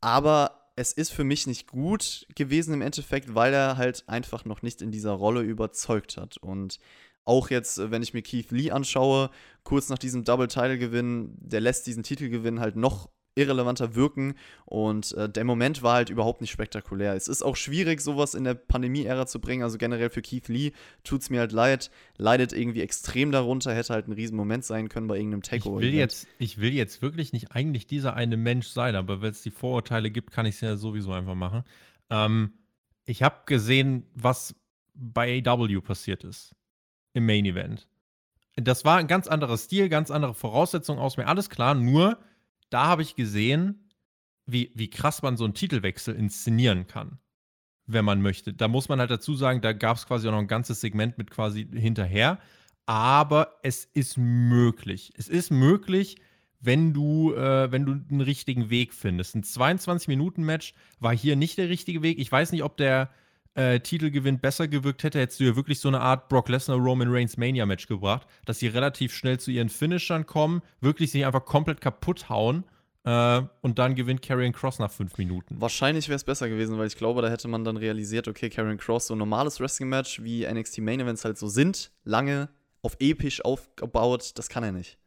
Aber 0.00 0.72
es 0.74 0.92
ist 0.92 1.10
für 1.10 1.22
mich 1.22 1.46
nicht 1.46 1.68
gut 1.68 2.26
gewesen 2.34 2.74
im 2.74 2.82
Endeffekt, 2.82 3.36
weil 3.36 3.54
er 3.54 3.76
halt 3.76 4.02
einfach 4.08 4.44
noch 4.44 4.62
nicht 4.62 4.82
in 4.82 4.90
dieser 4.90 5.12
Rolle 5.12 5.42
überzeugt 5.42 6.16
hat. 6.16 6.38
Und 6.38 6.80
auch 7.28 7.50
jetzt, 7.50 7.78
äh, 7.78 7.90
wenn 7.90 8.02
ich 8.02 8.14
mir 8.14 8.22
Keith 8.22 8.50
Lee 8.50 8.70
anschaue, 8.70 9.30
kurz 9.62 9.88
nach 9.88 9.98
diesem 9.98 10.24
Double-Title-Gewinn, 10.24 11.34
der 11.38 11.60
lässt 11.60 11.86
diesen 11.86 12.02
Titelgewinn 12.02 12.60
halt 12.60 12.76
noch 12.76 13.10
irrelevanter 13.34 13.94
wirken 13.94 14.34
und 14.64 15.12
äh, 15.12 15.28
der 15.28 15.44
Moment 15.44 15.82
war 15.84 15.94
halt 15.94 16.10
überhaupt 16.10 16.40
nicht 16.40 16.50
spektakulär. 16.50 17.14
Es 17.14 17.28
ist 17.28 17.42
auch 17.42 17.54
schwierig, 17.54 18.00
sowas 18.00 18.34
in 18.34 18.42
der 18.42 18.54
Pandemie-Ära 18.54 19.26
zu 19.26 19.40
bringen, 19.40 19.62
also 19.62 19.78
generell 19.78 20.10
für 20.10 20.22
Keith 20.22 20.48
Lee 20.48 20.72
tut 21.04 21.22
es 21.22 21.30
mir 21.30 21.38
halt 21.40 21.52
leid, 21.52 21.90
leidet 22.16 22.52
irgendwie 22.52 22.80
extrem 22.80 23.30
darunter, 23.30 23.72
hätte 23.72 23.94
halt 23.94 24.08
ein 24.08 24.12
Riesenmoment 24.12 24.64
sein 24.64 24.88
können 24.88 25.06
bei 25.06 25.16
irgendeinem 25.16 25.42
Takeover. 25.42 25.80
Ich 25.80 25.86
will, 25.86 25.94
jetzt, 25.94 26.26
ich 26.38 26.58
will 26.58 26.72
jetzt 26.72 27.00
wirklich 27.00 27.32
nicht 27.32 27.52
eigentlich 27.52 27.86
dieser 27.86 28.14
eine 28.14 28.36
Mensch 28.36 28.66
sein, 28.66 28.96
aber 28.96 29.22
wenn 29.22 29.30
es 29.30 29.42
die 29.42 29.52
Vorurteile 29.52 30.10
gibt, 30.10 30.32
kann 30.32 30.46
ich 30.46 30.56
es 30.56 30.60
ja 30.60 30.76
sowieso 30.76 31.12
einfach 31.12 31.36
machen. 31.36 31.62
Ähm, 32.10 32.54
ich 33.04 33.22
habe 33.22 33.36
gesehen, 33.46 34.04
was 34.14 34.56
bei 34.94 35.42
AW 35.46 35.80
passiert 35.80 36.24
ist 36.24 36.56
im 37.18 37.26
Main 37.26 37.44
Event. 37.44 37.86
Das 38.56 38.84
war 38.84 38.96
ein 38.96 39.06
ganz 39.06 39.28
anderer 39.28 39.58
Stil, 39.58 39.88
ganz 39.88 40.10
andere 40.10 40.34
Voraussetzungen 40.34 40.98
aus 40.98 41.16
mir, 41.16 41.28
alles 41.28 41.50
klar, 41.50 41.74
nur 41.74 42.18
da 42.70 42.86
habe 42.86 43.02
ich 43.02 43.14
gesehen, 43.14 43.90
wie, 44.46 44.72
wie 44.74 44.90
krass 44.90 45.22
man 45.22 45.36
so 45.36 45.44
einen 45.44 45.54
Titelwechsel 45.54 46.14
inszenieren 46.14 46.86
kann, 46.86 47.18
wenn 47.86 48.04
man 48.04 48.22
möchte. 48.22 48.54
Da 48.54 48.66
muss 48.66 48.88
man 48.88 48.98
halt 48.98 49.10
dazu 49.10 49.34
sagen, 49.34 49.60
da 49.60 49.72
gab 49.72 49.96
es 49.96 50.06
quasi 50.06 50.26
auch 50.26 50.32
noch 50.32 50.38
ein 50.38 50.48
ganzes 50.48 50.80
Segment 50.80 51.18
mit 51.18 51.30
quasi 51.30 51.68
hinterher, 51.70 52.38
aber 52.86 53.58
es 53.62 53.84
ist 53.84 54.16
möglich. 54.16 55.12
Es 55.16 55.28
ist 55.28 55.50
möglich, 55.50 56.16
wenn 56.60 56.92
du, 56.92 57.34
äh, 57.34 57.70
wenn 57.70 57.84
du 57.84 57.92
einen 57.92 58.20
richtigen 58.20 58.70
Weg 58.70 58.94
findest. 58.94 59.36
Ein 59.36 59.42
22-Minuten-Match 59.42 60.74
war 60.98 61.14
hier 61.14 61.36
nicht 61.36 61.58
der 61.58 61.68
richtige 61.68 62.02
Weg. 62.02 62.18
Ich 62.18 62.32
weiß 62.32 62.52
nicht, 62.52 62.64
ob 62.64 62.76
der 62.76 63.10
äh, 63.58 63.80
Titelgewinn 63.80 64.38
besser 64.38 64.68
gewirkt 64.68 65.02
hätte, 65.02 65.18
hättest 65.18 65.40
du 65.40 65.44
ja 65.44 65.56
wirklich 65.56 65.80
so 65.80 65.88
eine 65.88 66.00
Art 66.00 66.28
Brock 66.28 66.48
Lesnar 66.48 66.78
Roman 66.78 67.08
Reigns 67.10 67.36
Mania 67.36 67.66
Match 67.66 67.88
gebracht, 67.88 68.26
dass 68.44 68.60
sie 68.60 68.68
relativ 68.68 69.12
schnell 69.12 69.40
zu 69.40 69.50
ihren 69.50 69.68
Finishern 69.68 70.26
kommen, 70.26 70.62
wirklich 70.80 71.10
sich 71.10 71.26
einfach 71.26 71.44
komplett 71.44 71.80
kaputt 71.80 72.28
hauen. 72.28 72.64
Äh, 73.04 73.42
und 73.60 73.78
dann 73.78 73.94
gewinnt 73.94 74.22
Karrion 74.22 74.52
Cross 74.52 74.78
nach 74.78 74.92
fünf 74.92 75.18
Minuten. 75.18 75.60
Wahrscheinlich 75.60 76.08
wäre 76.08 76.16
es 76.16 76.24
besser 76.24 76.48
gewesen, 76.48 76.78
weil 76.78 76.86
ich 76.86 76.96
glaube, 76.96 77.20
da 77.20 77.28
hätte 77.28 77.48
man 77.48 77.64
dann 77.64 77.76
realisiert, 77.76 78.28
okay, 78.28 78.48
Karrion 78.48 78.76
Cross, 78.76 79.08
so 79.08 79.14
ein 79.14 79.18
normales 79.18 79.58
Wrestling-Match, 79.60 80.22
wie 80.22 80.46
NXT 80.46 80.78
Main 80.78 81.00
Events 81.00 81.24
halt 81.24 81.38
so 81.38 81.48
sind, 81.48 81.90
lange, 82.04 82.48
auf 82.82 82.96
episch 83.00 83.44
aufgebaut, 83.44 84.32
das 84.36 84.48
kann 84.48 84.62
er 84.62 84.72
nicht. 84.72 84.98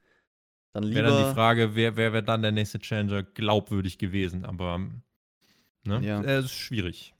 Dann 0.74 0.84
lieber. 0.84 1.04
Wäre 1.04 1.16
dann 1.16 1.30
die 1.30 1.34
Frage, 1.34 1.76
wer 1.76 1.96
wäre 1.96 2.14
wär 2.14 2.22
dann 2.22 2.42
der 2.42 2.52
nächste 2.52 2.80
Challenger 2.80 3.24
glaubwürdig 3.24 3.98
gewesen, 3.98 4.46
aber 4.46 4.80
ne? 5.84 6.02
ja. 6.02 6.22
Äh, 6.22 6.40
ist 6.40 6.52
schwierig. 6.52 7.14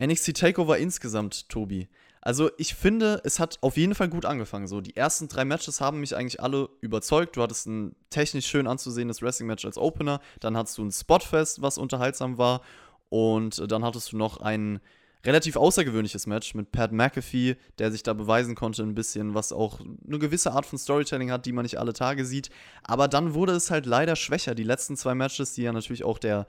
NXT 0.00 0.36
Takeover 0.36 0.78
insgesamt, 0.78 1.48
Tobi. 1.48 1.88
Also 2.20 2.50
ich 2.58 2.74
finde, 2.74 3.20
es 3.24 3.38
hat 3.38 3.58
auf 3.60 3.76
jeden 3.76 3.94
Fall 3.94 4.08
gut 4.08 4.24
angefangen. 4.24 4.66
So, 4.66 4.80
die 4.80 4.96
ersten 4.96 5.28
drei 5.28 5.44
Matches 5.44 5.80
haben 5.80 6.00
mich 6.00 6.16
eigentlich 6.16 6.42
alle 6.42 6.68
überzeugt. 6.80 7.36
Du 7.36 7.42
hattest 7.42 7.66
ein 7.66 7.94
technisch 8.10 8.46
schön 8.46 8.66
anzusehendes 8.66 9.22
Wrestling-Match 9.22 9.64
als 9.64 9.78
Opener, 9.78 10.20
dann 10.40 10.56
hattest 10.56 10.76
du 10.78 10.84
ein 10.84 10.90
Spotfest, 10.90 11.62
was 11.62 11.78
unterhaltsam 11.78 12.36
war, 12.36 12.62
und 13.08 13.70
dann 13.70 13.84
hattest 13.84 14.12
du 14.12 14.16
noch 14.16 14.38
ein 14.38 14.80
relativ 15.24 15.56
außergewöhnliches 15.56 16.26
Match 16.26 16.54
mit 16.54 16.72
Pat 16.72 16.92
McAfee, 16.92 17.56
der 17.78 17.90
sich 17.90 18.02
da 18.02 18.12
beweisen 18.12 18.54
konnte 18.54 18.82
ein 18.82 18.94
bisschen, 18.94 19.34
was 19.34 19.52
auch 19.52 19.80
eine 19.80 20.18
gewisse 20.18 20.52
Art 20.52 20.66
von 20.66 20.78
Storytelling 20.78 21.30
hat, 21.30 21.46
die 21.46 21.52
man 21.52 21.64
nicht 21.64 21.78
alle 21.78 21.92
Tage 21.92 22.24
sieht. 22.24 22.50
Aber 22.84 23.08
dann 23.08 23.34
wurde 23.34 23.52
es 23.52 23.70
halt 23.70 23.86
leider 23.86 24.16
schwächer. 24.16 24.54
Die 24.54 24.62
letzten 24.62 24.96
zwei 24.96 25.14
Matches, 25.14 25.54
die 25.54 25.62
ja 25.62 25.72
natürlich 25.72 26.04
auch 26.04 26.18
der 26.18 26.46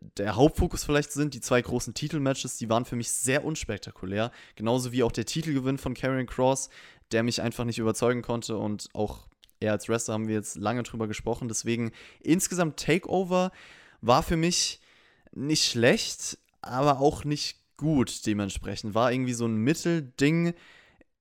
der 0.00 0.36
Hauptfokus 0.36 0.84
vielleicht 0.84 1.12
sind. 1.12 1.34
Die 1.34 1.40
zwei 1.40 1.60
großen 1.62 1.94
Titelmatches, 1.94 2.58
die 2.58 2.68
waren 2.68 2.84
für 2.84 2.96
mich 2.96 3.10
sehr 3.10 3.44
unspektakulär. 3.44 4.30
Genauso 4.54 4.92
wie 4.92 5.02
auch 5.02 5.12
der 5.12 5.26
Titelgewinn 5.26 5.78
von 5.78 5.94
Karrion 5.94 6.26
Cross, 6.26 6.68
der 7.12 7.22
mich 7.22 7.42
einfach 7.42 7.64
nicht 7.64 7.78
überzeugen 7.78 8.22
konnte. 8.22 8.56
Und 8.56 8.88
auch 8.94 9.26
er 9.60 9.72
als 9.72 9.88
Wrestler 9.88 10.14
haben 10.14 10.28
wir 10.28 10.34
jetzt 10.34 10.56
lange 10.56 10.82
drüber 10.82 11.06
gesprochen. 11.06 11.48
Deswegen 11.48 11.92
insgesamt 12.20 12.78
Takeover 12.78 13.52
war 14.00 14.22
für 14.22 14.36
mich 14.36 14.80
nicht 15.32 15.64
schlecht, 15.64 16.38
aber 16.62 17.00
auch 17.00 17.24
nicht 17.24 17.58
gut 17.76 18.26
dementsprechend. 18.26 18.94
War 18.94 19.12
irgendwie 19.12 19.34
so 19.34 19.46
ein 19.46 19.56
Mittelding. 19.56 20.54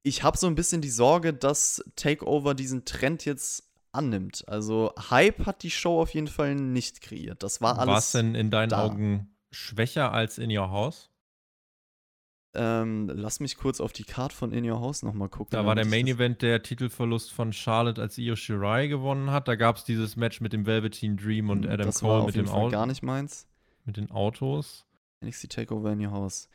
Ich 0.03 0.23
habe 0.23 0.37
so 0.37 0.47
ein 0.47 0.55
bisschen 0.55 0.81
die 0.81 0.89
Sorge, 0.89 1.33
dass 1.33 1.83
Takeover 1.95 2.53
diesen 2.53 2.85
Trend 2.85 3.25
jetzt 3.25 3.64
annimmt. 3.95 4.43
Also 4.47 4.93
Hype 5.09 5.45
hat 5.45 5.63
die 5.63 5.71
Show 5.71 6.01
auf 6.01 6.13
jeden 6.13 6.27
Fall 6.27 6.55
nicht 6.55 7.01
kreiert. 7.01 7.43
Das 7.43 7.61
war 7.61 7.79
alles. 7.79 7.91
War 7.91 7.97
es 7.99 8.11
denn 8.11 8.35
in 8.35 8.51
deinen 8.51 8.69
da. 8.69 8.83
Augen 8.83 9.35
schwächer 9.51 10.11
als 10.11 10.37
In 10.37 10.55
Your 10.55 10.69
House? 10.69 11.09
Ähm, 12.57 13.11
lass 13.13 13.41
mich 13.41 13.57
kurz 13.57 13.81
auf 13.81 13.91
die 13.91 14.05
Card 14.05 14.31
von 14.31 14.53
In 14.53 14.69
Your 14.69 14.79
House 14.79 15.03
nochmal 15.03 15.27
gucken. 15.27 15.51
Da 15.51 15.65
war 15.65 15.75
der 15.75 15.85
Main 15.85 16.07
Event 16.07 16.41
der 16.41 16.63
Titelverlust 16.63 17.31
von 17.31 17.51
Charlotte, 17.51 18.01
als 18.01 18.17
Io 18.17 18.35
Shirai 18.35 18.87
gewonnen 18.87 19.31
hat. 19.31 19.47
Da 19.47 19.55
gab 19.55 19.75
es 19.75 19.83
dieses 19.83 20.15
Match 20.15 20.39
mit 20.39 20.53
dem 20.53 20.65
Velveteen 20.65 21.17
Dream 21.17 21.49
und 21.49 21.65
hm, 21.65 21.71
Adam 21.71 21.87
das 21.87 21.99
Cole 21.99 22.13
war 22.13 22.19
auf 22.21 22.27
mit 22.27 22.35
jeden 22.35 22.47
dem 22.47 22.53
Auto. 22.53 22.71
gar 22.71 22.85
nicht 22.85 23.03
meins. 23.03 23.47
Mit 23.83 23.97
den 23.97 24.09
Autos. 24.09 24.85
NXT 25.23 25.51
Takeover 25.51 25.91
In 25.91 26.05
Your 26.05 26.11
House. 26.11 26.47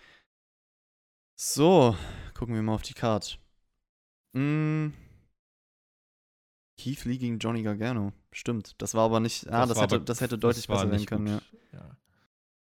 So, 1.36 1.97
gucken 2.34 2.55
wir 2.55 2.62
mal 2.62 2.74
auf 2.74 2.82
die 2.82 2.95
Card. 2.95 3.38
Hm. 4.34 4.95
Keith 6.81 7.05
Lee 7.05 7.18
gegen 7.18 7.39
Johnny 7.39 7.62
Gargano. 7.62 8.12
Stimmt. 8.33 8.74
Das 8.78 8.95
war 8.95 9.05
aber 9.05 9.20
nicht. 9.20 9.47
Ah, 9.49 9.66
das, 9.66 9.70
das 9.70 9.83
hätte, 9.83 9.95
aber, 9.97 10.05
das 10.05 10.20
hätte 10.20 10.39
deutlich 10.39 10.66
das 10.66 10.76
besser 10.76 10.91
werden 10.91 11.07
können, 11.07 11.26
ja. 11.26 11.41
ja. 11.72 11.97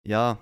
ja. 0.04 0.38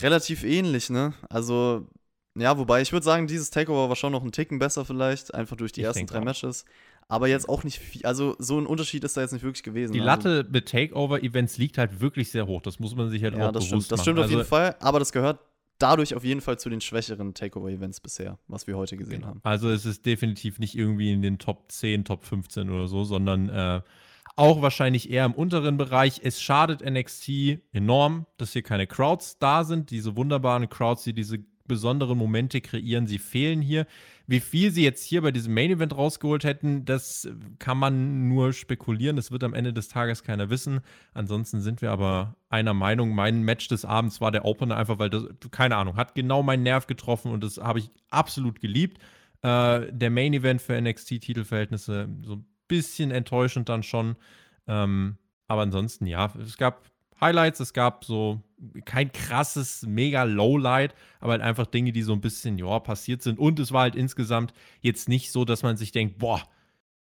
relativ 0.00 0.44
ähnlich, 0.44 0.90
ne? 0.90 1.14
Also, 1.28 1.88
ja, 2.36 2.56
wobei 2.58 2.82
ich 2.82 2.92
würde 2.92 3.04
sagen, 3.04 3.26
dieses 3.26 3.50
Takeover 3.50 3.88
war 3.88 3.96
schon 3.96 4.12
noch 4.12 4.22
ein 4.22 4.32
Ticken 4.32 4.58
besser 4.58 4.84
vielleicht, 4.84 5.34
einfach 5.34 5.56
durch 5.56 5.72
die 5.72 5.80
ich 5.80 5.86
ersten 5.86 6.06
drei 6.06 6.20
auch. 6.20 6.24
Matches. 6.24 6.64
Aber 7.08 7.28
jetzt 7.28 7.48
auch 7.48 7.62
nicht 7.62 7.78
viel, 7.78 8.04
also 8.04 8.34
so 8.38 8.58
ein 8.58 8.66
Unterschied 8.66 9.04
ist 9.04 9.16
da 9.16 9.20
jetzt 9.20 9.32
nicht 9.32 9.44
wirklich 9.44 9.62
gewesen. 9.62 9.92
Die 9.92 10.00
also 10.00 10.06
Latte 10.06 10.28
also, 10.38 10.50
mit 10.50 10.68
Takeover-Events 10.68 11.56
liegt 11.56 11.78
halt 11.78 12.00
wirklich 12.00 12.30
sehr 12.30 12.46
hoch. 12.46 12.62
Das 12.62 12.80
muss 12.80 12.96
man 12.96 13.10
sich 13.10 13.22
halt 13.22 13.36
ja, 13.36 13.48
auch 13.48 13.52
das 13.52 13.68
bewusst 13.68 13.86
stimmt. 13.86 13.92
Das 13.92 14.02
stimmt 14.02 14.18
auf 14.18 14.28
jeden 14.28 14.40
also 14.40 14.48
Fall, 14.48 14.76
aber 14.80 14.98
das 14.98 15.12
gehört 15.12 15.38
dadurch 15.78 16.14
auf 16.14 16.24
jeden 16.24 16.40
Fall 16.40 16.58
zu 16.58 16.68
den 16.70 16.80
schwächeren 16.80 17.34
Takeover-Events 17.34 18.00
bisher, 18.00 18.38
was 18.48 18.66
wir 18.66 18.76
heute 18.76 18.96
gesehen 18.96 19.20
genau. 19.20 19.28
haben. 19.28 19.40
Also 19.42 19.70
es 19.70 19.84
ist 19.86 20.06
definitiv 20.06 20.58
nicht 20.58 20.76
irgendwie 20.76 21.12
in 21.12 21.22
den 21.22 21.38
Top 21.38 21.70
10, 21.70 22.04
Top 22.04 22.24
15 22.24 22.70
oder 22.70 22.88
so, 22.88 23.04
sondern 23.04 23.48
äh, 23.48 23.80
auch 24.36 24.60
wahrscheinlich 24.62 25.10
eher 25.10 25.24
im 25.24 25.32
unteren 25.32 25.76
Bereich. 25.76 26.20
Es 26.22 26.40
schadet 26.40 26.84
NXT 26.84 27.60
enorm, 27.72 28.26
dass 28.36 28.52
hier 28.52 28.62
keine 28.62 28.86
Crowds 28.86 29.38
da 29.38 29.64
sind. 29.64 29.90
Diese 29.90 30.16
wunderbaren 30.16 30.68
Crowds, 30.68 31.04
die 31.04 31.14
diese 31.14 31.38
besonderen 31.66 32.18
Momente 32.18 32.60
kreieren, 32.60 33.06
sie 33.06 33.18
fehlen 33.18 33.60
hier. 33.62 33.86
Wie 34.26 34.40
viel 34.40 34.72
sie 34.72 34.82
jetzt 34.82 35.04
hier 35.04 35.22
bei 35.22 35.30
diesem 35.30 35.54
Main 35.54 35.70
Event 35.70 35.96
rausgeholt 35.96 36.42
hätten, 36.42 36.84
das 36.84 37.28
kann 37.60 37.78
man 37.78 38.28
nur 38.28 38.52
spekulieren. 38.52 39.14
Das 39.14 39.30
wird 39.30 39.44
am 39.44 39.54
Ende 39.54 39.72
des 39.72 39.88
Tages 39.88 40.24
keiner 40.24 40.50
wissen. 40.50 40.80
Ansonsten 41.14 41.60
sind 41.60 41.80
wir 41.80 41.92
aber 41.92 42.34
einer 42.48 42.74
Meinung. 42.74 43.14
Mein 43.14 43.42
Match 43.42 43.68
des 43.68 43.84
Abends 43.84 44.20
war 44.20 44.32
der 44.32 44.44
Opener, 44.44 44.76
einfach 44.76 44.98
weil 44.98 45.10
das, 45.10 45.24
keine 45.52 45.76
Ahnung, 45.76 45.96
hat 45.96 46.16
genau 46.16 46.42
meinen 46.42 46.64
Nerv 46.64 46.88
getroffen 46.88 47.30
und 47.30 47.44
das 47.44 47.58
habe 47.58 47.78
ich 47.78 47.90
absolut 48.10 48.60
geliebt. 48.60 48.98
Äh, 49.42 49.92
der 49.92 50.10
Main 50.10 50.34
Event 50.34 50.60
für 50.60 50.74
NXT-Titelverhältnisse 50.74 52.08
so 52.24 52.36
ein 52.36 52.46
bisschen 52.66 53.12
enttäuschend 53.12 53.68
dann 53.68 53.84
schon. 53.84 54.16
Ähm, 54.66 55.18
aber 55.46 55.62
ansonsten, 55.62 56.06
ja, 56.06 56.32
es 56.40 56.56
gab 56.56 56.90
Highlights, 57.20 57.60
es 57.60 57.72
gab 57.72 58.04
so 58.04 58.42
kein 58.84 59.12
krasses, 59.12 59.82
mega 59.82 60.22
Lowlight, 60.24 60.94
aber 61.20 61.32
halt 61.32 61.42
einfach 61.42 61.66
Dinge, 61.66 61.92
die 61.92 62.02
so 62.02 62.12
ein 62.12 62.20
bisschen, 62.20 62.58
ja, 62.58 62.78
passiert 62.78 63.22
sind. 63.22 63.38
Und 63.38 63.58
es 63.58 63.72
war 63.72 63.82
halt 63.82 63.96
insgesamt 63.96 64.52
jetzt 64.80 65.08
nicht 65.08 65.32
so, 65.32 65.44
dass 65.44 65.62
man 65.62 65.76
sich 65.76 65.92
denkt, 65.92 66.18
boah, 66.18 66.42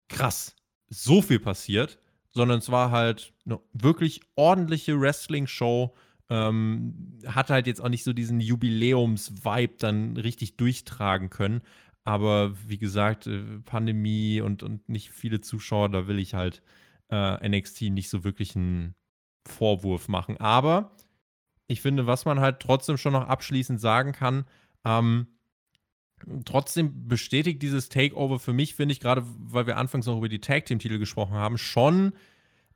krass, 0.08 0.56
so 0.88 1.22
viel 1.22 1.40
passiert, 1.40 1.98
sondern 2.30 2.58
es 2.58 2.70
war 2.70 2.90
halt 2.90 3.32
eine 3.44 3.60
wirklich 3.72 4.20
ordentliche 4.36 4.98
Wrestling-Show. 4.98 5.94
Ähm, 6.30 7.18
hat 7.26 7.50
halt 7.50 7.66
jetzt 7.66 7.80
auch 7.80 7.90
nicht 7.90 8.04
so 8.04 8.12
diesen 8.12 8.40
Jubiläums-Vibe 8.40 9.74
dann 9.78 10.16
richtig 10.16 10.56
durchtragen 10.56 11.28
können. 11.28 11.60
Aber 12.04 12.54
wie 12.66 12.78
gesagt, 12.78 13.26
äh, 13.26 13.42
Pandemie 13.64 14.40
und, 14.40 14.62
und 14.62 14.88
nicht 14.88 15.10
viele 15.10 15.40
Zuschauer, 15.40 15.90
da 15.90 16.06
will 16.08 16.18
ich 16.18 16.34
halt 16.34 16.62
äh, 17.10 17.48
NXT 17.48 17.82
nicht 17.82 18.08
so 18.08 18.24
wirklich 18.24 18.56
einen 18.56 18.94
Vorwurf 19.46 20.08
machen. 20.08 20.38
Aber 20.38 20.96
ich 21.72 21.80
finde, 21.80 22.06
was 22.06 22.24
man 22.24 22.40
halt 22.40 22.60
trotzdem 22.60 22.96
schon 22.96 23.12
noch 23.12 23.28
abschließend 23.28 23.80
sagen 23.80 24.12
kann, 24.12 24.44
ähm, 24.84 25.26
trotzdem 26.44 27.08
bestätigt 27.08 27.62
dieses 27.62 27.88
Takeover 27.88 28.38
für 28.38 28.52
mich, 28.52 28.74
finde 28.74 28.92
ich, 28.92 29.00
gerade 29.00 29.24
weil 29.38 29.66
wir 29.66 29.76
anfangs 29.76 30.06
noch 30.06 30.18
über 30.18 30.28
die 30.28 30.40
Tag-Team-Titel 30.40 30.98
gesprochen 30.98 31.34
haben, 31.34 31.58
schon, 31.58 32.12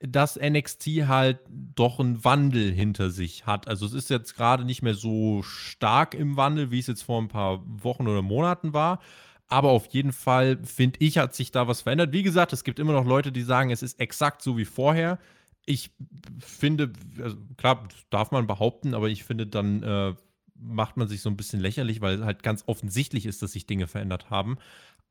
dass 0.00 0.38
NXT 0.38 0.86
halt 1.06 1.38
doch 1.48 2.00
einen 2.00 2.24
Wandel 2.24 2.72
hinter 2.72 3.10
sich 3.10 3.46
hat. 3.46 3.68
Also 3.68 3.86
es 3.86 3.92
ist 3.92 4.10
jetzt 4.10 4.36
gerade 4.36 4.64
nicht 4.64 4.82
mehr 4.82 4.94
so 4.94 5.42
stark 5.42 6.14
im 6.14 6.36
Wandel, 6.36 6.70
wie 6.70 6.80
es 6.80 6.86
jetzt 6.86 7.02
vor 7.02 7.20
ein 7.20 7.28
paar 7.28 7.62
Wochen 7.64 8.06
oder 8.06 8.22
Monaten 8.22 8.72
war. 8.72 9.00
Aber 9.48 9.70
auf 9.70 9.86
jeden 9.86 10.12
Fall, 10.12 10.58
finde 10.64 10.98
ich, 11.00 11.18
hat 11.18 11.34
sich 11.34 11.52
da 11.52 11.68
was 11.68 11.82
verändert. 11.82 12.12
Wie 12.12 12.24
gesagt, 12.24 12.52
es 12.52 12.64
gibt 12.64 12.78
immer 12.78 12.92
noch 12.92 13.06
Leute, 13.06 13.30
die 13.30 13.42
sagen, 13.42 13.70
es 13.70 13.82
ist 13.82 14.00
exakt 14.00 14.42
so 14.42 14.58
wie 14.58 14.64
vorher 14.64 15.18
ich 15.66 15.90
finde, 16.38 16.92
also 17.20 17.36
klar, 17.56 17.88
darf 18.08 18.30
man 18.30 18.46
behaupten, 18.46 18.94
aber 18.94 19.08
ich 19.08 19.24
finde, 19.24 19.46
dann 19.46 19.82
äh, 19.82 20.14
macht 20.54 20.96
man 20.96 21.08
sich 21.08 21.20
so 21.20 21.28
ein 21.28 21.36
bisschen 21.36 21.60
lächerlich, 21.60 22.00
weil 22.00 22.24
halt 22.24 22.42
ganz 22.42 22.64
offensichtlich 22.66 23.26
ist, 23.26 23.42
dass 23.42 23.52
sich 23.52 23.66
Dinge 23.66 23.88
verändert 23.88 24.30
haben. 24.30 24.56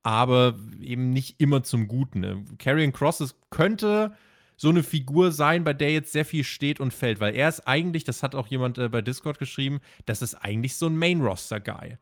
Aber 0.01 0.57
eben 0.79 1.11
nicht 1.11 1.41
immer 1.41 1.63
zum 1.63 1.87
Guten. 1.87 2.19
Ne? 2.21 2.45
Carrion 2.57 2.93
Crosses 2.93 3.35
könnte 3.49 4.15
so 4.57 4.69
eine 4.69 4.83
Figur 4.83 5.31
sein, 5.31 5.63
bei 5.65 5.73
der 5.73 5.91
jetzt 5.91 6.13
sehr 6.13 6.25
viel 6.25 6.45
steht 6.45 6.79
und 6.79 6.93
fällt, 6.93 7.19
weil 7.19 7.35
er 7.35 7.49
ist 7.49 7.67
eigentlich, 7.67 8.05
das 8.05 8.23
hat 8.23 8.35
auch 8.35 8.47
jemand 8.47 8.77
äh, 8.77 8.87
bei 8.87 9.01
Discord 9.01 9.39
geschrieben, 9.39 9.81
das 10.05 10.21
ist 10.21 10.35
eigentlich 10.35 10.75
so 10.75 10.85
ein 10.87 10.97
Main-Roster-Guy. 10.97 11.97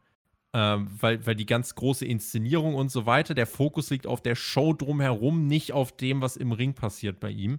Ähm, 0.55 0.87
weil, 0.99 1.25
weil 1.25 1.35
die 1.35 1.47
ganz 1.47 1.73
große 1.73 2.05
Inszenierung 2.05 2.75
und 2.75 2.91
so 2.91 3.07
weiter, 3.07 3.33
der 3.33 3.47
Fokus 3.47 3.89
liegt 3.89 4.05
auf 4.05 4.21
der 4.21 4.35
Show 4.35 4.73
drumherum, 4.73 5.47
nicht 5.47 5.71
auf 5.71 5.97
dem, 5.97 6.21
was 6.21 6.37
im 6.37 6.51
Ring 6.51 6.75
passiert 6.75 7.19
bei 7.19 7.31
ihm. 7.31 7.57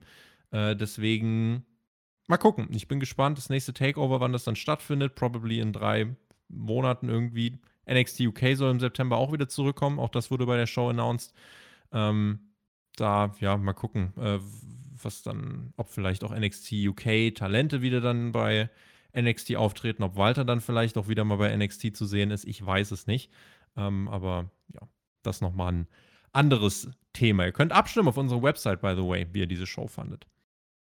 Äh, 0.55 0.77
deswegen 0.77 1.67
mal 2.29 2.37
gucken. 2.37 2.69
Ich 2.71 2.87
bin 2.87 3.01
gespannt. 3.01 3.37
Das 3.39 3.51
nächste 3.51 3.75
Takeover, 3.75 4.21
wann 4.21 4.33
das 4.33 4.45
dann 4.45 4.57
stattfindet. 4.57 5.17
Probably 5.17 5.59
in 5.59 5.73
drei 5.73 6.15
Monaten 6.49 7.09
irgendwie. 7.09 7.59
NXT 7.91 8.21
UK 8.21 8.57
soll 8.57 8.71
im 8.71 8.81
September 8.81 9.17
auch 9.17 9.33
wieder 9.33 9.49
zurückkommen. 9.49 9.99
Auch 9.99 10.11
das 10.11 10.31
wurde 10.31 10.47
bei 10.47 10.57
der 10.57 10.67
Show 10.67 10.89
announced. 10.89 11.35
Ähm, 11.93 12.53
da, 12.97 13.35
ja, 13.41 13.57
mal 13.57 13.73
gucken, 13.73 14.15
äh, 14.17 14.39
was 15.03 15.23
dann, 15.23 15.75
ob 15.77 15.89
vielleicht 15.89 16.23
auch 16.23 16.33
NXT 16.33 16.73
UK 16.87 17.35
Talente 17.35 17.83
wieder 17.83 18.01
dann 18.01 18.31
bei 18.31 18.71
NXT 19.17 19.57
auftreten, 19.57 20.05
ob 20.05 20.17
Walter 20.17 20.45
dann 20.45 20.61
vielleicht 20.61 20.97
auch 20.97 21.09
wieder 21.09 21.25
mal 21.25 21.37
bei 21.37 21.55
NXT 21.55 21.97
zu 21.97 22.07
sehen 22.07 22.31
ist. 22.31 22.45
Ich 22.45 22.65
weiß 22.65 22.93
es 22.93 23.09
nicht. 23.09 23.33
Ähm, 23.77 24.07
aber 24.09 24.51
ja, 24.73 24.81
das 25.25 25.41
nochmal 25.41 25.73
ein 25.73 25.89
anderes 26.33 26.89
Thema. 27.13 27.45
Ihr 27.45 27.53
könnt 27.53 27.73
abstimmen 27.73 28.09
auf 28.09 28.17
unserer 28.17 28.43
Website, 28.43 28.81
by 28.81 28.95
the 28.97 29.03
way, 29.03 29.27
wie 29.33 29.41
ihr 29.41 29.47
diese 29.47 29.67
Show 29.67 29.89
fandet. 29.89 30.27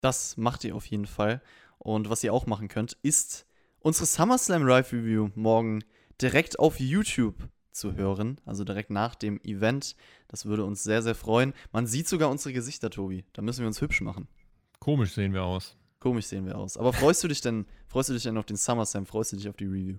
Das 0.02 0.38
macht 0.38 0.64
ihr 0.64 0.76
auf 0.76 0.86
jeden 0.86 1.06
Fall. 1.06 1.42
Und 1.78 2.10
was 2.10 2.24
ihr 2.24 2.34
auch 2.34 2.46
machen 2.46 2.68
könnt, 2.68 2.98
ist 3.02 3.46
unsere 3.80 4.06
SummerSlam 4.06 4.66
Live 4.66 4.94
Review 4.94 5.30
morgen 5.36 5.84
direkt 6.22 6.60
auf 6.60 6.80
YouTube 6.80 7.36
zu 7.72 7.96
hören, 7.96 8.42
also 8.46 8.64
direkt 8.64 8.90
nach 8.90 9.16
dem 9.16 9.40
Event. 9.42 9.96
Das 10.28 10.46
würde 10.46 10.66
uns 10.66 10.84
sehr, 10.84 11.02
sehr 11.02 11.16
freuen. 11.16 11.54
Man 11.72 11.88
sieht 11.88 12.08
sogar 12.08 12.30
unsere 12.30 12.54
Gesichter, 12.54 12.90
Tobi. 12.90 13.26
Da 13.34 13.42
müssen 13.42 13.62
wir 13.62 13.68
uns 13.68 13.82
hübsch 13.82 14.02
machen. 14.02 14.28
Komisch 14.80 15.14
sehen 15.14 15.34
wir 15.34 15.44
aus. 15.44 15.78
Komisch 16.00 16.26
sehen 16.26 16.46
wir 16.46 16.58
aus. 16.58 16.78
Aber 16.78 16.94
freust 16.94 17.24
du 17.24 17.28
dich 17.28 17.42
denn, 17.42 17.66
freust 17.88 18.10
du 18.10 18.14
dich 18.14 18.24
denn 18.24 18.38
auf 18.38 18.46
den 18.46 18.58
SummerSlam? 18.58 19.06
Freust 19.06 19.34
du 19.34 19.38
dich 19.38 19.50
auf 19.50 19.58
die 19.58 19.66
Review? 19.66 19.98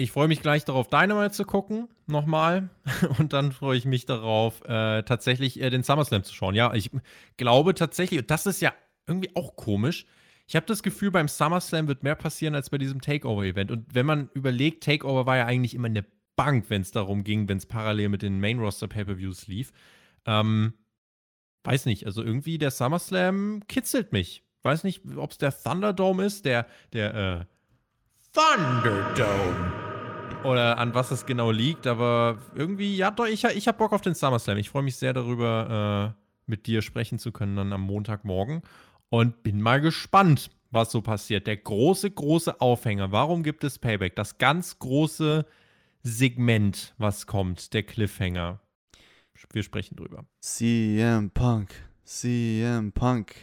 Ich 0.00 0.12
freue 0.12 0.28
mich 0.28 0.40
gleich 0.40 0.64
darauf, 0.64 0.88
Dynamite 0.88 1.32
zu 1.32 1.44
gucken, 1.44 1.86
nochmal. 2.06 2.70
Und 3.18 3.34
dann 3.34 3.52
freue 3.52 3.76
ich 3.76 3.84
mich 3.84 4.06
darauf, 4.06 4.62
äh, 4.64 5.02
tatsächlich 5.02 5.60
äh, 5.60 5.68
den 5.68 5.82
SummerSlam 5.82 6.24
zu 6.24 6.34
schauen. 6.34 6.54
Ja, 6.54 6.72
ich 6.72 6.90
glaube 7.36 7.74
tatsächlich, 7.74 8.26
das 8.26 8.46
ist 8.46 8.62
ja 8.62 8.72
irgendwie 9.06 9.30
auch 9.36 9.56
komisch. 9.56 10.06
Ich 10.46 10.56
habe 10.56 10.64
das 10.64 10.82
Gefühl, 10.82 11.10
beim 11.10 11.28
SummerSlam 11.28 11.86
wird 11.86 12.02
mehr 12.02 12.14
passieren 12.14 12.54
als 12.54 12.70
bei 12.70 12.78
diesem 12.78 13.02
Takeover-Event. 13.02 13.70
Und 13.70 13.94
wenn 13.94 14.06
man 14.06 14.30
überlegt, 14.32 14.84
Takeover 14.84 15.26
war 15.26 15.36
ja 15.36 15.44
eigentlich 15.44 15.74
immer 15.74 15.88
eine 15.88 16.06
Bank, 16.34 16.70
wenn 16.70 16.80
es 16.80 16.92
darum 16.92 17.22
ging, 17.22 17.46
wenn 17.50 17.58
es 17.58 17.66
parallel 17.66 18.08
mit 18.08 18.22
den 18.22 18.40
Main-Roster-Pay-Per-Views 18.40 19.48
lief. 19.48 19.70
Ähm, 20.24 20.72
weiß 21.64 21.84
nicht, 21.84 22.06
also 22.06 22.22
irgendwie 22.22 22.56
der 22.56 22.70
SummerSlam 22.70 23.64
kitzelt 23.68 24.12
mich. 24.12 24.44
Weiß 24.62 24.82
nicht, 24.82 25.02
ob 25.14 25.32
es 25.32 25.36
der 25.36 25.52
Thunderdome 25.54 26.24
ist, 26.24 26.46
der, 26.46 26.66
der, 26.94 27.14
äh, 27.14 27.44
Thunderdome. 28.32 29.89
Oder 30.44 30.78
an 30.78 30.94
was 30.94 31.10
es 31.10 31.26
genau 31.26 31.50
liegt, 31.50 31.86
aber 31.86 32.38
irgendwie, 32.54 32.96
ja, 32.96 33.10
doch, 33.10 33.26
ich, 33.26 33.44
ich 33.44 33.68
habe 33.68 33.78
Bock 33.78 33.92
auf 33.92 34.00
den 34.00 34.14
SummerSlam. 34.14 34.56
Ich 34.56 34.70
freue 34.70 34.82
mich 34.82 34.96
sehr 34.96 35.12
darüber, 35.12 36.14
äh, 36.16 36.20
mit 36.46 36.66
dir 36.66 36.82
sprechen 36.82 37.18
zu 37.18 37.30
können 37.30 37.56
dann 37.56 37.72
am 37.72 37.82
Montagmorgen 37.82 38.62
und 39.10 39.42
bin 39.42 39.60
mal 39.60 39.80
gespannt, 39.80 40.50
was 40.70 40.90
so 40.90 41.02
passiert. 41.02 41.46
Der 41.46 41.56
große, 41.56 42.10
große 42.10 42.60
Aufhänger. 42.60 43.12
Warum 43.12 43.42
gibt 43.42 43.64
es 43.64 43.78
Payback? 43.78 44.16
Das 44.16 44.38
ganz 44.38 44.78
große 44.78 45.44
Segment, 46.02 46.94
was 46.98 47.26
kommt, 47.26 47.74
der 47.74 47.82
Cliffhanger. 47.82 48.60
Wir 49.52 49.62
sprechen 49.62 49.96
drüber. 49.96 50.24
CM 50.40 51.30
Punk. 51.30 51.70
CM 52.04 52.92
Punk. 52.92 53.34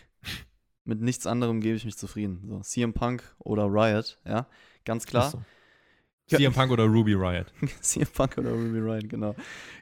Mit 0.86 1.02
nichts 1.02 1.28
anderem 1.28 1.60
gebe 1.62 1.76
ich 1.76 1.86
mich 1.86 1.98
zufrieden. 1.98 2.44
So, 2.48 2.60
CM 2.62 2.94
Punk 2.94 3.24
oder 3.40 3.66
Riot, 3.66 4.20
ja, 4.26 4.48
ganz 4.86 5.06
klar. 5.06 5.32
So. 5.32 5.42
CM 6.28 6.54
Punk 6.54 6.72
oder 6.72 6.86
Ruby 6.86 7.14
Riot. 7.14 7.48
CM 7.82 8.08
Punk 8.08 8.38
oder 8.38 8.52
Ruby 8.52 8.80
Riot, 8.80 9.10
genau. 9.10 9.36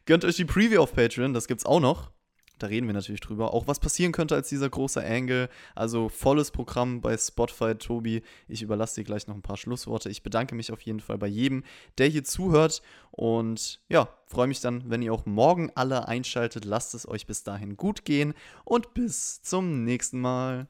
Gönnt 0.06 0.24
euch 0.26 0.36
die 0.36 0.46
Preview 0.46 0.82
auf 0.82 0.94
Patreon, 0.94 1.34
das 1.34 1.48
gibt's 1.48 1.66
auch 1.66 1.80
noch. 1.80 2.12
Da 2.60 2.68
reden 2.68 2.88
wir 2.88 2.94
natürlich 2.94 3.22
drüber. 3.22 3.54
Auch 3.54 3.68
was 3.68 3.80
passieren 3.80 4.12
könnte 4.12 4.36
als 4.36 4.48
dieser 4.48 4.70
große 4.70 5.04
Angle. 5.04 5.50
Also 5.76 6.08
volles 6.08 6.52
Programm 6.52 7.02
bei 7.02 7.18
Spotify, 7.18 7.76
Tobi. 7.76 8.22
Ich 8.48 8.62
überlasse 8.62 9.02
dir 9.02 9.04
gleich 9.04 9.28
noch 9.28 9.36
ein 9.36 9.42
paar 9.42 9.58
Schlussworte. 9.58 10.10
Ich 10.10 10.24
bedanke 10.24 10.56
mich 10.56 10.72
auf 10.72 10.82
jeden 10.82 11.02
Fall 11.02 11.18
bei 11.18 11.28
jedem, 11.28 11.64
der 11.98 12.08
hier 12.08 12.24
zuhört. 12.24 12.82
Und 13.12 13.82
ja, 13.90 14.08
freue 14.28 14.48
mich 14.48 14.62
dann, 14.62 14.90
wenn 14.90 15.02
ihr 15.02 15.14
auch 15.14 15.26
morgen 15.26 15.70
alle 15.76 16.08
einschaltet. 16.08 16.64
Lasst 16.64 16.94
es 16.94 17.08
euch 17.08 17.28
bis 17.28 17.44
dahin 17.44 17.76
gut 17.76 18.06
gehen 18.06 18.34
und 18.64 18.94
bis 18.94 19.42
zum 19.42 19.84
nächsten 19.84 20.22
Mal. 20.22 20.68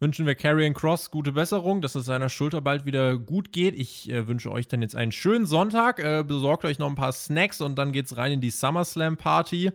Wünschen 0.00 0.26
wir 0.26 0.36
Carrion 0.36 0.74
Cross 0.74 1.10
gute 1.10 1.32
Besserung, 1.32 1.80
dass 1.80 1.96
es 1.96 2.06
seiner 2.06 2.28
Schulter 2.28 2.60
bald 2.60 2.84
wieder 2.84 3.18
gut 3.18 3.52
geht. 3.52 3.74
Ich 3.74 4.08
äh, 4.08 4.28
wünsche 4.28 4.52
euch 4.52 4.68
dann 4.68 4.80
jetzt 4.80 4.94
einen 4.94 5.10
schönen 5.10 5.44
Sonntag. 5.44 5.98
Äh, 5.98 6.22
besorgt 6.22 6.64
euch 6.64 6.78
noch 6.78 6.88
ein 6.88 6.94
paar 6.94 7.10
Snacks 7.10 7.60
und 7.60 7.76
dann 7.76 7.90
geht's 7.90 8.16
rein 8.16 8.30
in 8.30 8.40
die 8.40 8.50
SummerSlam 8.50 9.16
Party. 9.16 9.72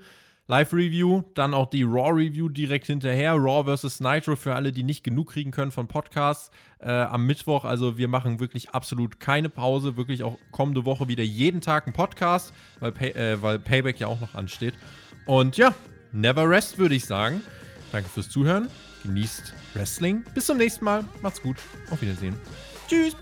Live-Review, 0.47 1.23
dann 1.35 1.53
auch 1.53 1.69
die 1.69 1.83
Raw-Review 1.83 2.49
direkt 2.49 2.87
hinterher. 2.87 3.33
Raw 3.33 3.75
vs. 3.75 3.99
Nitro 3.99 4.35
für 4.35 4.55
alle, 4.55 4.71
die 4.71 4.83
nicht 4.83 5.03
genug 5.03 5.31
kriegen 5.31 5.51
können 5.51 5.71
von 5.71 5.87
Podcasts 5.87 6.51
äh, 6.79 6.89
am 6.89 7.25
Mittwoch. 7.25 7.65
Also 7.65 7.97
wir 7.97 8.07
machen 8.07 8.39
wirklich 8.39 8.69
absolut 8.69 9.19
keine 9.19 9.49
Pause. 9.49 9.97
Wirklich 9.97 10.23
auch 10.23 10.37
kommende 10.51 10.85
Woche 10.85 11.09
wieder 11.09 11.23
jeden 11.23 11.59
Tag 11.59 11.87
ein 11.87 11.93
Podcast, 11.93 12.53
weil, 12.79 12.91
Pay 12.93 13.11
äh, 13.11 13.41
weil 13.41 13.59
Payback 13.59 13.99
ja 13.99 14.07
auch 14.07 14.21
noch 14.21 14.35
ansteht. 14.35 14.73
Und 15.25 15.57
ja, 15.57 15.73
never 16.13 16.49
rest, 16.49 16.77
würde 16.77 16.95
ich 16.95 17.05
sagen. 17.05 17.41
Danke 17.91 18.09
fürs 18.09 18.29
Zuhören. 18.29 18.67
Genießt 19.03 19.53
Wrestling. 19.75 20.23
Bis 20.33 20.45
zum 20.45 20.57
nächsten 20.57 20.85
Mal. 20.85 21.03
Macht's 21.21 21.41
gut. 21.41 21.57
Auf 21.89 22.01
Wiedersehen. 22.01 22.35
Tschüss. 22.87 23.15